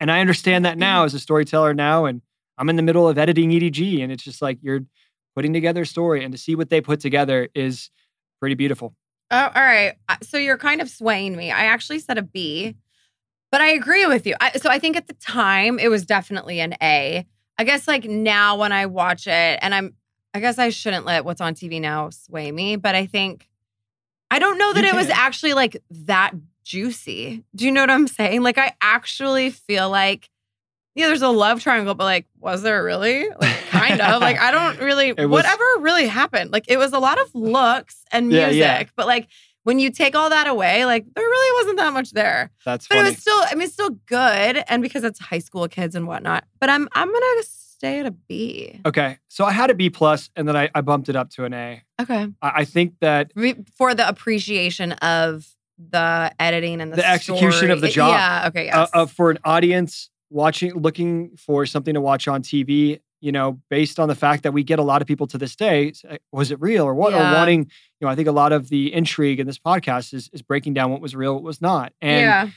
and 0.00 0.10
I 0.10 0.20
understand 0.20 0.64
that 0.64 0.78
now 0.78 1.04
as 1.04 1.12
a 1.14 1.18
storyteller 1.18 1.74
now. 1.74 2.04
And 2.06 2.22
I'm 2.56 2.68
in 2.70 2.76
the 2.76 2.82
middle 2.82 3.08
of 3.08 3.18
editing 3.18 3.50
EDG. 3.50 4.02
And 4.02 4.10
it's 4.10 4.22
just 4.24 4.40
like 4.40 4.58
you're 4.62 4.80
putting 5.36 5.52
together 5.52 5.82
a 5.82 5.86
story 5.86 6.24
and 6.24 6.32
to 6.32 6.38
see 6.38 6.54
what 6.54 6.70
they 6.70 6.80
put 6.80 7.00
together 7.00 7.48
is 7.54 7.90
pretty 8.40 8.54
beautiful. 8.54 8.94
Oh, 9.30 9.50
all 9.54 9.62
right. 9.62 9.94
Uh, 10.08 10.16
So 10.22 10.38
you're 10.38 10.58
kind 10.58 10.80
of 10.80 10.88
swaying 10.88 11.36
me. 11.36 11.50
I 11.50 11.64
actually 11.64 11.98
said 11.98 12.18
a 12.18 12.22
B, 12.22 12.76
but 13.52 13.60
I 13.60 13.68
agree 13.68 14.06
with 14.06 14.26
you. 14.26 14.34
I, 14.40 14.52
so 14.52 14.70
I 14.70 14.78
think 14.78 14.96
at 14.96 15.06
the 15.06 15.14
time 15.14 15.78
it 15.78 15.88
was 15.88 16.06
definitely 16.06 16.60
an 16.60 16.74
A. 16.82 17.26
I 17.58 17.64
guess 17.64 17.88
like 17.88 18.04
now 18.04 18.56
when 18.58 18.72
I 18.72 18.86
watch 18.86 19.26
it, 19.26 19.58
and 19.62 19.74
I'm, 19.74 19.94
I 20.32 20.40
guess 20.40 20.58
I 20.58 20.70
shouldn't 20.70 21.04
let 21.04 21.24
what's 21.24 21.40
on 21.40 21.54
TV 21.54 21.80
now 21.80 22.10
sway 22.10 22.50
me, 22.52 22.76
but 22.76 22.94
I 22.94 23.06
think 23.06 23.48
I 24.30 24.38
don't 24.38 24.58
know 24.58 24.72
that 24.74 24.84
You 24.84 24.90
it 24.90 24.94
was 24.94 25.08
actually 25.08 25.54
like 25.54 25.82
that 25.90 26.32
juicy. 26.64 27.44
Do 27.54 27.64
you 27.64 27.72
know 27.72 27.80
what 27.80 27.90
I'm 27.90 28.06
saying? 28.06 28.42
Like 28.42 28.58
I 28.58 28.72
actually 28.80 29.50
feel 29.50 29.90
like. 29.90 30.28
Yeah, 30.94 31.06
there's 31.06 31.22
a 31.22 31.28
love 31.28 31.62
triangle, 31.62 31.94
but 31.94 32.04
like, 32.04 32.26
was 32.40 32.62
there 32.62 32.82
really? 32.82 33.28
Like, 33.40 33.56
kind 33.88 34.00
of. 34.00 34.20
Like, 34.20 34.38
I 34.38 34.50
don't 34.50 34.78
really. 34.80 35.12
Was- 35.18 35.28
whatever 35.28 35.64
really 35.80 36.06
happened, 36.06 36.52
like, 36.52 36.64
it 36.68 36.76
was 36.78 36.92
a 36.92 36.98
lot 36.98 37.20
of 37.20 37.34
looks 37.34 37.96
and 38.12 38.28
music, 38.28 38.54
yeah. 38.56 38.84
but 38.96 39.06
like, 39.06 39.28
when 39.64 39.78
you 39.78 39.90
take 39.90 40.14
all 40.14 40.30
that 40.30 40.46
away, 40.46 40.84
like, 40.86 41.04
there 41.14 41.24
really 41.24 41.62
wasn't 41.62 41.78
that 41.78 41.92
much 41.92 42.12
there. 42.12 42.50
That's 42.64 42.86
But 42.88 42.96
funny. 42.96 43.08
it 43.08 43.12
was 43.12 43.20
still, 43.20 43.38
I 43.38 43.54
mean, 43.54 43.62
it's 43.62 43.72
still 43.74 43.90
good, 44.06 44.64
and 44.68 44.82
because 44.82 45.04
it's 45.04 45.18
high 45.18 45.40
school 45.40 45.68
kids 45.68 45.94
and 45.94 46.06
whatnot. 46.06 46.44
But 46.60 46.70
I'm, 46.70 46.88
I'm 46.92 47.12
gonna 47.12 47.42
stay 47.42 48.00
at 48.00 48.06
a 48.06 48.10
B. 48.10 48.80
okay. 48.86 49.18
So 49.28 49.44
I 49.44 49.52
had 49.52 49.70
a 49.70 49.74
B 49.74 49.88
plus 49.88 50.30
and 50.34 50.48
then 50.48 50.56
I, 50.56 50.68
I 50.74 50.80
bumped 50.80 51.08
it 51.08 51.14
up 51.14 51.30
to 51.30 51.44
an 51.44 51.54
A. 51.54 51.82
Okay. 52.00 52.26
I, 52.42 52.50
I 52.56 52.64
think 52.64 52.94
that 53.00 53.30
For 53.76 53.94
the 53.94 54.08
appreciation 54.08 54.92
of 54.92 55.46
the 55.78 56.32
editing 56.40 56.80
and 56.80 56.90
the, 56.90 56.96
The 56.96 57.08
execution 57.08 57.70
of 57.70 57.80
the 57.80 57.88
job. 57.88 58.10
Yeah. 58.10 58.48
Okay. 58.48 58.64
Yes. 58.66 58.74
uh, 58.92 59.02
uh, 59.02 59.06
for 59.06 59.30
an 59.30 59.38
audience 59.44 60.10
watching, 60.28 60.72
looking 60.74 61.36
for 61.36 61.66
something 61.66 61.94
to 61.94 62.00
watch 62.00 62.26
on 62.26 62.42
TV, 62.42 62.98
you 63.20 63.32
know, 63.32 63.60
based 63.70 63.98
on 63.98 64.08
the 64.08 64.14
fact 64.14 64.42
that 64.44 64.52
we 64.52 64.62
get 64.62 64.78
a 64.78 64.82
lot 64.82 65.02
of 65.02 65.08
people 65.08 65.26
to 65.28 65.38
this 65.38 65.56
day, 65.56 65.92
eh, 66.08 66.18
was 66.32 66.50
it 66.50 66.60
real 66.60 66.84
or 66.84 66.94
what? 66.94 67.14
Or 67.14 67.18
wanting, 67.18 67.60
you 67.62 68.04
know, 68.06 68.08
I 68.08 68.14
think 68.14 68.28
a 68.28 68.32
lot 68.32 68.52
of 68.52 68.68
the 68.68 68.92
intrigue 68.92 69.40
in 69.40 69.46
this 69.46 69.58
podcast 69.58 70.14
is, 70.14 70.30
is 70.32 70.42
breaking 70.42 70.74
down 70.74 70.90
what 70.90 71.00
was 71.00 71.16
real, 71.16 71.34
what 71.34 71.42
was 71.42 71.60
not. 71.60 71.92
And 72.00 72.20
yeah. 72.20 72.48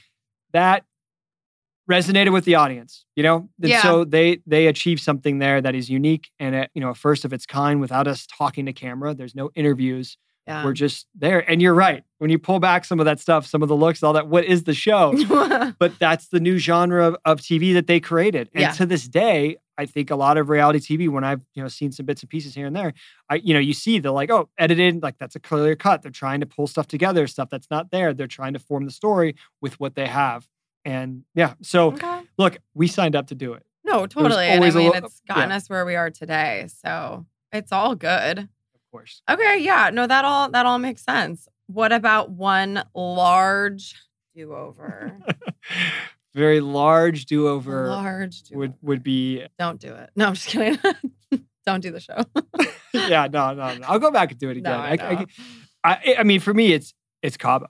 that 0.54 0.86
resonated 1.90 2.32
with 2.32 2.46
the 2.46 2.56
audience, 2.56 3.06
you 3.16 3.24
know? 3.24 3.50
And 3.62 3.70
Yeah. 3.70 3.82
so 3.82 4.06
they 4.06 4.40
they 4.46 4.68
achieved 4.68 5.02
something 5.02 5.40
there 5.40 5.62
that 5.62 5.76
is 5.76 5.90
unique 5.90 6.30
and 6.40 6.56
a, 6.56 6.68
you 6.74 6.82
know, 6.82 6.90
a 6.90 6.96
first 6.96 7.26
of 7.26 7.34
its 7.34 7.46
kind 7.46 7.82
without 7.82 8.08
us 8.08 8.28
talking 8.28 8.66
to 8.68 8.74
camera. 8.74 9.14
There's 9.14 9.36
no 9.36 9.50
interviews. 9.56 10.18
Yeah. 10.48 10.64
We're 10.66 10.74
just 10.74 11.08
there. 11.18 11.40
And 11.50 11.62
you're 11.62 11.74
right. 11.74 12.04
When 12.18 12.30
you 12.30 12.40
pull 12.40 12.60
back 12.60 12.86
some 12.86 13.00
of 13.00 13.06
that 13.06 13.20
stuff, 13.20 13.46
some 13.46 13.62
of 13.62 13.70
the 13.70 13.76
looks, 13.76 14.02
all 14.04 14.14
that, 14.14 14.28
what 14.28 14.44
is 14.46 14.64
the 14.64 14.74
show? 14.74 15.14
but 15.80 15.98
that's 16.00 16.30
the 16.30 16.40
new 16.40 16.58
genre 16.58 17.08
of, 17.10 17.18
of 17.26 17.42
TV 17.42 17.74
that 17.74 17.88
they 17.88 18.00
created. 18.00 18.50
And 18.54 18.62
Yeah. 18.62 18.72
to 18.72 18.86
this 18.86 19.08
day, 19.08 19.58
I 19.82 19.88
think 19.88 20.12
a 20.12 20.16
lot 20.16 20.38
of 20.38 20.48
reality 20.50 20.78
TV, 20.80 21.10
when 21.10 21.24
I've 21.24 21.42
you 21.56 21.64
know 21.64 21.68
seen 21.68 21.92
some 21.92 22.06
bits 22.06 22.22
and 22.22 22.30
pieces 22.30 22.54
here 22.54 22.68
and 22.68 22.76
there, 22.76 22.94
I 23.30 23.36
you 23.36 23.52
know 23.56 23.60
you 23.60 23.74
see 23.74 23.98
the 23.98 24.12
like 24.12 24.30
oh 24.30 24.48
edited 24.60 25.02
like 25.02 25.18
that's 25.18 25.36
a 25.36 25.40
clear 25.40 25.76
cut. 25.76 26.04
They're 26.04 26.12
trying 26.12 26.40
to 26.42 26.46
pull 26.46 26.68
stuff 26.68 26.86
together, 26.86 27.26
stuff 27.26 27.50
that's 27.50 27.72
not 27.72 27.90
there. 27.90 28.14
They're 28.14 28.28
trying 28.28 28.54
to 28.54 28.60
form 28.60 28.86
the 28.86 28.92
story 28.92 29.36
with 29.60 29.80
what 29.80 29.96
they 29.96 30.06
have. 30.06 30.48
And 30.86 31.24
yeah, 31.34 31.56
so 31.64 31.94
okay. 31.94 32.22
look, 32.38 32.60
we 32.76 32.88
signed 32.88 33.16
up 33.16 33.26
to 33.28 33.36
do 33.36 33.54
it. 33.54 33.66
No, 33.84 34.06
totally. 34.06 34.46
And 34.46 34.64
I 34.64 34.70
mean, 34.70 34.90
lo- 34.90 34.94
it's 34.94 35.22
gotten 35.28 35.50
yeah. 35.50 35.56
us 35.56 35.68
where 35.68 35.84
we 35.84 35.96
are 35.96 36.12
today. 36.12 36.68
So 36.84 37.26
it's 37.52 37.72
all 37.72 37.96
good. 37.96 38.38
Of 38.38 38.82
course. 38.92 39.24
Okay, 39.28 39.58
yeah, 39.58 39.90
no, 39.92 40.06
that 40.06 40.26
all 40.26 40.52
that 40.52 40.68
all 40.68 40.78
makes 40.78 41.04
sense. 41.04 41.48
What 41.66 41.92
about 41.92 42.30
one 42.30 42.84
large 42.94 43.96
do 44.36 44.54
over? 44.54 45.18
Very 46.34 46.62
large 46.62 47.26
do 47.26 47.48
over 47.50 47.88
large 47.90 48.44
do 48.44 48.58
would 48.58 48.74
would 48.82 49.04
be 49.04 49.46
Don't 49.60 49.80
do 49.80 49.94
it. 49.94 50.10
No, 50.16 50.28
I'm 50.28 50.34
just 50.36 50.48
kidding. 50.48 50.80
Don't 51.66 51.82
do 51.82 51.92
the 51.92 52.00
show. 52.00 52.18
yeah 52.94 53.28
no 53.32 53.54
no 53.54 53.76
no. 53.78 53.86
I'll 53.88 54.00
go 54.00 54.12
back 54.12 54.32
and 54.32 54.40
do 54.40 54.50
it 54.50 54.58
again. 54.58 54.72
No, 54.72 54.78
I. 54.78 54.98
I, 55.02 55.26
I, 55.84 56.16
I 56.20 56.24
mean 56.24 56.40
for 56.40 56.54
me 56.54 56.72
it's 56.74 56.94
it's 57.22 57.38
Cabo. 57.38 57.68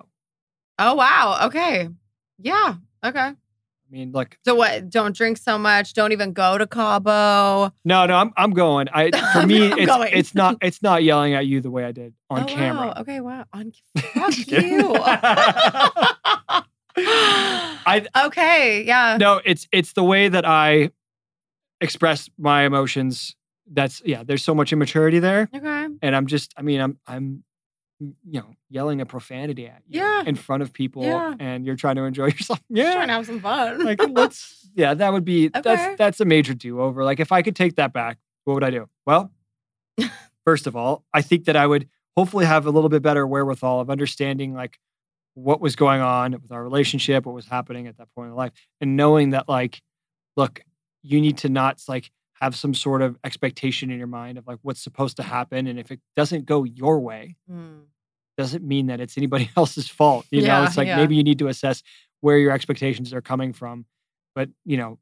oh 0.80 0.94
wow. 0.96 1.40
Okay. 1.46 1.90
Yeah. 2.38 2.76
Okay. 3.04 3.20
I 3.20 3.36
mean 3.90 4.12
look 4.14 4.38
So 4.46 4.56
what? 4.56 4.90
Don't 4.90 5.16
drink 5.16 5.38
so 5.38 5.58
much. 5.58 5.94
Don't 5.94 6.12
even 6.14 6.32
go 6.32 6.58
to 6.58 6.66
Cabo. 6.68 7.74
No, 7.84 8.06
no, 8.06 8.16
I'm 8.16 8.32
I'm 8.38 8.52
going. 8.52 8.88
I 8.94 9.12
for 9.34 9.46
me, 9.46 9.72
it's 9.74 9.86
going. 9.88 10.14
it's 10.14 10.34
not 10.36 10.58
it's 10.62 10.82
not 10.82 11.04
yelling 11.04 11.34
at 11.34 11.46
you 11.48 11.60
the 11.62 11.72
way 11.72 11.84
I 11.84 11.92
did 11.92 12.14
on 12.30 12.44
Oh, 12.44 12.46
camera. 12.46 12.88
Wow. 12.88 12.94
Okay. 13.02 13.20
Wow. 13.20 13.46
On 13.52 13.72
fuck 13.98 14.38
you. 14.48 14.96
I 16.98 18.06
okay. 18.26 18.84
Yeah. 18.84 19.18
no, 19.20 19.42
it's 19.46 19.68
it's 19.72 19.94
the 19.94 20.04
way 20.04 20.30
that 20.30 20.46
I 20.48 20.92
express 21.80 22.30
my 22.38 22.64
emotions. 22.64 23.36
That's 23.72 24.02
yeah. 24.06 24.24
There's 24.24 24.44
so 24.44 24.54
much 24.54 24.74
immaturity 24.74 25.20
there, 25.20 25.50
Okay. 25.56 25.88
and 26.02 26.16
I'm 26.16 26.28
just. 26.28 26.54
I 26.58 26.62
mean, 26.62 26.82
I'm 26.82 26.98
I'm 27.08 27.44
you 28.00 28.40
know 28.40 28.56
yelling 28.70 29.00
a 29.00 29.06
profanity 29.06 29.68
at 29.68 29.82
you 29.88 30.00
Yeah. 30.02 30.24
in 30.26 30.36
front 30.36 30.64
of 30.64 30.74
people, 30.74 31.04
Yeah. 31.04 31.36
and 31.40 31.66
you're 31.66 31.76
trying 31.76 31.96
to 31.96 32.04
enjoy 32.04 32.26
yourself. 32.28 32.60
Just 32.74 32.92
trying 32.94 33.00
Yeah, 33.02 33.06
to 33.06 33.12
have 33.14 33.26
some 33.28 33.40
fun. 33.40 33.84
like 33.86 34.00
let's 34.10 34.68
yeah. 34.76 34.94
That 34.94 35.14
would 35.14 35.24
be 35.26 35.48
Okay. 35.48 35.62
that's 35.62 35.98
that's 35.98 36.20
a 36.20 36.26
major 36.26 36.54
do 36.54 36.82
over. 36.82 37.04
Like 37.04 37.20
if 37.20 37.32
I 37.32 37.42
could 37.42 37.56
take 37.56 37.76
that 37.76 37.94
back, 37.94 38.18
what 38.44 38.56
would 38.56 38.64
I 38.64 38.72
do? 38.72 38.90
Well, 39.06 39.32
first 40.46 40.68
of 40.68 40.76
all, 40.76 41.06
I 41.14 41.22
think 41.22 41.46
that 41.46 41.56
I 41.56 41.66
would 41.68 41.88
hopefully 42.18 42.46
have 42.46 42.66
a 42.66 42.72
little 42.72 42.90
bit 42.90 43.02
better 43.02 43.26
wherewithal 43.26 43.80
of 43.80 43.90
understanding 43.90 44.54
like 44.54 44.80
what 45.34 45.62
was 45.62 45.76
going 45.76 46.02
on 46.02 46.34
with 46.34 46.52
our 46.52 46.64
relationship, 46.64 47.26
what 47.26 47.36
was 47.36 47.48
happening 47.48 47.88
at 47.88 47.98
that 47.98 48.08
point 48.16 48.30
in 48.30 48.36
life, 48.36 48.52
and 48.82 48.96
knowing 48.98 49.32
that 49.32 49.48
like, 49.48 49.82
look, 50.36 50.62
you 51.04 51.22
need 51.22 51.38
to 51.40 51.50
not 51.50 51.82
like 51.88 52.12
have 52.42 52.56
some 52.56 52.74
sort 52.74 53.02
of 53.02 53.18
expectation 53.24 53.92
in 53.92 53.98
your 53.98 54.08
mind 54.08 54.38
of 54.38 54.48
like 54.48 54.58
what's 54.62 54.82
supposed 54.84 55.18
to 55.18 55.24
happen, 55.24 55.68
and 55.68 55.80
if 55.80 55.92
it 55.92 56.00
doesn't 56.16 56.46
go 56.46 56.64
your 56.64 57.00
way, 57.00 57.36
Mm. 57.50 57.84
doesn't 58.38 58.64
mean 58.64 58.88
that 58.88 59.00
it's 59.00 59.18
anybody 59.18 59.50
else's 59.58 59.88
fault. 59.88 60.26
You 60.32 60.42
know, 60.44 60.64
it's 60.64 60.78
like 60.78 60.88
yeah. 60.88 60.98
maybe 60.98 61.16
you 61.16 61.24
need 61.24 61.40
to 61.40 61.48
assess 61.48 61.84
where 62.22 62.38
your 62.38 62.52
expectations 62.52 63.14
are 63.14 63.22
coming 63.22 63.54
from, 63.54 63.86
but 64.36 64.50
you 64.66 64.78
know, 64.78 65.00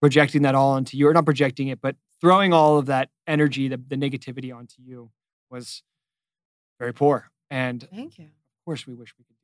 projecting 0.00 0.42
that 0.42 0.54
all 0.54 0.70
onto 0.72 0.96
you, 0.96 1.08
or 1.08 1.12
not 1.14 1.24
projecting 1.24 1.68
it, 1.68 1.80
but 1.80 1.96
throwing 2.20 2.52
all 2.52 2.78
of 2.78 2.86
that 2.86 3.08
energy, 3.26 3.68
the, 3.68 3.76
the 3.88 3.96
negativity 3.96 4.54
onto 4.54 4.76
you 4.82 5.10
was 5.50 5.82
very 6.78 6.92
poor. 6.94 7.30
And 7.50 7.86
Thank 7.94 8.18
you. 8.18 8.24
Of 8.26 8.64
course, 8.64 8.86
we 8.86 8.94
wish 8.94 9.12
we 9.18 9.24
could 9.24 9.36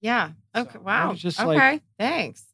Yeah. 0.00 0.30
Okay. 0.56 0.70
So, 0.74 0.80
wow. 0.80 1.14
just 1.14 1.38
okay. 1.40 1.46
like- 1.46 1.82
Thanks. 1.98 2.44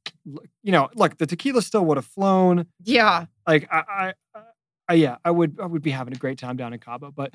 You 0.62 0.72
know, 0.72 0.88
look, 0.97 1.18
the 1.18 1.26
tequila 1.26 1.62
still 1.62 1.84
would 1.84 1.97
have 1.97 2.07
flown. 2.07 2.66
Yeah. 2.82 3.26
Like, 3.47 3.68
I, 3.72 4.12
I, 4.34 4.42
I, 4.88 4.94
yeah, 4.94 5.16
I 5.24 5.30
would, 5.30 5.59
I 5.62 5.66
would 5.66 5.82
be 5.82 5.90
having 5.92 6.14
a 6.14 6.18
great 6.18 6.38
time 6.38 6.57
down 6.57 6.72
in 6.72 6.80
Cabo, 6.80 7.12
but 7.12 7.32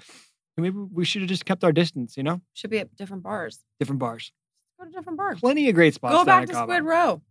maybe 0.57 0.77
we 0.77 1.05
should 1.05 1.21
have 1.21 1.29
just 1.29 1.45
kept 1.45 1.63
our 1.63 1.71
distance. 1.71 2.17
You 2.17 2.23
know, 2.23 2.41
Should 2.53 2.69
be 2.69 2.79
at 2.79 2.93
different 2.97 3.23
bars. 3.23 3.59
different 3.79 3.99
bars, 3.99 4.31
Go 4.79 4.85
to 4.85 4.91
different 4.91 5.17
bars. 5.17 5.39
plenty 5.39 5.69
of 5.69 5.75
great 5.75 5.93
spots. 5.93 6.13
Go 6.13 6.25
back 6.25 6.47
to. 6.47 6.53
Squid 6.53 6.83
Roe. 6.83 7.21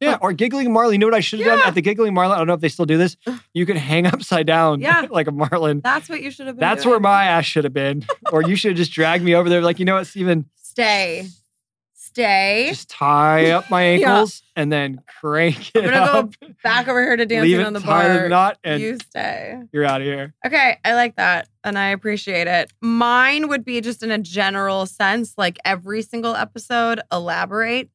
Yeah, 0.00 0.18
or 0.22 0.32
giggling 0.32 0.72
marlin. 0.72 0.94
You 0.94 0.98
know 0.98 1.06
what 1.06 1.14
I 1.14 1.20
should 1.20 1.40
have 1.40 1.58
done 1.58 1.66
at 1.68 1.74
the 1.74 1.82
giggling 1.82 2.14
marlin? 2.14 2.34
I 2.36 2.38
don't 2.38 2.46
know 2.46 2.54
if 2.54 2.60
they 2.60 2.68
still 2.68 2.86
do 2.86 2.96
this. 2.98 3.16
You 3.54 3.66
could 3.66 3.76
hang 3.76 4.06
upside 4.12 4.46
down 4.46 4.80
Yeah. 4.80 5.06
like 5.10 5.26
a 5.26 5.32
marlin. 5.32 5.80
That's 5.82 6.08
what 6.08 6.22
you 6.22 6.30
should 6.30 6.46
have 6.46 6.56
been. 6.56 6.60
That's 6.60 6.82
doing. 6.84 6.92
where 6.92 7.00
my 7.00 7.24
ass 7.24 7.44
should 7.44 7.64
have 7.64 7.72
been. 7.72 8.04
or 8.32 8.42
you 8.42 8.54
should 8.56 8.70
have 8.72 8.78
just 8.78 8.92
dragged 8.92 9.24
me 9.24 9.34
over 9.34 9.48
there. 9.48 9.62
Like, 9.62 9.78
you 9.80 9.84
know 9.84 9.94
what, 9.94 10.06
Steven? 10.06 10.48
stay. 10.56 11.26
Stay. 12.12 12.66
Just 12.68 12.90
tie 12.90 13.50
up 13.50 13.68
my 13.70 13.92
Yeah. 13.94 14.10
ankles 14.12 14.42
and 14.56 14.70
then 14.72 15.00
crank 15.20 15.70
it 15.74 15.84
I'm 15.84 15.90
gonna 15.90 16.30
go 16.40 16.52
back 16.62 16.88
over 16.88 17.02
here 17.02 17.16
to 17.16 17.24
dancing 17.26 17.50
leave 17.50 17.58
it, 17.60 17.66
on 17.66 17.72
the 17.72 17.80
tie 17.80 18.08
bar. 18.08 18.22
the 18.24 18.28
knot, 18.28 18.58
and 18.62 18.80
you 18.82 18.98
stay. 18.98 19.58
you're 19.72 19.84
out 19.84 20.00
of 20.02 20.06
here. 20.06 20.34
Okay, 20.46 20.78
I 20.84 20.94
like 20.94 21.16
that 21.16 21.48
and 21.64 21.78
I 21.78 21.88
appreciate 21.88 22.46
it. 22.48 22.72
Mine 22.80 23.48
would 23.48 23.64
be 23.64 23.80
just 23.80 24.02
in 24.02 24.10
a 24.10 24.18
general 24.18 24.84
sense, 24.86 25.34
like 25.38 25.58
every 25.64 26.02
single 26.02 26.34
episode, 26.36 27.00
elaborate, 27.10 27.88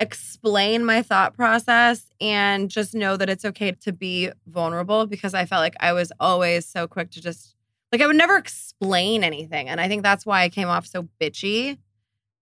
explain 0.00 0.84
my 0.84 1.02
thought 1.02 1.34
process, 1.34 2.06
and 2.20 2.70
just 2.70 2.94
know 2.94 3.16
that 3.16 3.28
it's 3.28 3.44
okay 3.44 3.72
to 3.72 3.92
be 3.92 4.30
vulnerable 4.46 5.06
because 5.06 5.34
I 5.34 5.44
felt 5.46 5.60
like 5.60 5.76
I 5.80 5.92
was 5.92 6.10
always 6.18 6.66
so 6.66 6.86
quick 6.88 7.10
to 7.12 7.20
just, 7.20 7.54
like, 7.92 8.00
I 8.00 8.06
would 8.06 8.16
never 8.16 8.36
explain 8.36 9.22
anything. 9.22 9.68
And 9.68 9.80
I 9.80 9.88
think 9.88 10.02
that's 10.02 10.24
why 10.26 10.42
I 10.42 10.48
came 10.48 10.68
off 10.68 10.86
so 10.86 11.08
bitchy. 11.20 11.78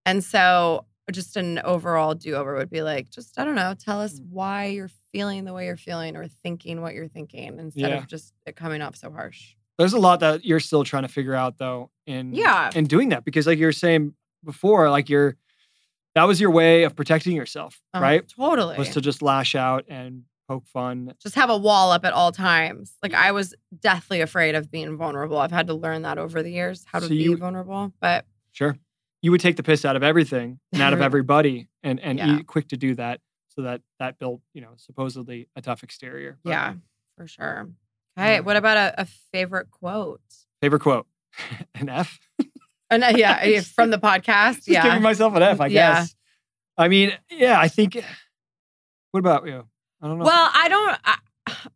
And 0.07 0.25
so, 0.25 0.87
just 1.11 1.37
an 1.37 1.59
overall 1.61 2.15
do 2.15 2.35
over 2.35 2.55
would 2.57 2.71
be 2.71 2.83
like, 2.83 3.11
just, 3.11 3.39
I 3.39 3.45
don't 3.45 3.55
know, 3.55 3.75
tell 3.79 4.01
us 4.01 4.19
Mm. 4.21 4.29
why 4.31 4.67
you're 4.67 4.91
feeling 5.13 5.45
the 5.45 5.53
way 5.53 5.67
you're 5.67 5.77
feeling 5.77 6.17
or 6.17 6.27
thinking 6.29 6.81
what 6.83 6.95
you're 6.95 7.09
thinking 7.09 7.59
instead 7.59 7.91
Yeah. 7.91 7.99
of 7.99 8.07
just 8.07 8.33
it 8.47 8.57
coming 8.57 8.83
off 8.83 8.97
so 8.97 9.11
harsh. 9.11 9.55
There's 9.79 9.93
a 9.95 9.99
lot 9.99 10.21
that 10.21 10.45
you're 10.45 10.61
still 10.61 10.85
trying 10.85 11.03
to 11.05 11.09
figure 11.09 11.35
out 11.35 11.59
though 11.59 11.91
in 12.07 12.35
Yeah. 12.35 12.71
in 12.75 12.85
doing 12.87 13.09
that 13.11 13.25
because 13.25 13.47
like 13.47 13.59
you 13.59 13.67
were 13.67 13.73
saying 13.73 14.15
before, 14.45 14.91
like 14.91 15.09
you're 15.09 15.37
that 16.15 16.25
was 16.25 16.41
your 16.41 16.51
way 16.51 16.83
of 16.83 16.97
protecting 16.97 17.37
yourself, 17.37 17.81
Um, 17.95 18.03
right? 18.03 18.29
Totally. 18.29 18.77
Was 18.77 18.91
to 18.91 19.01
just 19.01 19.23
lash 19.23 19.55
out 19.55 19.85
and 19.89 20.25
poke 20.49 20.67
fun. 20.67 21.15
just 21.23 21.37
have 21.37 21.49
a 21.51 21.57
wall 21.57 21.93
up 21.93 22.05
at 22.05 22.13
all 22.13 22.33
times. 22.33 22.95
Like 23.03 23.15
I 23.15 23.31
was 23.33 23.55
deathly 23.79 24.21
afraid 24.21 24.55
of 24.57 24.71
being 24.71 24.97
vulnerable. 24.97 25.39
I've 25.39 25.53
had 25.53 25.69
to 25.69 25.75
learn 25.75 26.03
that 26.03 26.19
over 26.19 26.43
the 26.43 26.51
years 26.51 26.85
how 26.87 26.99
to 26.99 27.05
So 27.07 27.11
be 27.11 27.17
you- 27.17 27.37
vulnerable. 27.37 27.93
But 28.01 28.27
Sure. 28.53 28.77
You 29.23 29.31
would 29.33 29.41
take 29.41 29.57
the 29.57 29.63
piss 29.63 29.85
out 29.85 29.97
of 29.97 30.03
everything 30.03 30.61
and 30.73 30.81
out 30.83 30.93
of 30.93 31.01
everybody 31.01 31.69
and 31.83 32.01
and 32.01 32.19
Yeah. 32.19 32.39
quick 32.47 32.69
to 32.69 32.77
do 32.77 32.95
that 32.95 33.21
so 33.49 33.63
that 33.63 33.83
that 33.99 34.19
built, 34.19 34.41
you 34.55 34.61
know, 34.61 34.71
supposedly 34.77 35.49
a 35.57 35.63
tough 35.63 35.83
exterior. 35.83 36.39
But 36.45 36.51
yeah, 36.51 36.75
for 37.17 37.27
sure. 37.27 37.69
Okay. 38.19 38.41
What 38.41 38.57
about 38.57 38.77
a, 38.77 39.03
a 39.03 39.05
favorite 39.33 39.71
quote? 39.71 40.21
Favorite 40.61 40.81
quote? 40.81 41.07
An 41.75 41.89
F? 41.89 42.19
And 42.91 43.05
uh, 43.05 43.13
yeah, 43.17 43.43
if- 43.45 43.69
from 43.69 43.91
the 43.91 43.99
podcast. 43.99 44.57
Just 44.57 44.69
yeah. 44.69 44.83
giving 44.83 45.03
myself 45.03 45.35
an 45.37 45.43
F, 45.43 45.61
I 45.61 45.67
Yeah. 45.67 46.01
guess. 46.01 46.15
I 46.77 46.89
mean, 46.89 47.13
yeah, 47.31 47.59
I 47.61 47.69
think. 47.69 48.03
What 49.13 49.21
about 49.21 49.47
you? 49.47 49.65
I 50.03 50.07
don't 50.09 50.19
know. 50.19 50.25
Well, 50.25 50.51
I 50.53 50.69
don't. 50.69 50.99
I, 51.05 51.17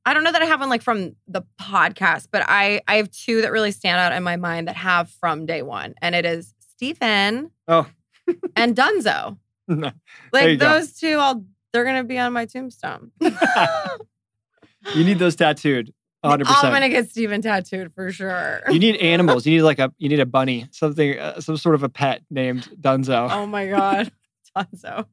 I 0.07 0.15
don't 0.15 0.25
know 0.25 0.33
that 0.33 0.41
I 0.41 0.47
have 0.47 0.61
one 0.61 0.69
like 0.71 0.83
from 0.83 1.17
the 1.27 1.43
podcast, 1.61 2.29
but 2.31 2.43
I 2.47 2.81
I 2.89 2.97
have 2.97 3.11
two 3.11 3.43
that 3.43 3.53
really 3.53 3.71
stand 3.73 3.99
out 3.99 4.13
in 4.13 4.23
my 4.23 4.37
mind 4.37 4.69
that 4.69 4.77
have 4.77 5.11
from 5.11 5.47
day 5.47 5.63
one, 5.63 5.95
and 6.01 6.15
it 6.15 6.25
is 6.25 6.54
Stephen 6.77 7.51
oh, 7.69 7.87
and 8.57 8.75
Dunzo. 8.77 9.39
no. 9.69 9.93
Like 10.33 10.59
go. 10.59 10.69
those 10.69 10.93
two, 10.95 11.17
I'll 11.19 11.45
they're 11.73 11.85
gonna 11.85 12.05
be 12.05 12.19
on 12.19 12.33
my 12.33 12.47
tombstone. 12.47 13.11
you 13.21 15.05
need 15.05 15.19
those 15.19 15.37
tattooed. 15.37 15.93
100%. 16.25 16.45
I'm 16.47 16.73
gonna 16.73 16.89
get 16.89 17.11
Stephen 17.11 17.43
tattooed 17.43 17.93
for 17.95 18.11
sure. 18.11 18.63
You 18.71 18.79
need 18.79 18.97
animals. 18.97 19.45
You 19.45 19.57
need 19.57 19.63
like 19.63 19.79
a 19.79 19.93
you 19.99 20.09
need 20.09 20.21
a 20.21 20.27
bunny, 20.27 20.67
something, 20.71 21.19
uh, 21.19 21.41
some 21.41 21.57
sort 21.57 21.75
of 21.75 21.83
a 21.83 21.89
pet 21.89 22.23
named 22.31 22.69
Dunzo, 22.81 23.29
oh 23.31 23.47
my 23.47 23.67
god, 23.67 24.11
Dunzo. 24.57 25.07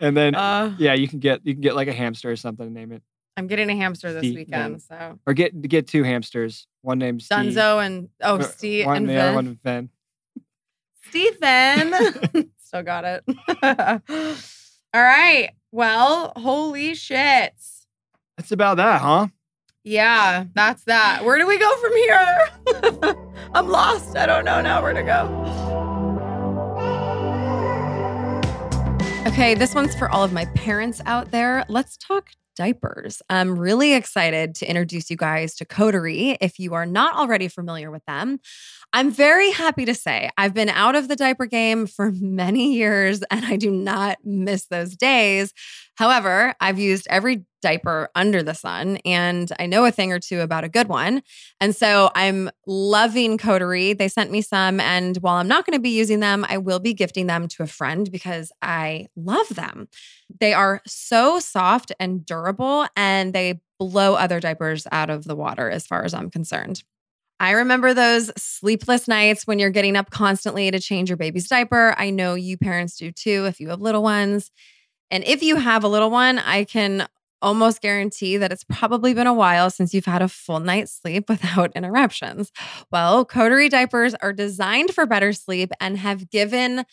and 0.00 0.16
then 0.16 0.34
Uh, 0.34 0.74
yeah, 0.78 0.92
you 0.92 1.08
can 1.08 1.18
get 1.18 1.46
you 1.46 1.54
can 1.54 1.62
get 1.62 1.74
like 1.74 1.88
a 1.88 1.92
hamster 1.92 2.30
or 2.30 2.36
something 2.36 2.66
and 2.66 2.74
name 2.74 2.92
it, 2.92 3.02
I'm 3.36 3.46
getting 3.46 3.70
a 3.70 3.76
hamster 3.76 4.12
this 4.12 4.20
Steve, 4.20 4.36
weekend, 4.36 4.82
so 4.82 5.18
or 5.26 5.32
get 5.32 5.60
get 5.62 5.88
two 5.88 6.02
hamsters. 6.02 6.66
One 6.82 6.98
named 6.98 7.22
Steve, 7.22 7.38
Dunzo 7.38 7.84
and 7.84 8.08
oh 8.20 8.40
Steve 8.40 8.86
one 8.86 8.96
and 8.98 9.08
the 9.08 9.16
other 9.16 9.28
Vin. 9.28 9.34
one 9.34 9.58
Ven. 9.62 9.90
Stephen. 11.08 11.94
Still 12.58 12.82
got 12.82 13.04
it. 13.04 13.24
All 14.94 15.02
right. 15.02 15.50
Well, 15.72 16.32
holy 16.36 16.94
shit. 16.94 17.54
That's 18.36 18.52
about 18.52 18.76
that, 18.78 19.00
huh? 19.00 19.28
Yeah, 19.84 20.44
that's 20.54 20.84
that. 20.84 21.24
Where 21.24 21.38
do 21.38 21.46
we 21.46 21.58
go 21.58 21.76
from 21.76 21.92
here? 21.92 23.16
I'm 23.54 23.68
lost. 23.68 24.16
I 24.16 24.26
don't 24.26 24.44
know 24.44 24.60
now 24.62 24.82
where 24.82 24.94
to 24.94 25.02
go. 25.02 25.74
Okay, 29.26 29.54
this 29.54 29.74
one's 29.74 29.94
for 29.94 30.08
all 30.10 30.24
of 30.24 30.32
my 30.32 30.46
parents 30.46 31.00
out 31.06 31.30
there. 31.30 31.64
Let's 31.68 31.96
talk 31.96 32.30
diapers. 32.56 33.20
I'm 33.28 33.58
really 33.58 33.94
excited 33.94 34.54
to 34.56 34.68
introduce 34.68 35.10
you 35.10 35.16
guys 35.16 35.54
to 35.56 35.64
Coterie 35.64 36.36
if 36.40 36.58
you 36.58 36.74
are 36.74 36.86
not 36.86 37.16
already 37.16 37.48
familiar 37.48 37.90
with 37.90 38.04
them. 38.06 38.38
I'm 38.96 39.10
very 39.10 39.50
happy 39.50 39.84
to 39.86 39.94
say 39.94 40.30
I've 40.38 40.54
been 40.54 40.68
out 40.68 40.94
of 40.94 41.08
the 41.08 41.16
diaper 41.16 41.46
game 41.46 41.88
for 41.88 42.12
many 42.20 42.74
years 42.74 43.24
and 43.28 43.44
I 43.44 43.56
do 43.56 43.72
not 43.72 44.18
miss 44.24 44.66
those 44.66 44.96
days. 44.96 45.52
However, 45.96 46.54
I've 46.60 46.78
used 46.78 47.08
every 47.10 47.44
diaper 47.60 48.08
under 48.14 48.40
the 48.40 48.54
sun 48.54 48.98
and 49.04 49.50
I 49.58 49.66
know 49.66 49.84
a 49.84 49.90
thing 49.90 50.12
or 50.12 50.20
two 50.20 50.42
about 50.42 50.62
a 50.62 50.68
good 50.68 50.86
one. 50.86 51.22
And 51.60 51.74
so 51.74 52.12
I'm 52.14 52.50
loving 52.68 53.36
Coterie. 53.36 53.94
They 53.94 54.06
sent 54.06 54.30
me 54.30 54.42
some. 54.42 54.78
And 54.78 55.16
while 55.16 55.36
I'm 55.36 55.48
not 55.48 55.66
going 55.66 55.76
to 55.76 55.82
be 55.82 55.90
using 55.90 56.20
them, 56.20 56.46
I 56.48 56.58
will 56.58 56.78
be 56.78 56.94
gifting 56.94 57.26
them 57.26 57.48
to 57.48 57.64
a 57.64 57.66
friend 57.66 58.08
because 58.12 58.52
I 58.62 59.08
love 59.16 59.48
them. 59.48 59.88
They 60.38 60.52
are 60.52 60.80
so 60.86 61.40
soft 61.40 61.90
and 61.98 62.24
durable 62.24 62.86
and 62.94 63.32
they 63.32 63.60
blow 63.80 64.14
other 64.14 64.38
diapers 64.38 64.86
out 64.92 65.10
of 65.10 65.24
the 65.24 65.34
water 65.34 65.68
as 65.68 65.84
far 65.84 66.04
as 66.04 66.14
I'm 66.14 66.30
concerned. 66.30 66.84
I 67.40 67.52
remember 67.52 67.94
those 67.94 68.30
sleepless 68.36 69.08
nights 69.08 69.46
when 69.46 69.58
you're 69.58 69.70
getting 69.70 69.96
up 69.96 70.10
constantly 70.10 70.70
to 70.70 70.80
change 70.80 71.10
your 71.10 71.16
baby's 71.16 71.48
diaper. 71.48 71.94
I 71.98 72.10
know 72.10 72.34
you 72.34 72.56
parents 72.56 72.96
do 72.96 73.10
too 73.10 73.46
if 73.46 73.60
you 73.60 73.68
have 73.70 73.80
little 73.80 74.02
ones. 74.02 74.50
And 75.10 75.24
if 75.24 75.42
you 75.42 75.56
have 75.56 75.84
a 75.84 75.88
little 75.88 76.10
one, 76.10 76.38
I 76.38 76.64
can 76.64 77.06
almost 77.42 77.82
guarantee 77.82 78.38
that 78.38 78.52
it's 78.52 78.64
probably 78.64 79.12
been 79.12 79.26
a 79.26 79.34
while 79.34 79.68
since 79.68 79.92
you've 79.92 80.06
had 80.06 80.22
a 80.22 80.28
full 80.28 80.60
night's 80.60 80.92
sleep 80.92 81.28
without 81.28 81.72
interruptions. 81.76 82.50
Well, 82.90 83.24
Coterie 83.24 83.68
diapers 83.68 84.14
are 84.14 84.32
designed 84.32 84.94
for 84.94 85.06
better 85.06 85.32
sleep 85.32 85.70
and 85.80 85.98
have 85.98 86.30
given 86.30 86.84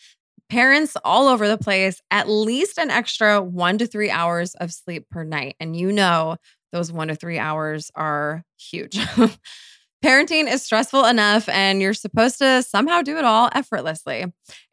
parents 0.50 0.96
all 1.04 1.28
over 1.28 1.48
the 1.48 1.56
place 1.56 2.02
at 2.10 2.28
least 2.28 2.78
an 2.78 2.90
extra 2.90 3.40
one 3.40 3.78
to 3.78 3.86
three 3.86 4.10
hours 4.10 4.54
of 4.56 4.72
sleep 4.72 5.08
per 5.10 5.24
night. 5.24 5.56
And 5.58 5.74
you 5.74 5.90
know, 5.92 6.36
those 6.72 6.92
one 6.92 7.08
to 7.08 7.14
three 7.14 7.38
hours 7.38 7.90
are 7.94 8.44
huge. 8.58 8.98
Parenting 10.02 10.52
is 10.52 10.62
stressful 10.62 11.04
enough, 11.04 11.48
and 11.48 11.80
you're 11.80 11.94
supposed 11.94 12.38
to 12.38 12.62
somehow 12.64 13.02
do 13.02 13.18
it 13.18 13.24
all 13.24 13.48
effortlessly. 13.54 14.24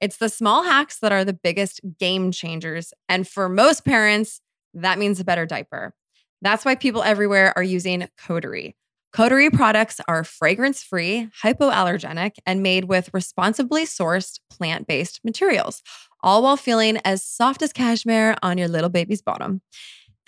It's 0.02 0.18
the 0.18 0.28
small 0.28 0.64
hacks 0.64 1.00
that 1.00 1.12
are 1.12 1.24
the 1.24 1.34
biggest 1.34 1.82
game 2.00 2.32
changers. 2.32 2.94
And 3.08 3.28
for 3.28 3.48
most 3.48 3.86
parents, 3.86 4.42
that 4.74 4.98
means 4.98 5.20
a 5.20 5.24
better 5.24 5.46
diaper. 5.46 5.94
That's 6.42 6.66
why 6.66 6.74
people 6.74 7.04
everywhere 7.04 7.54
are 7.56 7.64
using 7.64 8.08
Coterie. 8.18 8.76
Coterie 9.14 9.50
products 9.50 10.00
are 10.08 10.24
fragrance 10.24 10.82
free, 10.82 11.30
hypoallergenic, 11.44 12.34
and 12.46 12.64
made 12.64 12.86
with 12.86 13.10
responsibly 13.14 13.86
sourced 13.86 14.40
plant 14.50 14.88
based 14.88 15.20
materials, 15.24 15.84
all 16.22 16.42
while 16.44 16.58
feeling 16.58 16.98
as 17.06 17.24
soft 17.24 17.62
as 17.62 17.74
cashmere 17.74 18.36
on 18.42 18.58
your 18.58 18.68
little 18.68 18.90
baby's 18.90 19.22
bottom. 19.22 19.62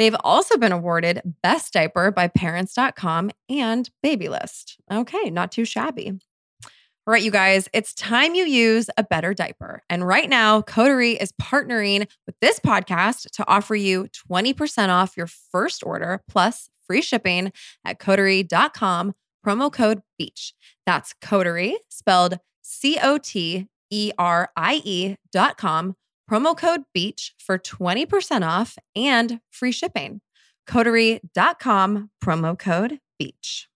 They've 0.01 0.15
also 0.23 0.57
been 0.57 0.71
awarded 0.71 1.21
Best 1.43 1.73
Diaper 1.73 2.09
by 2.09 2.27
Parents.com 2.27 3.29
and 3.47 3.87
Babylist. 4.01 4.77
Okay, 4.91 5.29
not 5.29 5.51
too 5.51 5.63
shabby. 5.63 6.09
All 6.09 7.11
right, 7.11 7.21
you 7.21 7.29
guys, 7.29 7.69
it's 7.71 7.93
time 7.93 8.33
you 8.33 8.45
use 8.45 8.89
a 8.97 9.03
better 9.03 9.35
diaper. 9.35 9.83
And 9.91 10.07
right 10.07 10.27
now, 10.27 10.63
Coterie 10.63 11.11
is 11.21 11.31
partnering 11.33 12.07
with 12.25 12.33
this 12.41 12.59
podcast 12.59 13.29
to 13.33 13.47
offer 13.47 13.75
you 13.75 14.07
20% 14.27 14.89
off 14.89 15.15
your 15.15 15.27
first 15.27 15.85
order 15.85 16.23
plus 16.27 16.71
free 16.87 17.03
shipping 17.03 17.51
at 17.85 17.99
coterie.com, 17.99 19.13
promo 19.45 19.71
code 19.71 20.01
BEACH. 20.17 20.55
That's 20.87 21.13
Coterie, 21.21 21.77
spelled 21.89 22.39
C 22.63 22.97
O 23.03 23.19
T 23.19 23.67
E 23.91 24.11
R 24.17 24.49
I 24.57 24.81
E 24.83 25.15
dot 25.31 25.57
com, 25.57 25.95
promo 26.31 26.55
code 26.55 26.83
BEACH 26.93 27.33
for 27.39 27.57
20% 27.57 28.47
off 28.47 28.77
and 28.95 29.41
free 29.49 29.71
shipping. 29.73 30.21
Coterie.com, 30.65 32.09
promo 32.23 32.57
code 32.57 32.99
BEACH. 33.19 33.67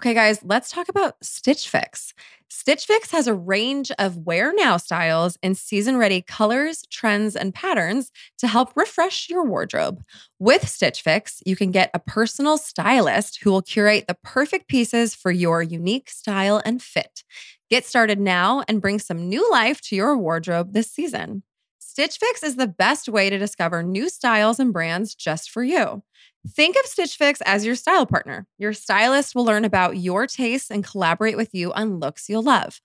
Okay, 0.00 0.14
guys, 0.14 0.40
let's 0.44 0.70
talk 0.70 0.88
about 0.88 1.16
Stitch 1.22 1.68
Fix. 1.68 2.14
Stitch 2.48 2.86
Fix 2.86 3.10
has 3.10 3.26
a 3.26 3.34
range 3.34 3.90
of 3.98 4.16
wear 4.16 4.54
now 4.54 4.76
styles 4.76 5.36
in 5.42 5.56
season 5.56 5.96
ready 5.96 6.22
colors, 6.22 6.84
trends, 6.88 7.34
and 7.34 7.52
patterns 7.52 8.12
to 8.38 8.46
help 8.46 8.72
refresh 8.76 9.28
your 9.28 9.44
wardrobe. 9.44 10.00
With 10.38 10.68
Stitch 10.68 11.02
Fix, 11.02 11.42
you 11.44 11.56
can 11.56 11.72
get 11.72 11.90
a 11.92 11.98
personal 11.98 12.56
stylist 12.58 13.40
who 13.42 13.50
will 13.50 13.60
curate 13.60 14.06
the 14.06 14.16
perfect 14.22 14.68
pieces 14.68 15.16
for 15.16 15.32
your 15.32 15.62
unique 15.62 16.08
style 16.08 16.62
and 16.64 16.80
fit. 16.80 17.24
Get 17.70 17.84
started 17.84 18.18
now 18.18 18.64
and 18.66 18.80
bring 18.80 18.98
some 18.98 19.28
new 19.28 19.50
life 19.50 19.80
to 19.82 19.96
your 19.96 20.16
wardrobe 20.16 20.72
this 20.72 20.90
season. 20.90 21.42
Stitch 21.78 22.16
Fix 22.16 22.42
is 22.42 22.56
the 22.56 22.66
best 22.66 23.08
way 23.08 23.28
to 23.28 23.38
discover 23.38 23.82
new 23.82 24.08
styles 24.08 24.58
and 24.58 24.72
brands 24.72 25.14
just 25.14 25.50
for 25.50 25.62
you. 25.62 26.02
Think 26.48 26.76
of 26.76 26.86
Stitch 26.86 27.16
Fix 27.16 27.40
as 27.42 27.66
your 27.66 27.74
style 27.74 28.06
partner. 28.06 28.46
Your 28.56 28.72
stylist 28.72 29.34
will 29.34 29.44
learn 29.44 29.64
about 29.64 29.98
your 29.98 30.26
tastes 30.26 30.70
and 30.70 30.84
collaborate 30.84 31.36
with 31.36 31.52
you 31.52 31.72
on 31.72 31.98
looks 31.98 32.28
you'll 32.28 32.42
love. 32.42 32.80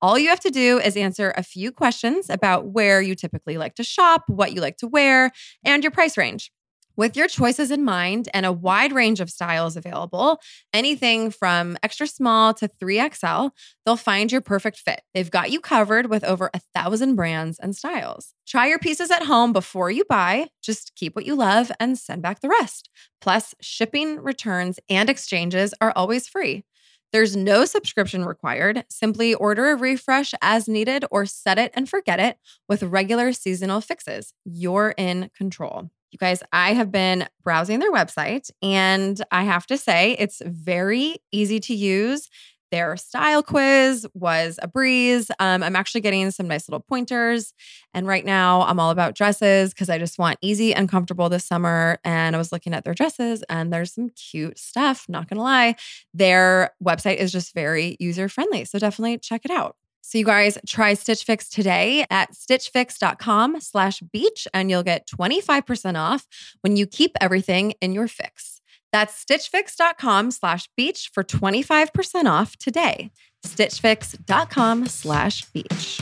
All 0.00 0.18
you 0.18 0.28
have 0.28 0.40
to 0.40 0.50
do 0.50 0.78
is 0.78 0.96
answer 0.96 1.32
a 1.36 1.42
few 1.42 1.72
questions 1.72 2.30
about 2.30 2.66
where 2.66 3.00
you 3.00 3.16
typically 3.16 3.58
like 3.58 3.74
to 3.76 3.82
shop, 3.82 4.22
what 4.28 4.52
you 4.52 4.60
like 4.60 4.76
to 4.76 4.86
wear, 4.86 5.32
and 5.64 5.82
your 5.82 5.90
price 5.90 6.16
range. 6.16 6.52
With 6.98 7.16
your 7.16 7.28
choices 7.28 7.70
in 7.70 7.84
mind 7.84 8.28
and 8.34 8.44
a 8.44 8.50
wide 8.50 8.90
range 8.90 9.20
of 9.20 9.30
styles 9.30 9.76
available, 9.76 10.40
anything 10.74 11.30
from 11.30 11.76
extra 11.84 12.08
small 12.08 12.52
to 12.54 12.66
3XL, 12.66 13.52
they'll 13.86 13.96
find 13.96 14.32
your 14.32 14.40
perfect 14.40 14.78
fit. 14.78 15.02
They've 15.14 15.30
got 15.30 15.52
you 15.52 15.60
covered 15.60 16.10
with 16.10 16.24
over 16.24 16.50
a 16.52 16.60
thousand 16.74 17.14
brands 17.14 17.56
and 17.60 17.76
styles. 17.76 18.34
Try 18.48 18.66
your 18.66 18.80
pieces 18.80 19.12
at 19.12 19.22
home 19.22 19.52
before 19.52 19.92
you 19.92 20.02
buy. 20.08 20.48
Just 20.60 20.96
keep 20.96 21.14
what 21.14 21.24
you 21.24 21.36
love 21.36 21.70
and 21.78 21.96
send 21.96 22.20
back 22.20 22.40
the 22.40 22.48
rest. 22.48 22.90
Plus, 23.20 23.54
shipping, 23.60 24.18
returns, 24.18 24.80
and 24.90 25.08
exchanges 25.08 25.72
are 25.80 25.92
always 25.94 26.26
free. 26.26 26.64
There's 27.12 27.36
no 27.36 27.64
subscription 27.64 28.24
required. 28.24 28.84
Simply 28.90 29.34
order 29.34 29.70
a 29.70 29.76
refresh 29.76 30.34
as 30.42 30.66
needed 30.66 31.04
or 31.12 31.26
set 31.26 31.60
it 31.60 31.70
and 31.74 31.88
forget 31.88 32.18
it 32.18 32.38
with 32.68 32.82
regular 32.82 33.32
seasonal 33.32 33.80
fixes. 33.80 34.34
You're 34.44 34.94
in 34.98 35.30
control. 35.36 35.90
You 36.10 36.18
guys, 36.18 36.42
I 36.52 36.72
have 36.72 36.90
been 36.90 37.28
browsing 37.44 37.80
their 37.80 37.92
website 37.92 38.50
and 38.62 39.20
I 39.30 39.42
have 39.44 39.66
to 39.66 39.76
say 39.76 40.16
it's 40.18 40.40
very 40.44 41.18
easy 41.32 41.60
to 41.60 41.74
use. 41.74 42.28
Their 42.70 42.96
style 42.98 43.42
quiz 43.42 44.06
was 44.12 44.58
a 44.62 44.68
breeze. 44.68 45.30
Um, 45.38 45.62
I'm 45.62 45.74
actually 45.76 46.02
getting 46.02 46.30
some 46.30 46.48
nice 46.48 46.68
little 46.68 46.84
pointers. 46.86 47.54
And 47.94 48.06
right 48.06 48.24
now, 48.24 48.62
I'm 48.62 48.78
all 48.78 48.90
about 48.90 49.14
dresses 49.14 49.72
because 49.72 49.88
I 49.88 49.98
just 49.98 50.18
want 50.18 50.38
easy 50.42 50.74
and 50.74 50.88
comfortable 50.88 51.30
this 51.30 51.46
summer. 51.46 51.98
And 52.04 52.36
I 52.36 52.38
was 52.38 52.52
looking 52.52 52.74
at 52.74 52.84
their 52.84 52.94
dresses 52.94 53.42
and 53.48 53.72
there's 53.72 53.94
some 53.94 54.10
cute 54.10 54.58
stuff, 54.58 55.06
not 55.08 55.28
gonna 55.28 55.42
lie. 55.42 55.76
Their 56.12 56.70
website 56.84 57.16
is 57.16 57.32
just 57.32 57.54
very 57.54 57.96
user 58.00 58.28
friendly. 58.28 58.64
So 58.66 58.78
definitely 58.78 59.18
check 59.18 59.46
it 59.46 59.50
out. 59.50 59.76
So 60.08 60.16
you 60.16 60.24
guys 60.24 60.56
try 60.66 60.94
Stitch 60.94 61.22
Fix 61.22 61.50
today 61.50 62.06
at 62.08 62.32
stitchfix.com 62.32 63.60
slash 63.60 64.00
beach 64.10 64.48
and 64.54 64.70
you'll 64.70 64.82
get 64.82 65.06
25% 65.06 65.98
off 65.98 66.26
when 66.62 66.78
you 66.78 66.86
keep 66.86 67.10
everything 67.20 67.74
in 67.82 67.92
your 67.92 68.08
fix. 68.08 68.62
That's 68.90 69.22
stitchfix.com 69.22 70.30
slash 70.30 70.66
beach 70.78 71.10
for 71.12 71.24
25% 71.24 72.24
off 72.24 72.56
today. 72.56 73.10
stitchfix.com 73.44 74.86
slash 74.86 75.44
beach. 75.52 76.00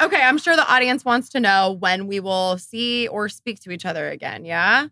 Okay, 0.00 0.20
I'm 0.22 0.38
sure 0.38 0.56
the 0.56 0.70
audience 0.70 1.04
wants 1.04 1.28
to 1.30 1.40
know 1.40 1.76
when 1.78 2.06
we 2.06 2.20
will 2.20 2.58
see 2.58 3.08
or 3.08 3.28
speak 3.28 3.60
to 3.60 3.70
each 3.70 3.84
other 3.84 4.08
again. 4.08 4.44
Yeah. 4.44 4.88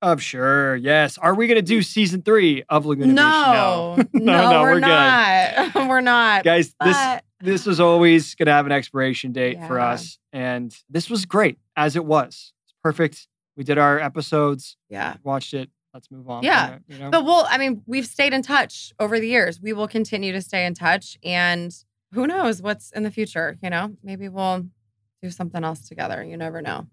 Of 0.00 0.22
sure, 0.22 0.76
yes. 0.76 1.18
Are 1.18 1.34
we 1.34 1.48
going 1.48 1.56
to 1.56 1.62
do 1.62 1.82
season 1.82 2.22
three 2.22 2.62
of 2.68 2.86
Laguna 2.86 3.12
no. 3.12 3.94
Beach? 3.96 4.06
No, 4.14 4.22
no, 4.32 4.50
no, 4.50 4.62
we're, 4.62 4.74
we're 4.74 4.80
not. 4.80 5.74
we're 5.88 6.00
not, 6.00 6.44
guys. 6.44 6.68
This 6.80 6.96
but... 6.96 7.24
this 7.40 7.66
was 7.66 7.80
always 7.80 8.36
going 8.36 8.46
to 8.46 8.52
have 8.52 8.66
an 8.66 8.72
expiration 8.72 9.32
date 9.32 9.56
Yeah. 9.56 9.66
for 9.66 9.80
us, 9.80 10.18
and 10.32 10.72
this 10.88 11.10
was 11.10 11.26
great 11.26 11.58
as 11.76 11.96
it 11.96 12.04
was. 12.04 12.52
It's 12.64 12.74
perfect. 12.82 13.26
We 13.56 13.64
did 13.64 13.76
our 13.76 13.98
episodes, 13.98 14.76
Yeah. 14.88 15.16
watched 15.24 15.52
it. 15.52 15.68
Let's 15.92 16.12
move 16.12 16.30
on. 16.30 16.44
Yeah. 16.44 16.74
it, 16.74 16.82
you 16.86 16.98
know? 16.98 17.10
But 17.10 17.24
we'll, 17.24 17.44
I 17.48 17.58
mean, 17.58 17.82
we've 17.86 18.06
stayed 18.06 18.32
in 18.32 18.42
touch 18.42 18.92
over 19.00 19.18
the 19.18 19.26
years. 19.26 19.60
We 19.60 19.72
will 19.72 19.88
continue 19.88 20.30
to 20.30 20.40
stay 20.40 20.64
in 20.64 20.74
touch. 20.74 21.18
And 21.24 21.74
who 22.12 22.26
knows 22.26 22.62
what's 22.62 22.90
in 22.92 23.02
the 23.02 23.10
future? 23.10 23.56
You 23.62 23.70
know, 23.70 23.96
maybe 24.02 24.28
we'll 24.28 24.66
do 25.22 25.30
something 25.30 25.62
else 25.64 25.88
together. 25.88 26.22
You 26.24 26.36
never 26.36 26.62
know. 26.62 26.86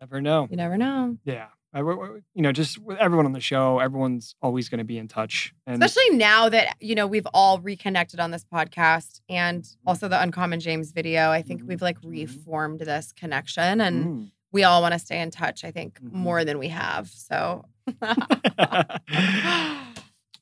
never 0.00 0.20
know. 0.20 0.46
You 0.50 0.56
never 0.56 0.76
know. 0.76 1.16
Yeah. 1.24 1.46
I, 1.72 1.82
we- 1.82 1.94
we- 1.94 2.08
you 2.34 2.42
know, 2.42 2.50
just 2.52 2.78
with 2.78 2.96
everyone 2.98 3.26
on 3.26 3.32
the 3.32 3.40
show, 3.40 3.78
everyone's 3.78 4.34
always 4.40 4.68
going 4.70 4.78
to 4.78 4.84
be 4.84 4.96
in 4.98 5.06
touch. 5.06 5.52
And 5.66 5.82
Especially 5.82 6.16
now 6.16 6.48
that, 6.48 6.76
you 6.80 6.94
know, 6.94 7.06
we've 7.06 7.26
all 7.34 7.60
reconnected 7.60 8.20
on 8.20 8.30
this 8.30 8.44
podcast 8.44 9.20
and 9.28 9.68
also 9.86 10.08
the 10.08 10.20
Uncommon 10.20 10.60
James 10.60 10.92
video. 10.92 11.30
I 11.30 11.42
think 11.42 11.62
we've 11.66 11.82
like 11.82 12.00
Mhm. 12.00 12.10
reformed 12.10 12.80
this 12.80 13.12
connection 13.12 13.80
and 13.82 14.04
Mm. 14.06 14.30
we 14.50 14.64
all 14.64 14.80
want 14.80 14.94
to 14.94 14.98
stay 14.98 15.20
in 15.20 15.30
touch, 15.30 15.62
I 15.62 15.70
think, 15.70 16.00
Mhm. 16.00 16.12
more 16.12 16.44
than 16.44 16.58
we 16.58 16.68
have. 16.68 17.08
So, 17.08 17.64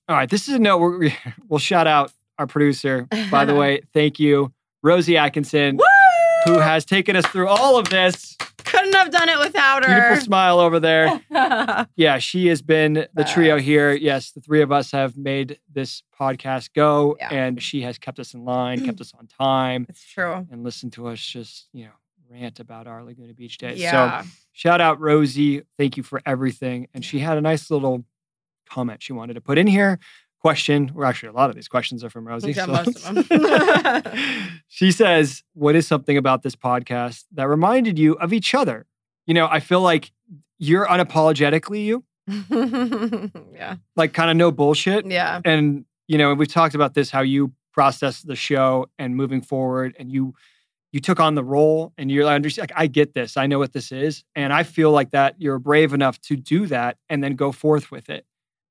All 0.09 0.15
right, 0.15 0.31
this 0.31 0.47
is 0.49 0.55
a 0.55 0.59
note. 0.61 0.79
We're, 0.79 1.11
we'll 1.49 1.59
shout 1.59 1.87
out 1.89 2.13
our 2.39 2.47
producer. 2.47 3.07
By 3.31 3.45
the 3.45 3.55
way, 3.61 3.81
thank 3.93 4.19
you, 4.19 4.53
Rosie 4.83 5.17
Atkinson, 5.17 5.79
who 6.45 6.59
has 6.59 6.85
taken 6.85 7.17
us 7.17 7.27
through 7.27 7.49
all 7.49 7.79
of 7.79 7.89
this. 7.89 8.37
couldn't 8.65 8.95
have 8.95 9.11
done 9.11 9.29
it 9.29 9.39
without 9.39 9.85
her. 9.85 9.95
Beautiful 9.95 10.25
smile 10.25 10.59
over 10.61 10.81
there. 10.81 11.21
Yeah, 11.97 12.19
she 12.19 12.49
has 12.49 12.63
been 12.63 12.95
the 13.15 13.25
uh. 13.25 13.33
trio 13.33 13.59
here. 13.59 13.93
Yes, 13.93 14.33
the 14.33 14.41
three 14.41 14.61
of 14.63 14.71
us 14.73 14.91
have 14.93 15.17
made 15.17 15.59
this 15.73 16.03
podcast 16.19 16.71
go, 16.75 17.17
Yeah. 17.19 17.33
and 17.33 17.63
she 17.63 17.83
has 17.83 17.99
kept 17.99 18.19
us 18.19 18.35
in 18.35 18.45
line, 18.45 18.85
kept 18.85 19.01
us 19.01 19.13
on 19.19 19.27
time, 19.27 19.87
it's 19.89 20.05
true. 20.05 20.47
and 20.51 20.63
listened 20.65 20.93
to 20.95 21.09
us 21.09 21.21
just, 21.21 21.69
you 21.73 21.85
know, 21.85 21.91
rant 22.31 22.61
about 22.61 22.87
our 22.87 23.03
Laguna 23.05 23.33
Beach 23.35 23.57
days. 23.59 23.79
Yeah. 23.79 24.23
So 24.23 24.29
shout 24.53 24.81
out 24.81 25.01
Rosie. 25.01 25.63
Thank 25.79 25.97
you 25.97 26.03
for 26.03 26.21
everything. 26.27 26.89
And 26.93 27.05
she 27.05 27.19
had 27.21 27.39
a 27.39 27.41
nice 27.41 27.71
little 27.71 28.05
comment 28.69 29.03
she 29.03 29.13
wanted 29.13 29.35
to 29.35 29.41
put 29.41 29.59
in 29.59 29.67
here. 29.67 29.99
Question. 30.47 30.93
Well, 30.95 31.09
actually, 31.09 31.31
a 31.31 31.33
lot 31.33 31.51
of 31.51 31.57
these 31.57 31.67
questions 31.67 32.05
are 32.05 32.09
from 32.09 32.25
Rosie. 32.25 32.53
Yeah, 32.53 32.67
so 32.67 32.73
most 32.73 33.05
of 33.05 33.29
them. 33.29 34.61
she 34.69 34.93
says, 34.93 35.43
What 35.55 35.75
is 35.75 35.89
something 35.89 36.17
about 36.17 36.45
this 36.45 36.55
podcast 36.55 37.25
that 37.33 37.49
reminded 37.49 37.99
you 37.99 38.13
of 38.19 38.33
each 38.33 38.55
other? 38.55 38.87
You 39.27 39.35
know, 39.35 39.49
I 39.51 39.59
feel 39.59 39.81
like 39.81 40.13
you're 40.61 40.87
unapologetically 40.87 41.85
you, 41.85 42.05
yeah. 43.57 43.75
like 43.97 44.13
kind 44.13 44.31
of 44.31 44.37
no 44.37 44.53
bullshit. 44.53 45.05
Yeah. 45.07 45.41
And, 45.45 45.85
you 46.07 46.17
know, 46.17 46.33
we've 46.33 46.47
talked 46.47 46.77
about 46.77 46.95
this, 46.95 47.11
how 47.11 47.23
you 47.23 47.53
process 47.73 48.23
the 48.23 48.37
show 48.37 48.87
and 49.01 49.17
moving 49.17 49.43
forward 49.43 49.97
and 49.99 50.13
you 50.13 50.33
you 50.93 51.01
took 51.01 51.19
on 51.19 51.35
the 51.35 51.43
role 51.43 51.93
and 51.99 52.09
you're 52.09 52.25
like, 52.25 52.57
like, 52.57 52.73
I 52.77 52.87
get 52.87 53.15
this. 53.15 53.37
I 53.37 53.49
know 53.49 53.59
what 53.59 53.73
this 53.73 53.91
is. 53.91 54.23
And 54.37 54.53
I 54.53 54.63
feel 54.63 54.93
like 54.93 55.11
that 55.11 55.35
you're 55.39 55.59
brave 55.59 55.93
enough 55.93 56.21
to 56.21 56.37
do 56.37 56.67
that 56.67 56.99
and 57.09 57.23
then 57.25 57.35
go 57.35 57.51
forth 57.51 57.91
with 57.91 58.09
it. 58.09 58.25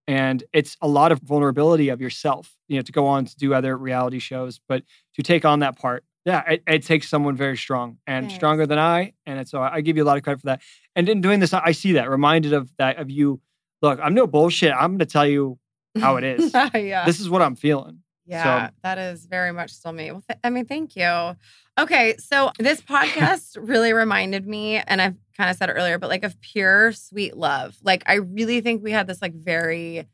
And 0.08 0.44
it's 0.54 0.78
a 0.82 0.88
lot 0.88 1.12
of 1.12 1.20
vulnerability 1.20 1.90
of 1.90 2.00
yourself, 2.00 2.56
you 2.68 2.78
know, 2.78 2.84
to 2.84 2.92
go 2.92 3.08
on 3.08 3.26
to 3.26 3.36
do 3.36 3.54
other 3.54 3.76
reality 3.78 4.20
shows, 4.20 4.60
but 4.68 4.84
to 5.16 5.24
take 5.24 5.46
on 5.46 5.60
that 5.60 5.78
part, 5.78 6.04
yeah, 6.26 6.44
it, 6.48 6.64
it 6.68 6.84
takes 6.84 7.08
someone 7.08 7.36
very 7.36 7.58
strong 7.58 7.98
and 8.08 8.26
Thanks. 8.26 8.36
stronger 8.36 8.66
than 8.66 8.80
I. 8.80 9.14
And 9.26 9.40
it's, 9.40 9.52
so 9.52 9.62
I 9.62 9.82
give 9.82 9.98
you 9.98 10.04
a 10.04 10.06
lot 10.06 10.18
of 10.18 10.24
credit 10.24 10.42
for 10.42 10.48
that. 10.48 10.62
And 10.96 11.08
in 11.08 11.22
doing 11.22 11.40
this, 11.40 11.54
I 11.54 11.72
see 11.72 11.94
that, 11.94 12.10
reminded 12.10 12.54
of 12.54 12.70
that, 12.78 12.98
of 12.98 13.10
you. 13.10 13.42
Look, 13.82 14.00
I'm 14.02 14.14
no 14.14 14.26
bullshit. 14.26 14.74
I'm 14.74 14.92
going 14.92 15.00
to 15.00 15.06
tell 15.06 15.28
you 15.28 15.60
how 16.00 16.18
it 16.18 16.24
is. 16.24 16.52
yeah. 16.74 17.06
this 17.06 17.20
is 17.20 17.30
what 17.30 17.42
I'm 17.42 17.56
feeling. 17.56 18.02
Yeah, 18.28 18.72
that 18.82 18.98
is 18.98 19.28
very 19.28 19.52
much 19.52 19.72
still 19.72 19.92
me. 19.92 20.12
Well, 20.12 20.24
th- 20.28 20.40
I 20.44 20.50
mean, 20.50 20.66
thank 20.66 20.96
you. 20.96 21.36
Okay, 21.78 22.16
so 22.18 22.52
this 22.58 22.80
podcast 22.82 23.58
really 23.60 23.92
reminded 23.92 24.48
me, 24.48 24.78
and 24.78 25.02
I've 25.02 25.16
kind 25.36 25.50
of 25.50 25.58
said 25.58 25.70
it 25.70 25.74
earlier, 25.74 25.98
but 26.00 26.10
like 26.10 26.24
of 26.24 26.40
pure 26.40 26.94
sweet 26.94 27.36
love. 27.36 27.76
Like, 27.84 28.04
I 28.06 28.16
really 28.16 28.62
think 28.62 28.82
we 28.82 28.92
had 28.92 29.08
this 29.08 29.22
like 29.22 29.34
very, 29.34 30.08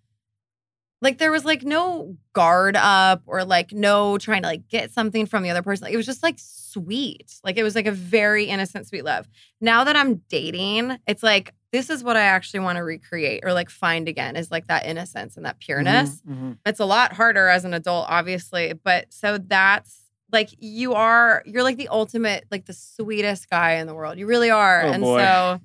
like 1.04 1.20
there 1.20 1.32
was 1.32 1.46
like 1.46 1.64
no 1.64 2.18
guard 2.34 2.76
up 2.76 3.22
or 3.28 3.44
like 3.46 3.74
no 3.74 4.18
trying 4.18 4.42
to 4.42 4.48
like 4.48 4.68
get 4.70 4.92
something 4.92 5.26
from 5.28 5.44
the 5.44 5.52
other 5.52 5.62
person. 5.62 5.88
It 5.88 5.98
was 5.98 6.06
just 6.06 6.24
like 6.24 6.36
sweet. 6.40 7.40
Like 7.44 7.58
it 7.58 7.64
was 7.64 7.76
like 7.76 7.88
a 7.88 7.92
very 7.92 8.46
innocent, 8.46 8.88
sweet 8.88 9.04
love. 9.06 9.28
Now 9.60 9.84
that 9.84 9.96
I'm 9.96 10.16
dating, 10.30 10.98
it's 11.08 11.22
like 11.24 11.54
this 11.72 11.90
is 11.90 12.04
what 12.04 12.18
I 12.18 12.22
actually 12.22 12.62
want 12.62 12.78
to 12.78 12.84
recreate 12.84 13.42
or 13.44 13.54
like 13.54 13.70
find 13.70 14.08
again 14.10 14.36
is 14.36 14.52
like 14.52 14.68
that 14.68 14.86
innocence 14.86 15.38
and 15.38 15.46
that 15.46 15.60
pureness 15.60 16.22
Mhm, 16.28 16.36
mhm. 16.36 16.58
it's 16.66 16.82
a 16.82 16.86
lot 16.86 17.14
harder 17.14 17.48
as 17.48 17.64
an 17.64 17.74
adult 17.74 18.08
obviously 18.10 18.74
but 18.74 19.06
so 19.14 19.38
that's 19.38 20.01
like 20.32 20.50
you 20.60 20.94
are 20.94 21.44
you're 21.46 21.64
like 21.64 21.78
the 21.78 21.88
ultimate 21.90 22.46
like 22.52 22.66
the 22.66 22.74
sweetest 22.74 23.50
guy 23.50 23.74
in 23.74 23.88
the 23.88 23.94
world 23.94 24.18
you 24.18 24.26
really 24.26 24.50
are 24.50 24.84
Oh, 24.84 24.92
and 24.92 25.04
boy. 25.04 25.20
so 25.20 25.60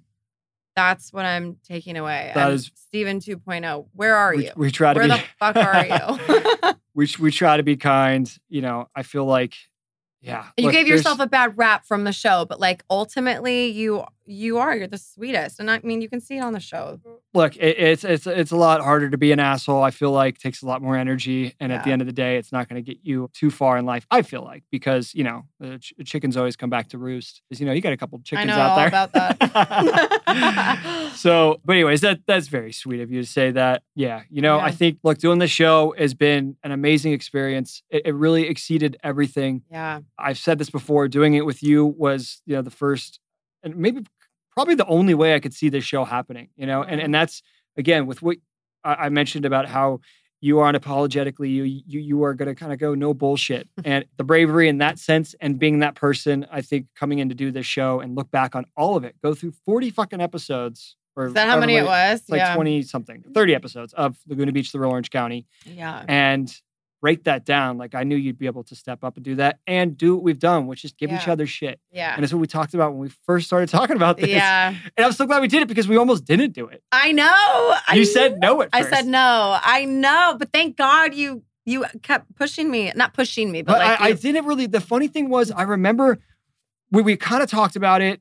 that's 0.75 1.13
what 1.13 1.25
i'm 1.25 1.57
taking 1.67 1.97
away 1.97 2.33
That 2.35 2.49
I'm 2.49 2.55
is- 2.55 2.71
steven 2.75 3.21
2.0 3.21 3.87
where 3.95 4.15
are 4.17 4.35
We, 4.37 4.45
you 4.47 4.53
we 4.57 4.71
try 4.71 4.93
to 4.95 4.99
where 4.99 5.09
be. 5.09 5.15
the 5.15 5.23
fuck 5.39 5.57
are 5.57 5.87
you 5.87 6.75
we 6.95 7.09
we 7.19 7.31
try 7.31 7.57
to 7.59 7.63
be 7.63 7.77
kind. 7.77 8.31
You 8.49 8.63
know, 8.63 8.89
I 8.95 9.03
feel 9.03 9.27
like, 9.27 9.55
yeah. 10.23 10.47
you 10.57 10.65
look, 10.65 10.73
gave 10.73 10.89
yourself 10.89 11.21
a 11.21 11.27
bad 11.27 11.59
rap 11.59 11.85
from 11.85 12.05
the 12.05 12.13
show 12.13 12.47
but 12.47 12.59
like 12.59 12.83
ultimately 12.89 13.67
you 13.67 14.03
you 14.27 14.59
are 14.59 14.77
you're 14.77 14.87
the 14.87 14.99
sweetest 14.99 15.61
and 15.61 15.71
i 15.71 15.81
mean 15.83 16.01
you 16.01 16.09
can 16.09 16.21
see 16.21 16.37
it 16.39 16.41
on 16.41 16.53
the 16.53 16.61
show 16.61 17.01
look. 17.37 17.57
It, 17.57 17.79
it's 17.79 18.03
it's 18.03 18.27
it's 18.27 18.51
a 18.51 18.57
lot 18.57 18.81
harder 18.81 19.11
to 19.11 19.19
be 19.19 19.31
an 19.31 19.39
asshole. 19.39 19.83
I 19.83 19.91
feel 19.93 20.11
like 20.11 20.39
takes 20.39 20.63
a 20.63 20.67
lot 20.67 20.83
more 20.83 20.97
energy, 20.97 21.55
and 21.61 21.71
at 21.73 21.85
the 21.85 21.93
end 21.93 22.03
of 22.03 22.07
the 22.07 22.13
day, 22.13 22.37
it's 22.39 22.51
not 22.51 22.69
going 22.69 22.83
to 22.83 22.95
get 22.95 23.05
you 23.05 23.31
too 23.33 23.51
far 23.51 23.79
in 23.79 23.85
life. 23.85 24.07
I 24.11 24.23
feel 24.23 24.43
like 24.43 24.65
because 24.73 25.15
you 25.15 25.23
know 25.23 25.45
the 25.61 25.79
ch- 25.79 25.93
chickens 26.05 26.37
always 26.37 26.57
come 26.57 26.71
back 26.71 26.89
to 26.89 26.99
roost. 26.99 27.43
Because 27.49 27.61
you 27.61 27.67
know 27.67 27.73
you 27.73 27.81
got 27.81 27.93
a 27.93 27.97
couple 27.97 28.19
chickens 28.25 28.51
out 28.51 28.77
there. 28.77 28.89
about 28.89 29.13
that. 29.13 29.37
so, 31.15 31.61
but 31.65 31.75
anyways, 31.75 32.01
that 32.01 32.21
that's 32.27 32.49
very 32.49 32.73
sweet 32.73 33.01
of 33.01 33.13
you 33.13 33.21
to 33.21 33.27
say 33.29 33.53
that. 33.53 33.83
Yeah, 33.95 34.23
you 34.31 34.43
know, 34.43 34.59
I 34.59 34.73
think 34.73 34.99
look, 35.05 35.19
doing 35.19 35.39
the 35.39 35.49
show 35.49 35.95
has 35.99 36.15
been 36.15 36.57
an 36.65 36.73
amazing 36.73 37.13
experience. 37.13 37.83
It, 37.91 38.03
it 38.07 38.15
really 38.15 38.49
exceeded 38.49 38.97
everything. 39.03 39.63
yeah 39.71 40.01
I've 40.19 40.39
said 40.39 40.59
this 40.59 40.71
before. 40.71 41.09
Doing 41.09 41.35
it 41.35 41.45
with 41.45 41.63
you 41.63 41.87
was, 41.87 42.41
you 42.47 42.57
know, 42.57 42.63
the 42.63 42.71
first 42.71 43.21
and 43.63 43.77
maybe 43.77 44.05
probably 44.57 44.75
the 44.75 44.87
only 44.87 45.15
way 45.15 45.35
I 45.35 45.41
could 45.41 45.55
see 45.55 45.69
this 45.69 45.85
show 45.85 46.05
happening. 46.05 46.49
You 46.57 46.67
know, 46.67 46.83
and 46.83 46.93
mm-hmm. 46.93 47.05
and 47.05 47.15
that's 47.15 47.43
again 47.77 48.07
with 48.07 48.23
what 48.23 48.39
I, 48.83 48.95
I 48.95 49.09
mentioned 49.11 49.45
about 49.45 49.67
how 49.67 50.01
you 50.41 50.59
are 50.59 50.73
unapologetically 50.73 51.51
you 51.51 51.63
you 51.65 52.01
you 52.01 52.25
are 52.25 52.35
going 52.35 52.49
to 52.49 52.55
kind 52.55 52.73
of 52.73 52.79
go 52.79 52.95
no 52.95 53.15
bullshit 53.15 53.69
and 53.85 54.05
the 54.17 54.25
bravery 54.25 54.69
in 54.69 54.79
that 54.79 54.99
sense 54.99 55.35
and 55.41 55.59
being 55.59 55.79
that 55.81 55.95
person. 55.95 56.47
I 56.51 56.63
think 56.63 56.87
coming 56.97 57.21
in 57.21 57.29
to 57.29 57.35
do 57.35 57.53
this 57.53 57.67
show 57.67 58.01
and 58.01 58.17
look 58.17 58.31
back 58.31 58.57
on 58.57 58.65
all 58.77 58.97
of 58.97 59.05
it, 59.05 59.15
go 59.23 59.35
through 59.35 59.53
forty 59.65 59.91
fucking 59.91 60.21
episodes. 60.21 60.97
Or 61.19 61.29
is 61.29 61.33
that 61.33 61.49
how 61.49 61.59
many 61.59 61.77
it 61.77 61.85
was 61.87 62.25
like 62.29 62.41
yeah 62.41 62.55
20 62.55 62.83
something, 62.83 63.25
30 63.33 63.55
episodes 63.55 63.95
of 63.95 64.19
Laguna 64.29 64.53
Beach, 64.53 64.71
the 64.71 64.79
Real 64.79 64.91
Orange 64.91 65.09
County 65.09 65.47
yeah 65.65 66.05
and 66.07 66.55
break 67.01 67.25
that 67.25 67.45
down. 67.45 67.79
Like 67.79 67.95
I 67.95 68.05
knew 68.05 68.17
you'd 68.17 68.39
be 68.39 68.47
able 68.47 68.65
to 68.65 68.75
step 68.75 69.05
up 69.05 69.17
and 69.17 69.25
do 69.25 69.35
that 69.37 69.59
and 69.67 69.97
do 69.97 70.15
what 70.15 70.25
we've 70.25 70.39
done, 70.39 70.67
which 70.67 70.85
is 70.85 70.93
give 70.93 71.13
each 71.13 71.29
other 71.29 71.47
shit. 71.47 71.79
yeah 71.93 72.15
And 72.15 72.25
it's 72.25 72.33
what 72.33 72.41
we 72.41 72.47
talked 72.47 72.75
about 72.75 72.93
when 72.93 73.01
we 73.01 73.11
first 73.27 73.47
started 73.47 73.69
talking 73.69 73.97
about 73.97 74.17
this. 74.17 74.29
yeah 74.31 74.75
And 74.97 75.07
I'm 75.07 75.13
so 75.13 75.27
glad 75.27 75.43
we 75.43 75.49
did 75.49 75.63
it 75.63 75.69
because 75.69 75.87
we 75.89 75.97
almost 75.97 76.25
didn't 76.25 76.53
do 76.53 76.67
it. 76.69 76.83
I 76.93 77.13
know. 77.13 77.75
You 77.95 78.01
I 78.01 78.05
said 78.05 78.39
no 78.41 78.63
at 78.63 78.71
I 78.73 78.83
said 78.83 79.07
no. 79.07 79.59
I 79.63 79.85
know, 79.85 80.37
but 80.39 80.53
thank 80.53 80.77
God 80.77 81.15
you 81.15 81.43
you 81.65 81.85
kept 82.03 82.35
pushing 82.37 82.71
me. 82.71 82.93
Not 82.95 83.13
pushing 83.13 83.51
me, 83.51 83.63
but, 83.63 83.73
But 83.73 83.79
like 83.81 84.01
I, 84.01 84.05
I 84.09 84.13
didn't 84.13 84.47
really. 84.47 84.67
The 84.67 84.81
funny 84.81 85.09
thing 85.09 85.29
was, 85.29 85.51
I 85.51 85.63
remember 85.63 86.19
we, 86.93 87.03
we 87.03 87.17
kind 87.17 87.43
of 87.43 87.51
talked 87.51 87.75
about 87.77 88.01
it. 88.03 88.21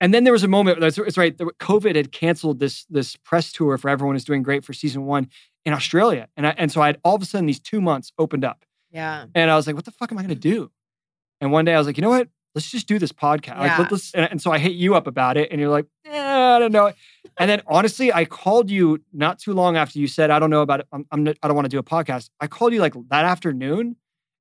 And 0.00 0.12
then 0.12 0.24
there 0.24 0.32
was 0.32 0.42
a 0.44 0.48
moment. 0.48 0.80
That's 0.80 0.98
it's 0.98 1.16
right. 1.18 1.36
the- 1.36 1.52
COVID 1.60 1.94
had 1.94 2.10
canceled 2.12 2.58
this 2.58 2.84
this 2.90 3.16
press 3.16 3.52
tour 3.52 3.78
for 3.78 3.88
everyone 3.88 4.16
is 4.16 4.24
doing 4.24 4.42
great 4.42 4.64
for 4.64 4.72
season 4.72 5.04
one 5.06 5.28
in 5.66 5.74
Australia, 5.74 6.28
and 6.36 6.46
I, 6.46 6.54
and 6.56 6.72
so 6.72 6.80
I 6.80 6.86
had 6.86 6.98
all 7.04 7.14
of 7.14 7.20
a 7.20 7.26
sudden 7.26 7.44
these 7.44 7.60
two 7.60 7.82
months 7.82 8.10
opened 8.18 8.44
up, 8.44 8.64
yeah. 8.90 9.26
And 9.34 9.50
I 9.50 9.56
was 9.56 9.66
like, 9.66 9.76
what 9.76 9.84
the 9.84 9.90
fuck 9.90 10.10
am 10.10 10.16
I 10.16 10.22
going 10.22 10.28
to 10.34 10.48
do? 10.54 10.70
And 11.42 11.52
one 11.52 11.66
day 11.66 11.74
I 11.74 11.78
was 11.78 11.86
like, 11.86 11.98
you 11.98 12.02
know 12.02 12.08
what? 12.08 12.28
Let's 12.54 12.70
just 12.70 12.86
do 12.88 12.98
this 12.98 13.12
podcast. 13.12 13.58
Like, 13.58 13.72
Yeah. 13.72 13.78
let, 13.80 13.92
us 13.92 14.12
and, 14.14 14.30
and 14.30 14.40
so 14.40 14.50
I 14.50 14.56
hit 14.58 14.72
you 14.72 14.94
up 14.94 15.06
about 15.06 15.36
it. 15.36 15.50
And 15.50 15.60
you're 15.60 15.68
like, 15.68 15.84
eh, 16.06 16.54
I 16.56 16.58
don't 16.58 16.72
know. 16.72 16.90
And 17.36 17.50
then 17.50 17.60
honestly, 17.66 18.10
I 18.10 18.24
called 18.24 18.70
you 18.70 19.02
not 19.12 19.38
too 19.38 19.52
long 19.52 19.76
after 19.76 19.98
you 19.98 20.06
said, 20.06 20.30
I 20.30 20.38
don't 20.38 20.48
know 20.48 20.62
about 20.62 20.80
it. 20.80 20.86
I'm, 20.92 21.04
I'm 21.12 21.24
not, 21.24 21.36
I 21.42 21.48
don't 21.48 21.54
want 21.56 21.66
to 21.66 21.68
do 21.68 21.78
a 21.78 21.82
podcast. 21.82 22.30
I 22.40 22.46
called 22.46 22.72
you 22.72 22.80
like 22.80 22.94
that 23.10 23.26
afternoon. 23.26 23.96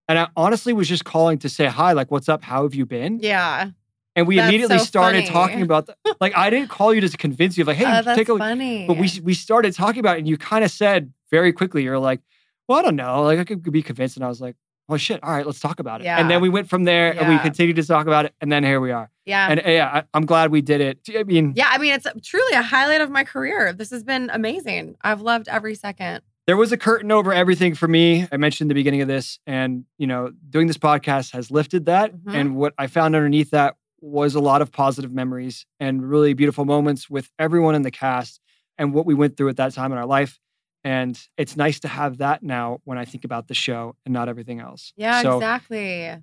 And 0.07 0.17
I 0.19 0.29
honestly 0.37 0.71
was 0.71 0.87
just 0.87 1.03
calling 1.03 1.39
to 1.39 1.49
say 1.49 1.65
hi, 1.65 1.91
like, 1.91 2.09
what's 2.11 2.29
up? 2.29 2.41
How 2.43 2.63
have 2.63 2.73
you 2.75 2.85
been? 2.85 3.19
Yeah. 3.21 3.71
And 4.15 4.25
we 4.27 4.37
That's 4.37 4.47
immediately 4.47 4.77
so 4.77 4.85
started 4.85 5.23
funny. 5.23 5.29
talking 5.33 5.61
about, 5.63 5.87
the, 5.87 5.95
like, 6.21 6.33
I 6.37 6.49
didn't 6.49 6.69
call 6.69 6.93
you 6.93 7.01
to 7.01 7.09
convince 7.17 7.57
you, 7.57 7.65
like, 7.65 7.75
hey, 7.75 7.85
oh, 8.05 8.15
take 8.15 8.29
a 8.29 8.33
look. 8.33 8.39
funny. 8.39 8.87
But 8.87 8.95
we 8.97 9.09
we 9.21 9.33
started 9.33 9.73
talking 9.73 9.99
about 9.99 10.15
it, 10.15 10.19
and 10.19 10.27
you 10.29 10.37
kind 10.37 10.63
of 10.63 10.71
said 10.71 11.11
very 11.31 11.51
quickly, 11.53 11.83
you're 11.83 11.99
like, 11.99 12.21
well, 12.67 12.79
I 12.79 12.81
don't 12.81 12.95
know, 12.95 13.23
like 13.23 13.39
I 13.39 13.43
could 13.43 13.63
be 13.71 13.81
convinced, 13.83 14.17
and 14.17 14.25
I 14.25 14.27
was 14.29 14.41
like, 14.41 14.55
oh 14.89 14.97
shit, 14.97 15.23
all 15.23 15.31
right, 15.31 15.45
let's 15.45 15.59
talk 15.59 15.79
about 15.79 16.01
it. 16.01 16.07
And 16.07 16.29
then 16.29 16.41
we 16.41 16.49
went 16.49 16.69
from 16.69 16.83
there, 16.83 17.11
and 17.19 17.29
we 17.29 17.39
continued 17.39 17.75
to 17.77 17.83
talk 17.83 18.07
about 18.07 18.25
it, 18.25 18.33
and 18.41 18.51
then 18.51 18.63
here 18.63 18.79
we 18.79 18.91
are. 18.91 19.09
yeah. 19.25 19.47
And 19.49 19.59
uh, 19.59 19.69
yeah, 19.69 19.89
I, 19.93 20.03
I'm 20.13 20.25
glad 20.25 20.51
we 20.51 20.61
did 20.61 20.81
it. 20.81 20.99
I 21.17 21.23
mean, 21.23 21.53
yeah, 21.55 21.69
I 21.71 21.77
mean, 21.77 21.93
it's 21.93 22.07
truly 22.23 22.53
a 22.53 22.61
highlight 22.61 23.01
of 23.01 23.09
my 23.09 23.23
career. 23.23 23.73
This 23.73 23.89
has 23.91 24.03
been 24.03 24.29
amazing. 24.31 24.95
I've 25.01 25.21
loved 25.21 25.47
every 25.47 25.75
second. 25.75 26.21
there 26.47 26.57
was 26.57 26.71
a 26.71 26.77
curtain 26.77 27.11
over 27.11 27.33
everything 27.33 27.73
for 27.73 27.87
me. 27.87 28.27
I 28.31 28.37
mentioned 28.37 28.69
the 28.69 28.75
beginning 28.75 29.01
of 29.01 29.07
this, 29.07 29.39
and 29.47 29.85
you 29.97 30.05
know, 30.07 30.31
doing 30.49 30.67
this 30.67 30.77
podcast 30.77 31.31
has 31.33 31.49
lifted 31.49 31.85
that. 31.87 32.15
Mhm. 32.15 32.33
And 32.35 32.55
what 32.55 32.73
I 32.77 32.85
found 32.87 33.15
underneath 33.15 33.49
that 33.51 33.75
was 34.01 34.35
a 34.35 34.39
lot 34.39 34.61
of 34.61 34.71
positive 34.71 35.11
memories 35.11 35.65
and 35.79 36.07
really 36.07 36.33
beautiful 36.33 36.63
moments 36.65 37.09
with 37.09 37.31
everyone 37.39 37.73
in 37.73 37.81
the 37.81 37.89
cast 37.89 38.39
and 38.77 38.93
what 38.93 39.07
we 39.07 39.15
went 39.15 39.35
through 39.37 39.49
at 39.49 39.57
that 39.57 39.73
time 39.73 39.91
in 39.91 39.97
our 39.97 40.05
life. 40.05 40.37
And 40.85 41.19
it's 41.35 41.57
nice 41.57 41.79
to 41.81 41.87
have 41.87 42.19
that 42.19 42.43
now 42.43 42.79
when 42.83 42.97
I 42.99 43.05
think 43.05 43.25
about 43.25 43.47
the 43.47 43.55
show 43.55 43.95
and 44.05 44.13
not 44.13 44.29
everything 44.29 44.59
else. 44.59 44.93
Yeah, 44.95 45.21
So, 45.23 45.37
exactly. 45.37 46.15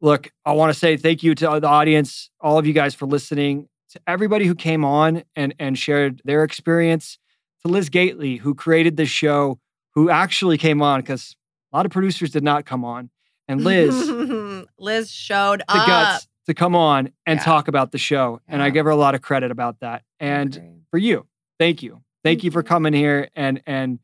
look, 0.00 0.30
I 0.44 0.52
want 0.52 0.72
to 0.72 0.78
say 0.78 0.96
thank 0.96 1.22
you 1.22 1.34
to 1.36 1.60
the 1.60 1.66
audience, 1.68 2.28
all 2.40 2.58
of 2.58 2.66
you 2.66 2.72
guys 2.72 2.94
for 2.96 3.06
listening, 3.06 3.68
to 3.90 4.00
everybody 4.08 4.44
who 4.46 4.54
came 4.54 4.84
on 4.84 5.22
and 5.36 5.54
and 5.58 5.78
shared 5.78 6.20
their 6.24 6.42
experience, 6.44 7.16
to 7.64 7.68
Liz 7.68 7.88
Gateley 7.90 8.38
who 8.40 8.54
created 8.54 8.96
this 8.96 9.08
show, 9.08 9.60
who 9.94 10.10
actually 10.10 10.58
came 10.58 10.82
on 10.82 11.00
because 11.00 11.36
a 11.72 11.76
lot 11.76 11.86
of 11.86 11.92
producers 11.92 12.30
did 12.30 12.42
not 12.42 12.66
come 12.66 12.84
on, 12.84 13.10
and 13.46 13.62
Liz 13.62 14.10
Liz 14.78 15.10
showed 15.12 15.62
up. 15.68 15.86
guts 15.86 16.28
to 16.46 16.54
come 16.54 16.74
on 16.74 17.10
and 17.24 17.38
Yeah. 17.38 17.44
talk 17.44 17.68
about 17.68 17.92
the 17.92 17.98
show, 17.98 18.40
and 18.48 18.62
I 18.62 18.70
give 18.70 18.84
her 18.84 18.90
a 18.90 18.96
lot 18.96 19.14
of 19.14 19.22
credit 19.22 19.50
about 19.52 19.78
that. 19.80 20.02
And 20.18 20.82
for 20.90 20.98
you, 20.98 21.26
thank 21.58 21.82
you, 21.82 22.02
thank 22.24 22.42
you 22.44 22.50
for 22.50 22.62
coming 22.62 22.92
here 22.92 23.28
and 23.36 23.62
and 23.66 23.98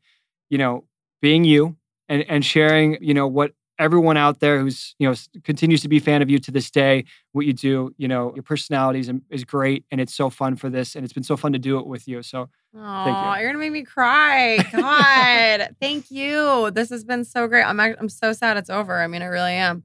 you 0.49 0.57
know 0.57 0.83
being 1.21 1.43
you 1.43 1.75
and 2.09 2.23
and 2.29 2.45
sharing 2.45 2.97
you 3.01 3.13
know 3.13 3.27
what 3.27 3.53
everyone 3.77 4.15
out 4.15 4.39
there 4.39 4.59
who's 4.59 4.95
you 4.99 5.07
know 5.09 5.15
continues 5.43 5.81
to 5.81 5.89
be 5.89 5.97
a 5.97 6.01
fan 6.01 6.21
of 6.21 6.29
you 6.29 6.39
to 6.39 6.51
this 6.51 6.71
day 6.71 7.03
what 7.33 7.45
you 7.45 7.53
do 7.53 7.93
you 7.97 8.07
know 8.07 8.33
your 8.35 8.43
personality 8.43 8.99
is, 8.99 9.11
is 9.29 9.43
great 9.43 9.83
and 9.91 9.99
it's 9.99 10.13
so 10.13 10.29
fun 10.29 10.55
for 10.55 10.69
this 10.69 10.95
and 10.95 11.03
it's 11.03 11.13
been 11.13 11.23
so 11.23 11.35
fun 11.35 11.51
to 11.51 11.59
do 11.59 11.77
it 11.77 11.85
with 11.85 12.07
you 12.07 12.21
so 12.23 12.49
Oh, 12.77 13.33
you. 13.35 13.39
you're 13.39 13.49
gonna 13.49 13.57
make 13.59 13.71
me 13.71 13.83
cry. 13.83 14.57
God, 14.73 15.75
thank 15.81 16.11
you. 16.11 16.71
This 16.71 16.89
has 16.89 17.05
been 17.05 17.23
so 17.23 17.47
great. 17.47 17.63
I'm 17.63 17.79
I'm 17.79 18.09
so 18.09 18.33
sad 18.33 18.57
it's 18.57 18.69
over. 18.69 18.99
I 19.01 19.07
mean, 19.07 19.21
I 19.21 19.27
really 19.27 19.53
am. 19.53 19.83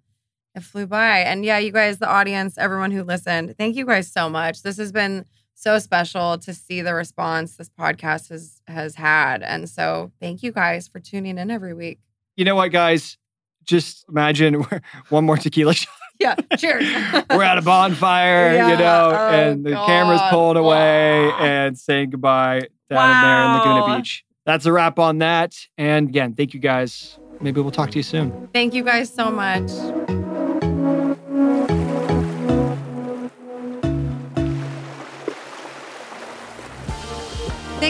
It 0.57 0.65
flew 0.65 0.89
by, 0.89 1.19
and 1.21 1.45
yeah, 1.45 1.59
you 1.59 1.71
guys, 1.71 1.99
the 1.99 2.09
audience, 2.09 2.59
everyone 2.59 2.91
who 2.91 3.05
listened, 3.05 3.55
thank 3.57 3.77
you 3.77 3.87
guys 3.87 4.11
so 4.11 4.29
much. 4.29 4.63
This 4.63 4.77
has 4.79 4.91
been 4.91 5.25
so 5.61 5.79
special 5.79 6.39
to 6.39 6.55
see 6.55 6.81
the 6.81 6.95
response 6.95 7.57
this 7.57 7.69
podcast 7.69 8.31
has 8.31 8.63
has 8.67 8.95
had, 8.95 9.43
and 9.43 9.69
so 9.69 10.11
thank 10.21 10.43
you 10.43 10.53
guys 10.53 10.89
for 10.89 11.01
tuning 11.01 11.37
in 11.39 11.51
every 11.51 11.75
week. 11.75 11.99
you 12.37 12.45
know 12.45 12.55
what 12.57 12.73
guys 12.73 13.19
just 13.65 14.05
imagine 14.09 14.55
one 15.11 15.25
more 15.25 15.37
tequila 15.37 15.75
shot 15.81 15.93
Yeah, 16.19 16.35
cheers. 16.57 16.85
we're 17.31 17.43
at 17.43 17.59
a 17.59 17.63
bonfire 17.63 18.55
Yeah, 18.55 18.71
you 18.71 18.77
know 18.79 19.11
oh 19.13 19.29
and 19.35 19.65
the 19.65 19.73
camera's 19.73 20.21
God. 20.21 20.31
pulling 20.31 20.57
away 20.57 21.29
Wow. 21.29 21.39
and 21.41 21.79
saying 21.79 22.11
goodbye 22.11 22.69
down 22.89 23.11
in 23.17 23.21
there 23.23 23.45
in 23.45 23.53
laguna 23.53 23.81
Wow. 23.83 23.97
beach 23.99 24.25
that's 24.47 24.65
a 24.67 24.73
wrap 24.73 24.99
on 24.99 25.19
that 25.19 25.55
and 25.79 26.09
again 26.09 26.35
thank 26.35 26.55
you 26.55 26.61
guys 26.61 27.19
maybe 27.41 27.61
we'll 27.61 27.71
talk 27.71 27.91
to 27.91 27.99
you 27.99 28.03
soon 28.03 28.49
Thank 28.55 28.73
you 28.75 28.83
guys 28.83 29.13
so 29.13 29.31
much. 29.31 29.71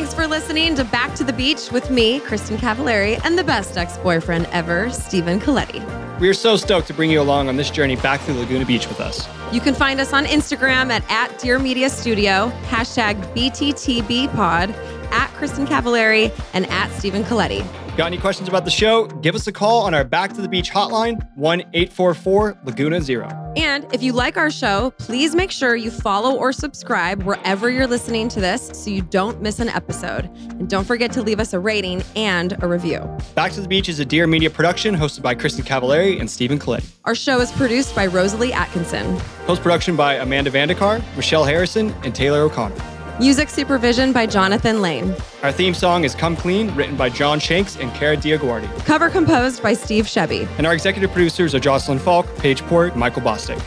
Thanks 0.00 0.14
for 0.14 0.26
listening 0.26 0.74
to 0.76 0.84
Back 0.84 1.14
to 1.16 1.24
the 1.24 1.32
Beach 1.34 1.70
with 1.70 1.90
me, 1.90 2.20
Kristin 2.20 2.56
Cavallari, 2.56 3.22
and 3.22 3.36
the 3.36 3.44
best 3.44 3.76
ex 3.76 3.98
boyfriend 3.98 4.46
ever, 4.46 4.88
Stephen 4.88 5.38
Colletti. 5.38 6.18
we 6.18 6.26
are 6.26 6.32
so 6.32 6.56
stoked 6.56 6.86
to 6.86 6.94
bring 6.94 7.10
you 7.10 7.20
along 7.20 7.50
on 7.50 7.56
this 7.56 7.68
journey 7.68 7.96
back 7.96 8.18
through 8.22 8.32
laguna 8.36 8.64
beach 8.64 8.88
with 8.88 8.98
us 8.98 9.28
You 9.52 9.60
can 9.60 9.74
find 9.74 10.00
us 10.00 10.14
on 10.14 10.24
Instagram 10.24 10.88
at, 10.88 11.04
at 11.10 11.38
Dear 11.38 11.58
Media 11.58 11.90
Studio, 11.90 12.50
hashtag 12.68 13.22
BTTBpod, 13.34 14.72
at 15.12 15.30
Kristin 15.32 15.66
Cavallari, 15.66 16.32
and 16.54 16.64
at 16.70 16.90
Stephen 16.92 17.22
Colletti. 17.22 17.60
Got 17.98 18.06
any 18.06 18.16
questions 18.16 18.48
about 18.48 18.64
the 18.64 18.70
show? 18.70 19.04
Give 19.06 19.34
us 19.34 19.48
a 19.48 19.52
call 19.52 19.82
on 19.82 19.92
our 19.92 20.04
Back 20.04 20.32
to 20.32 20.40
the 20.40 20.48
Beach 20.48 20.70
hotline, 20.70 21.28
1 21.36 21.60
844 21.74 22.60
Laguna 22.64 23.02
Zero. 23.02 23.39
And 23.56 23.86
if 23.92 24.02
you 24.02 24.12
like 24.12 24.36
our 24.36 24.50
show, 24.50 24.92
please 24.98 25.34
make 25.34 25.50
sure 25.50 25.74
you 25.74 25.90
follow 25.90 26.36
or 26.36 26.52
subscribe 26.52 27.24
wherever 27.24 27.68
you're 27.68 27.86
listening 27.86 28.28
to 28.28 28.40
this 28.40 28.70
so 28.72 28.90
you 28.90 29.02
don't 29.02 29.42
miss 29.42 29.58
an 29.58 29.68
episode. 29.68 30.26
And 30.50 30.68
don't 30.68 30.84
forget 30.84 31.10
to 31.12 31.22
leave 31.22 31.40
us 31.40 31.52
a 31.52 31.58
rating 31.58 32.02
and 32.14 32.62
a 32.62 32.68
review. 32.68 33.00
Back 33.34 33.52
to 33.52 33.60
the 33.60 33.68
Beach 33.68 33.88
is 33.88 33.98
a 33.98 34.04
Dear 34.04 34.26
Media 34.26 34.50
production 34.50 34.94
hosted 34.94 35.22
by 35.22 35.34
Kristin 35.34 35.64
Cavallari 35.64 36.20
and 36.20 36.30
Stephen 36.30 36.58
Colletti. 36.58 36.90
Our 37.04 37.14
show 37.14 37.40
is 37.40 37.50
produced 37.52 37.94
by 37.94 38.06
Rosalie 38.06 38.52
Atkinson. 38.52 39.18
Post 39.46 39.62
production 39.62 39.96
by 39.96 40.14
Amanda 40.14 40.50
Vandekar, 40.50 41.02
Michelle 41.16 41.44
Harrison, 41.44 41.92
and 42.04 42.14
Taylor 42.14 42.42
O'Connor. 42.42 42.99
Music 43.20 43.50
supervision 43.50 44.14
by 44.14 44.24
Jonathan 44.24 44.80
Lane. 44.80 45.14
Our 45.42 45.52
theme 45.52 45.74
song 45.74 46.04
is 46.04 46.14
Come 46.14 46.34
Clean, 46.34 46.74
written 46.74 46.96
by 46.96 47.10
John 47.10 47.38
Shanks 47.38 47.76
and 47.76 47.92
Kara 47.92 48.16
DioGuardi. 48.16 48.86
Cover 48.86 49.10
composed 49.10 49.62
by 49.62 49.74
Steve 49.74 50.06
Shebby. 50.06 50.48
And 50.56 50.66
our 50.66 50.72
executive 50.72 51.12
producers 51.12 51.54
are 51.54 51.60
Jocelyn 51.60 51.98
Falk, 51.98 52.34
Paige 52.38 52.62
Port, 52.62 52.92
and 52.92 53.00
Michael 53.00 53.20
Bosstick. 53.20 53.62